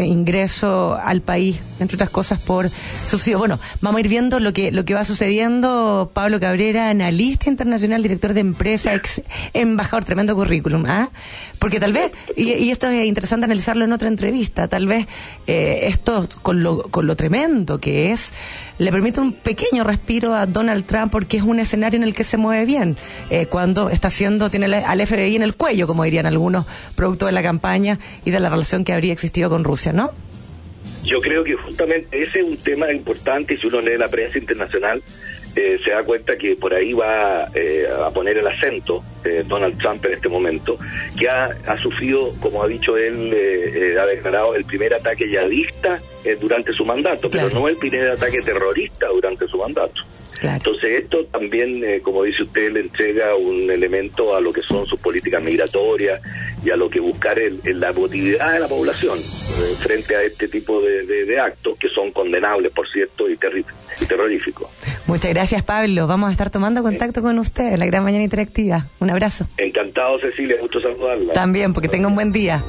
ingreso 0.05 0.97
al 1.01 1.21
país, 1.21 1.59
entre 1.79 1.95
otras 1.95 2.09
cosas 2.09 2.39
por 2.39 2.69
subsidio. 3.05 3.37
Bueno, 3.37 3.59
vamos 3.81 3.97
a 3.97 4.01
ir 4.01 4.07
viendo 4.07 4.39
lo 4.39 4.53
que 4.53 4.71
lo 4.71 4.85
que 4.85 4.93
va 4.93 5.03
sucediendo. 5.03 6.11
Pablo 6.13 6.39
Cabrera, 6.39 6.89
analista 6.89 7.49
internacional, 7.49 8.01
director 8.01 8.33
de 8.33 8.41
empresa, 8.41 8.93
ex 8.93 9.21
embajador, 9.53 10.05
tremendo 10.05 10.35
currículum, 10.35 10.85
¿ah? 10.87 11.09
Porque 11.59 11.79
tal 11.79 11.93
vez, 11.93 12.11
y, 12.37 12.53
y, 12.53 12.71
esto 12.71 12.87
es 12.87 13.05
interesante 13.05 13.45
analizarlo 13.45 13.85
en 13.85 13.91
otra 13.91 14.07
entrevista, 14.07 14.67
tal 14.67 14.87
vez 14.87 15.07
esto 15.45 16.27
con 16.41 16.63
lo, 16.63 16.83
con 16.83 17.05
lo 17.07 17.15
tremendo 17.15 17.79
que 17.79 18.11
es, 18.11 18.31
le 18.79 18.91
permite 18.91 19.19
un 19.19 19.33
pequeño 19.33 19.83
respiro 19.83 20.33
a 20.33 20.47
Donald 20.47 20.85
Trump 20.85 21.11
porque 21.11 21.37
es 21.37 21.43
un 21.43 21.59
escenario 21.59 21.97
en 21.97 22.03
el 22.03 22.15
que 22.15 22.23
se 22.23 22.37
mueve 22.37 22.65
bien 22.65 22.97
cuando 23.49 23.89
está 23.89 24.07
haciendo 24.07 24.49
tiene 24.49 24.65
al 24.65 25.05
FBI 25.05 25.35
en 25.35 25.43
el 25.43 25.55
cuello, 25.55 25.85
como 25.85 26.03
dirían 26.03 26.25
algunos, 26.25 26.65
producto 26.95 27.27
de 27.27 27.33
la 27.33 27.43
campaña 27.43 27.99
y 28.25 28.31
de 28.31 28.39
la 28.39 28.49
relación 28.49 28.83
que 28.83 28.93
habría 28.93 29.13
existido 29.13 29.49
con 29.49 29.63
Rusia, 29.63 29.93
¿no? 29.93 30.11
Yo 31.03 31.21
creo 31.21 31.43
que 31.43 31.55
justamente 31.55 32.21
ese 32.21 32.39
es 32.39 32.45
un 32.45 32.57
tema 32.57 32.91
importante 32.91 33.53
y 33.53 33.57
si 33.57 33.67
uno 33.67 33.81
lee 33.81 33.97
la 33.97 34.09
prensa 34.09 34.37
internacional 34.37 35.01
eh, 35.59 35.79
se 35.83 35.91
da 35.91 36.03
cuenta 36.03 36.37
que 36.37 36.55
por 36.55 36.73
ahí 36.73 36.93
va 36.93 37.47
eh, 37.53 37.87
a 37.87 38.09
poner 38.11 38.37
el 38.37 38.47
acento 38.47 39.03
eh, 39.23 39.43
Donald 39.45 39.77
Trump 39.77 40.05
en 40.05 40.13
este 40.13 40.29
momento, 40.29 40.77
que 41.17 41.29
ha, 41.29 41.55
ha 41.67 41.77
sufrido, 41.81 42.33
como 42.39 42.63
ha 42.63 42.67
dicho 42.67 42.95
él, 42.97 43.33
eh, 43.33 43.97
ha 43.99 44.05
declarado 44.05 44.55
el 44.55 44.65
primer 44.65 44.93
ataque 44.93 45.29
yadista 45.29 45.99
durante 46.39 46.73
su 46.73 46.85
mandato, 46.85 47.29
claro. 47.29 47.47
pero 47.47 47.59
no 47.59 47.67
el 47.67 47.77
primer 47.77 48.09
ataque 48.09 48.41
terrorista 48.41 49.07
durante 49.07 49.47
su 49.47 49.57
mandato. 49.57 50.01
Claro. 50.39 50.55
Entonces 50.55 51.03
esto 51.03 51.25
también, 51.25 51.83
eh, 51.83 51.99
como 52.01 52.23
dice 52.23 52.43
usted, 52.43 52.71
le 52.71 52.79
entrega 52.79 53.35
un 53.35 53.69
elemento 53.69 54.35
a 54.35 54.39
lo 54.39 54.53
que 54.53 54.61
son 54.61 54.87
sus 54.87 54.97
políticas 54.99 55.43
migratorias 55.43 56.21
y 56.63 56.69
a 56.69 56.77
lo 56.77 56.89
que 56.89 57.01
buscar 57.01 57.37
el, 57.37 57.59
el 57.65 57.79
la 57.79 57.89
emotividad 57.89 58.53
de 58.53 58.59
la 58.59 58.67
población 58.69 59.17
eh, 59.19 59.75
frente 59.79 60.15
a 60.15 60.23
este 60.23 60.47
tipo 60.47 60.81
de, 60.81 61.05
de, 61.05 61.25
de, 61.25 61.39
actos 61.39 61.77
que 61.77 61.89
son 61.89 62.11
condenables, 62.11 62.71
por 62.71 62.89
cierto, 62.89 63.29
y, 63.29 63.33
y 63.33 64.05
terroríficos. 64.05 64.69
Muchas 65.09 65.33
gracias, 65.33 65.63
Pablo. 65.63 66.05
Vamos 66.05 66.29
a 66.29 66.31
estar 66.31 66.51
tomando 66.51 66.83
contacto 66.83 67.23
con 67.23 67.39
usted 67.39 67.73
en 67.73 67.79
la 67.79 67.87
Gran 67.87 68.03
Mañana 68.03 68.23
Interactiva. 68.23 68.85
Un 68.99 69.09
abrazo. 69.09 69.47
Encantado, 69.57 70.19
Cecilia, 70.19 70.57
gusto 70.61 70.79
saludarla. 70.79 71.33
También, 71.33 71.73
porque 71.73 71.87
tenga 71.87 72.07
un 72.07 72.13
buen 72.13 72.31
día. 72.31 72.63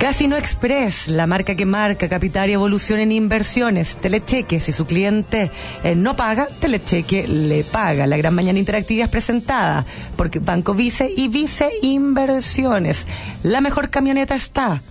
Casino 0.00 0.36
Express, 0.36 1.06
la 1.06 1.28
marca 1.28 1.54
que 1.54 1.66
marca 1.66 2.08
capital 2.08 2.50
y 2.50 2.54
evolución 2.54 2.98
en 2.98 3.12
inversiones. 3.12 3.96
Telecheque, 3.98 4.58
si 4.58 4.72
su 4.72 4.86
cliente 4.86 5.52
eh, 5.84 5.94
no 5.94 6.16
paga, 6.16 6.48
Telecheque 6.60 7.28
le 7.28 7.62
paga. 7.62 8.08
La 8.08 8.16
gran 8.16 8.34
mañana 8.34 8.58
interactiva 8.58 9.04
es 9.04 9.10
presentada 9.10 9.86
por 10.16 10.36
Banco 10.40 10.74
Vice 10.74 11.12
y 11.16 11.28
Vice 11.28 11.70
Inversiones. 11.80 13.06
La 13.44 13.60
mejor 13.60 13.90
camioneta 13.90 14.34
está 14.34 14.82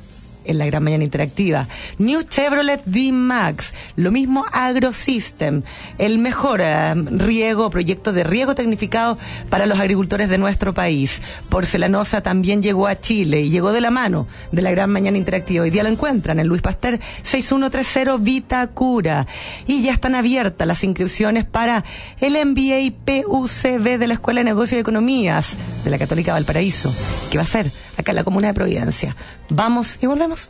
en 0.48 0.58
la 0.58 0.66
gran 0.66 0.84
mañana 0.84 1.04
interactiva. 1.04 1.68
New 1.98 2.24
Chevrolet 2.24 2.82
D-Max, 2.86 3.74
lo 3.95 4.12
mismo 4.12 4.45
AgroSystem, 4.52 5.64
el 5.98 6.18
mejor 6.18 6.62
eh, 6.64 6.93
riego, 6.95 7.70
proyecto 7.70 8.14
de 8.14 8.24
riego 8.24 8.56
tecnificado 8.56 9.18
para 9.50 9.66
los 9.66 9.80
agricultores 9.80 10.30
de 10.30 10.38
nuestro 10.38 10.74
país. 10.74 11.22
Porcelanosa 11.50 12.22
también 12.22 12.64
llegó 12.64 12.88
a 12.88 13.00
Chile 13.00 13.41
y 13.41 13.50
llegó 13.50 13.72
de 13.72 13.82
la 13.82 13.91
mano 13.91 14.28
de 14.52 14.62
la 14.62 14.72
gran 14.72 14.89
mañana 14.89 15.18
interactiva. 15.18 15.64
Hoy 15.64 15.70
día 15.70 15.84
lo 15.84 15.89
encuentran 15.89 16.39
en 16.39 16.48
Luis 16.48 16.62
Pasteur 16.62 17.00
6130 17.24 18.18
Vitacura. 18.18 19.28
Y 19.66 19.82
ya 19.84 19.93
están 19.93 20.16
abiertas 20.16 20.68
las 20.68 20.84
inscripciones 20.84 21.45
para 21.45 21.84
el 22.20 22.34
MBA 22.34 22.93
PUCB 23.06 23.98
de 23.98 24.08
la 24.08 24.14
Escuela 24.14 24.39
de 24.39 24.45
Negocios 24.45 24.78
y 24.78 24.82
Economías 24.82 25.58
de 25.84 25.89
la 25.89 25.98
Católica 25.98 26.34
Valparaíso, 26.34 26.93
que 27.30 27.38
va 27.38 27.43
a 27.43 27.48
ser 27.48 27.72
acá 27.98 28.12
en 28.12 28.18
la 28.18 28.24
Comuna 28.24 28.48
de 28.48 28.54
Providencia. 28.54 29.16
Vamos 29.50 29.98
y 30.02 30.06
volvemos. 30.06 30.50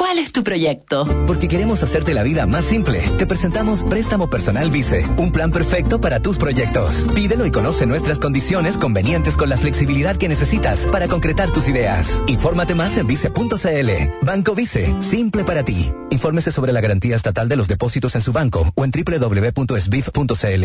¿Cuál 0.00 0.18
es 0.18 0.32
tu 0.32 0.42
proyecto? 0.42 1.06
Porque 1.26 1.46
queremos 1.46 1.82
hacerte 1.82 2.14
la 2.14 2.22
vida 2.22 2.46
más 2.46 2.64
simple. 2.64 3.02
Te 3.18 3.26
presentamos 3.26 3.82
Préstamo 3.82 4.30
Personal 4.30 4.70
Vice, 4.70 5.04
un 5.18 5.30
plan 5.30 5.52
perfecto 5.52 6.00
para 6.00 6.20
tus 6.20 6.38
proyectos. 6.38 7.06
Pídelo 7.14 7.44
y 7.44 7.50
conoce 7.50 7.84
nuestras 7.84 8.18
condiciones 8.18 8.78
convenientes 8.78 9.36
con 9.36 9.50
la 9.50 9.58
flexibilidad 9.58 10.16
que 10.16 10.30
necesitas 10.30 10.86
para 10.86 11.06
concretar 11.06 11.52
tus 11.52 11.68
ideas. 11.68 12.22
Infórmate 12.28 12.74
más 12.74 12.96
en 12.96 13.08
vice.cl. 13.08 13.90
Banco 14.22 14.54
Vice, 14.54 14.94
simple 15.02 15.44
para 15.44 15.66
ti. 15.66 15.92
Infórmese 16.08 16.50
sobre 16.50 16.72
la 16.72 16.80
garantía 16.80 17.16
estatal 17.16 17.50
de 17.50 17.56
los 17.56 17.68
depósitos 17.68 18.16
en 18.16 18.22
su 18.22 18.32
banco 18.32 18.72
o 18.74 18.84
en 18.86 18.92
www.sbif.cl. 18.92 20.64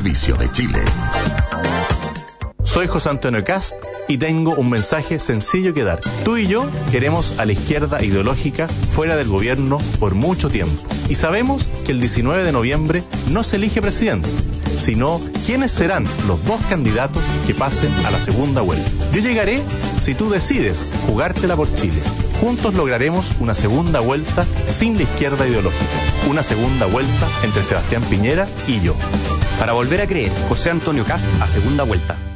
de 0.00 0.52
Chile. 0.52 0.82
Soy 2.64 2.86
José 2.86 3.08
Antonio 3.08 3.42
Cast 3.42 3.76
y 4.08 4.18
tengo 4.18 4.52
un 4.54 4.68
mensaje 4.68 5.18
sencillo 5.18 5.72
que 5.72 5.84
dar. 5.84 6.00
Tú 6.22 6.36
y 6.36 6.46
yo 6.46 6.66
queremos 6.90 7.38
a 7.38 7.46
la 7.46 7.52
izquierda 7.52 8.04
ideológica 8.04 8.68
fuera 8.94 9.16
del 9.16 9.28
gobierno 9.28 9.78
por 9.98 10.14
mucho 10.14 10.50
tiempo. 10.50 10.82
Y 11.08 11.14
sabemos 11.14 11.64
que 11.86 11.92
el 11.92 12.00
19 12.00 12.44
de 12.44 12.52
noviembre 12.52 13.04
no 13.30 13.42
se 13.42 13.56
elige 13.56 13.80
presidente, 13.80 14.28
sino 14.76 15.18
quiénes 15.46 15.72
serán 15.72 16.04
los 16.28 16.44
dos 16.44 16.60
candidatos 16.68 17.22
que 17.46 17.54
pasen 17.54 17.90
a 18.04 18.10
la 18.10 18.20
segunda 18.20 18.60
vuelta. 18.60 18.90
Yo 19.14 19.22
llegaré 19.22 19.62
si 20.02 20.14
tú 20.14 20.28
decides 20.28 20.92
jugártela 21.06 21.56
por 21.56 21.74
Chile. 21.74 22.02
Juntos 22.42 22.74
lograremos 22.74 23.30
una 23.40 23.54
segunda 23.54 24.00
vuelta 24.00 24.44
sin 24.68 24.98
la 24.98 25.04
izquierda 25.04 25.48
ideológica. 25.48 25.84
Una 26.28 26.42
segunda 26.42 26.84
vuelta 26.84 27.26
entre 27.44 27.64
Sebastián 27.64 28.02
Piñera 28.10 28.46
y 28.68 28.82
yo. 28.82 28.94
Para 29.58 29.72
volver 29.72 30.00
a 30.02 30.06
creer, 30.06 30.30
José 30.48 30.70
Antonio 30.70 31.04
Cast 31.04 31.28
a 31.40 31.46
segunda 31.46 31.82
vuelta. 31.84 32.35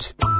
roads. 0.00 0.39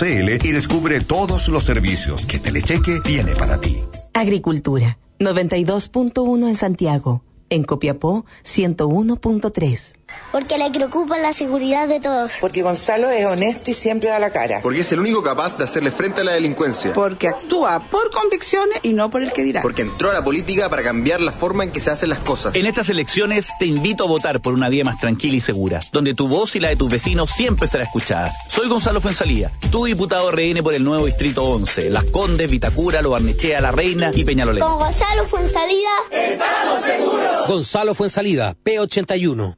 www.telecheque.cl 0.01 0.47
y 0.47 0.51
descubre 0.51 1.01
todos 1.01 1.47
los 1.47 1.63
servicios 1.63 2.25
que 2.25 2.39
Telecheque 2.39 2.99
tiene 3.03 3.35
para 3.35 3.59
ti. 3.59 3.77
Agricultura, 4.13 4.97
92.1 5.19 6.47
en 6.47 6.55
Santiago. 6.55 7.23
En 7.49 7.63
Copiapó, 7.63 8.25
101.3. 8.43 9.95
Porque 10.31 10.57
le 10.57 10.71
preocupa 10.71 11.17
la 11.17 11.33
seguridad 11.33 11.89
de 11.89 11.99
todos. 11.99 12.37
Porque 12.39 12.61
Gonzalo 12.61 13.09
es 13.09 13.25
honesto 13.25 13.71
y 13.71 13.73
siempre 13.73 14.09
da 14.09 14.17
la 14.17 14.29
cara. 14.29 14.61
Porque 14.61 14.79
es 14.79 14.91
el 14.93 14.99
único 15.01 15.21
capaz 15.21 15.57
de 15.57 15.65
hacerle 15.65 15.91
frente 15.91 16.21
a 16.21 16.23
la 16.23 16.31
delincuencia. 16.31 16.93
Porque 16.93 17.27
actúa 17.27 17.89
por 17.89 18.11
convicciones 18.11 18.79
y 18.81 18.93
no 18.93 19.09
por 19.09 19.23
el 19.23 19.33
que 19.33 19.43
dirá. 19.43 19.61
Porque 19.61 19.81
entró 19.81 20.09
a 20.09 20.13
la 20.13 20.23
política 20.23 20.69
para 20.69 20.83
cambiar 20.83 21.19
la 21.19 21.33
forma 21.33 21.65
en 21.65 21.71
que 21.71 21.81
se 21.81 21.91
hacen 21.91 22.09
las 22.09 22.19
cosas. 22.19 22.55
En 22.55 22.65
estas 22.65 22.87
elecciones 22.87 23.49
te 23.59 23.65
invito 23.65 24.05
a 24.05 24.07
votar 24.07 24.39
por 24.39 24.53
una 24.53 24.69
vía 24.69 24.85
más 24.85 24.99
tranquila 24.99 25.35
y 25.35 25.41
segura, 25.41 25.81
donde 25.91 26.13
tu 26.13 26.29
voz 26.29 26.55
y 26.55 26.61
la 26.61 26.69
de 26.69 26.77
tus 26.77 26.89
vecinos 26.89 27.29
siempre 27.29 27.67
será 27.67 27.83
escuchada. 27.83 28.33
Soy 28.47 28.69
Gonzalo 28.69 29.01
Fuensalía, 29.01 29.51
tu 29.69 29.83
diputado 29.83 30.31
RN 30.31 30.63
por 30.63 30.73
el 30.73 30.83
nuevo 30.83 31.07
Distrito 31.07 31.43
11, 31.43 31.89
Las 31.89 32.05
Condes, 32.05 32.49
Vitacura, 32.49 33.01
Lo 33.01 33.09
Barnechea, 33.09 33.59
La 33.59 33.71
Reina 33.71 34.11
y 34.13 34.23
Peñalolén. 34.23 34.63
Con 34.63 34.79
Gonzalo 34.79 35.27
Fuensalida, 35.27 35.89
estamos 36.09 36.85
seguros. 36.85 37.47
Gonzalo 37.47 37.93
Fuensalida, 37.93 38.55
P81. 38.63 39.57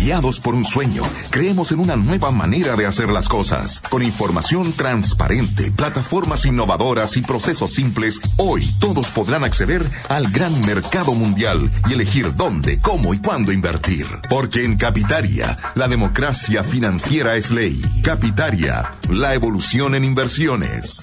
Guiados 0.00 0.40
por 0.40 0.54
un 0.54 0.64
sueño, 0.64 1.02
creemos 1.28 1.72
en 1.72 1.78
una 1.78 1.94
nueva 1.94 2.30
manera 2.30 2.74
de 2.74 2.86
hacer 2.86 3.10
las 3.10 3.28
cosas. 3.28 3.82
Con 3.90 4.02
información 4.02 4.72
transparente, 4.72 5.70
plataformas 5.70 6.46
innovadoras 6.46 7.18
y 7.18 7.20
procesos 7.20 7.74
simples, 7.74 8.18
hoy 8.38 8.74
todos 8.80 9.10
podrán 9.10 9.44
acceder 9.44 9.82
al 10.08 10.30
gran 10.30 10.58
mercado 10.64 11.12
mundial 11.12 11.70
y 11.86 11.92
elegir 11.92 12.34
dónde, 12.34 12.78
cómo 12.78 13.12
y 13.12 13.18
cuándo 13.18 13.52
invertir. 13.52 14.06
Porque 14.30 14.64
en 14.64 14.78
Capitaria, 14.78 15.58
la 15.74 15.86
democracia 15.86 16.64
financiera 16.64 17.36
es 17.36 17.50
ley. 17.50 17.78
Capitaria, 18.02 18.92
la 19.10 19.34
evolución 19.34 19.94
en 19.94 20.04
inversiones. 20.04 21.02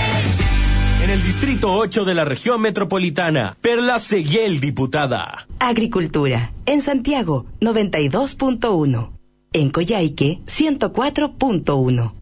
el 1.11 1.21
distrito 1.23 1.73
8 1.73 2.05
de 2.05 2.15
la 2.15 2.23
región 2.23 2.61
metropolitana, 2.61 3.57
Perla 3.59 3.99
Seguiel, 3.99 4.61
diputada. 4.61 5.45
Agricultura. 5.59 6.53
En 6.65 6.81
Santiago, 6.81 7.45
92.1. 7.59 9.20
En 9.53 9.69
Coyhaique, 9.69 10.39
104.1. 10.45 12.13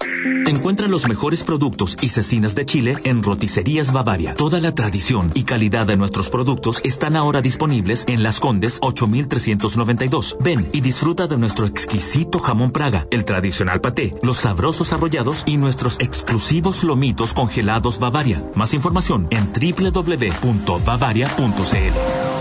Encuentra 0.48 0.88
los 0.88 1.08
mejores 1.08 1.44
productos 1.44 1.96
y 2.02 2.10
cecinas 2.10 2.56
de 2.56 2.66
Chile 2.66 2.96
en 3.04 3.22
Roticerías 3.22 3.94
Bavaria. 3.94 4.34
Toda 4.34 4.60
la 4.60 4.74
tradición 4.74 5.30
y 5.36 5.44
calidad 5.44 5.86
de 5.86 5.96
nuestros 5.96 6.32
productos 6.32 6.82
están 6.84 7.16
ahora 7.16 7.44
disponibles 7.44 8.06
en 8.08 8.24
Las 8.24 8.40
Condes 8.40 8.80
8392. 8.82 10.38
Ven 10.40 10.66
y 10.74 10.82
disfruta 10.82 11.28
de 11.28 11.38
nuestro 11.38 11.68
exquisito 11.68 12.40
jamón 12.40 12.72
Praga, 12.72 13.06
el 13.12 13.26
tradicional 13.26 13.80
paté, 13.80 14.16
los 14.24 14.38
sabrosos 14.38 14.92
arrollados 14.92 15.44
y 15.46 15.58
nuestros 15.58 16.00
exclusivos 16.00 16.84
lomitos 16.84 17.36
congelados 17.36 18.00
Bavaria. 18.00 18.44
Más 18.56 18.74
información 18.74 19.28
en 19.30 19.54
www.bavaria.cl. 19.54 22.39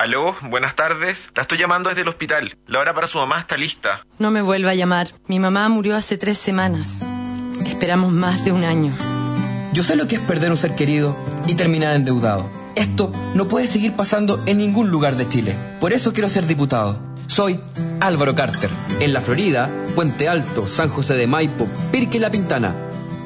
Aló, 0.00 0.34
buenas 0.40 0.76
tardes. 0.76 1.28
La 1.34 1.42
estoy 1.42 1.58
llamando 1.58 1.90
desde 1.90 2.00
el 2.00 2.08
hospital. 2.08 2.56
La 2.66 2.78
hora 2.78 2.94
para 2.94 3.06
su 3.06 3.18
mamá 3.18 3.38
está 3.40 3.58
lista. 3.58 4.06
No 4.18 4.30
me 4.30 4.40
vuelva 4.40 4.70
a 4.70 4.74
llamar. 4.74 5.08
Mi 5.26 5.38
mamá 5.38 5.68
murió 5.68 5.94
hace 5.94 6.16
tres 6.16 6.38
semanas. 6.38 7.02
Esperamos 7.66 8.10
más 8.10 8.42
de 8.42 8.50
un 8.50 8.64
año. 8.64 8.96
Yo 9.74 9.82
sé 9.82 9.96
lo 9.96 10.08
que 10.08 10.14
es 10.14 10.22
perder 10.22 10.52
un 10.52 10.56
ser 10.56 10.74
querido 10.74 11.14
y 11.46 11.52
terminar 11.52 11.94
endeudado. 11.94 12.48
Esto 12.76 13.12
no 13.34 13.46
puede 13.46 13.66
seguir 13.66 13.92
pasando 13.92 14.42
en 14.46 14.56
ningún 14.56 14.90
lugar 14.90 15.16
de 15.16 15.28
Chile. 15.28 15.54
Por 15.80 15.92
eso 15.92 16.14
quiero 16.14 16.30
ser 16.30 16.46
diputado. 16.46 16.98
Soy 17.26 17.60
Álvaro 18.00 18.34
Carter. 18.34 18.70
En 19.00 19.12
la 19.12 19.20
Florida, 19.20 19.68
Puente 19.94 20.30
Alto, 20.30 20.66
San 20.66 20.88
José 20.88 21.12
de 21.12 21.26
Maipo, 21.26 21.68
Pirque 21.92 22.16
y 22.16 22.20
La 22.20 22.30
Pintana. 22.30 22.74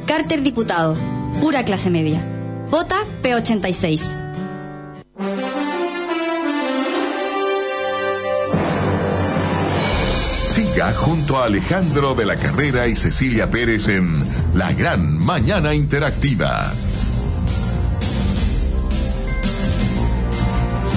Carter 0.08 0.42
diputado. 0.42 0.96
Pura 1.40 1.64
clase 1.64 1.88
media. 1.88 2.20
Vota 2.68 2.96
P86. 3.22 4.24
Junto 10.76 11.38
a 11.38 11.44
Alejandro 11.44 12.16
de 12.16 12.26
la 12.26 12.34
Carrera 12.34 12.88
y 12.88 12.96
Cecilia 12.96 13.48
Pérez 13.48 13.88
en 13.88 14.26
La 14.54 14.72
Gran 14.72 15.16
Mañana 15.16 15.72
Interactiva. 15.72 16.72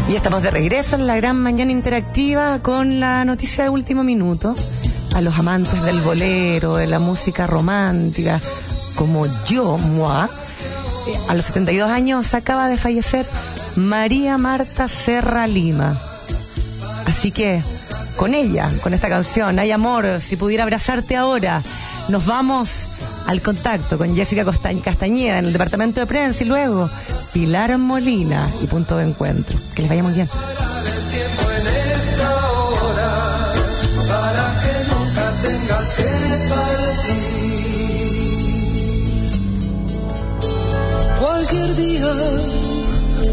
Y 0.09 0.15
estamos 0.15 0.41
de 0.41 0.49
regreso 0.49 0.95
en 0.95 1.05
la 1.05 1.15
gran 1.15 1.38
mañana 1.38 1.71
interactiva 1.71 2.59
con 2.63 2.99
la 2.99 3.23
noticia 3.23 3.65
de 3.65 3.69
último 3.69 4.03
minuto. 4.03 4.55
A 5.15 5.21
los 5.21 5.38
amantes 5.38 5.82
del 5.84 6.01
bolero, 6.01 6.75
de 6.78 6.88
la 6.88 6.99
música 6.99 7.45
romántica, 7.45 8.41
como 8.95 9.25
yo, 9.45 9.78
moi, 9.78 10.25
eh, 11.07 11.17
a 11.30 11.36
los 11.36 11.45
72 11.45 11.89
años 11.89 12.34
acaba 12.34 12.67
de 12.67 12.78
fallecer 12.78 13.28
María 13.75 14.38
Marta 14.39 14.88
Serra 14.88 15.45
Lima. 15.45 15.97
Así 17.05 17.32
que 17.32 17.61
con 18.18 18.34
ella, 18.34 18.70
con 18.82 18.93
esta 18.93 19.07
canción, 19.07 19.59
Hay 19.59 19.72
amor, 19.72 20.20
si 20.20 20.36
pudiera 20.36 20.63
abrazarte 20.63 21.15
ahora, 21.15 21.61
nos 22.09 22.26
vamos 22.26 22.89
al 23.28 23.41
contacto 23.41 23.97
con 23.97 24.15
Jessica 24.15 24.43
Castañeda 24.43 25.39
en 25.39 25.45
el 25.45 25.53
departamento 25.53 25.99
de 25.99 26.07
prensa 26.07 26.43
y 26.43 26.47
luego 26.47 26.89
Pilar 27.32 27.78
Molina 27.78 28.49
y 28.61 28.65
punto 28.65 28.97
de 28.97 29.05
encuentro. 29.05 29.57
Que 29.76 29.84
les 29.84 29.89
vaya 29.89 30.03
muy 30.03 30.13
bien. 30.13 30.28
Cualquier 41.20 41.76
día, 41.76 42.13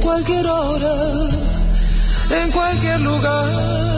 cualquier 0.03 0.47
hora, 0.47 0.95
en 2.31 2.51
cualquier 2.51 3.01
lugar. 3.01 3.94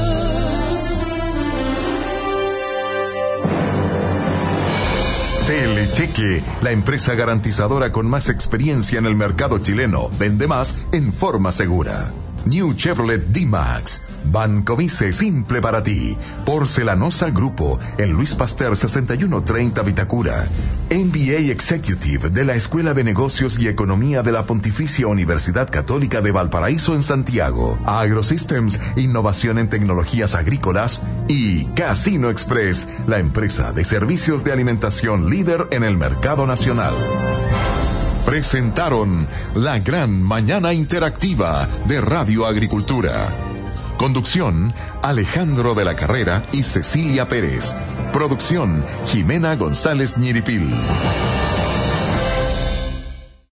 Telecheque, 5.46 6.42
la 6.60 6.72
empresa 6.72 7.14
garantizadora 7.14 7.92
con 7.92 8.08
más 8.08 8.28
experiencia 8.28 8.98
en 8.98 9.06
el 9.06 9.14
mercado 9.14 9.58
chileno, 9.58 10.10
vende 10.18 10.48
más 10.48 10.84
en 10.90 11.12
forma 11.12 11.52
segura. 11.52 12.10
New 12.46 12.74
Chevrolet 12.74 13.26
D-Max 13.28 14.06
Banco 14.30 14.76
Vice 14.76 15.12
Simple 15.12 15.60
para 15.60 15.82
ti. 15.82 16.16
Porcelanosa 16.44 17.30
Grupo 17.30 17.78
en 17.98 18.12
Luis 18.12 18.34
Pasteur 18.34 18.76
6130 18.76 19.82
Vitacura. 19.82 20.46
MBA 20.90 21.50
Executive 21.50 22.30
de 22.30 22.44
la 22.44 22.54
Escuela 22.54 22.94
de 22.94 23.04
Negocios 23.04 23.58
y 23.58 23.68
Economía 23.68 24.22
de 24.22 24.32
la 24.32 24.44
Pontificia 24.44 25.06
Universidad 25.06 25.70
Católica 25.70 26.20
de 26.20 26.32
Valparaíso 26.32 26.94
en 26.94 27.02
Santiago. 27.02 27.78
AgroSystems, 27.84 28.78
innovación 28.96 29.58
en 29.58 29.68
tecnologías 29.68 30.34
agrícolas. 30.34 31.02
Y 31.28 31.64
Casino 31.74 32.30
Express, 32.30 32.88
la 33.06 33.18
empresa 33.18 33.72
de 33.72 33.84
servicios 33.84 34.44
de 34.44 34.52
alimentación 34.52 35.28
líder 35.30 35.68
en 35.70 35.82
el 35.82 35.96
mercado 35.96 36.46
nacional 36.46 36.94
presentaron 38.26 39.28
la 39.54 39.78
gran 39.78 40.20
mañana 40.20 40.74
interactiva 40.74 41.68
de 41.86 42.00
Radio 42.00 42.44
Agricultura. 42.44 43.28
Conducción, 43.98 44.74
Alejandro 45.00 45.74
de 45.74 45.84
la 45.84 45.94
Carrera 45.94 46.44
y 46.52 46.64
Cecilia 46.64 47.28
Pérez. 47.28 47.74
Producción, 48.12 48.84
Jimena 49.06 49.54
González 49.54 50.18
Ñiripil. 50.18 50.74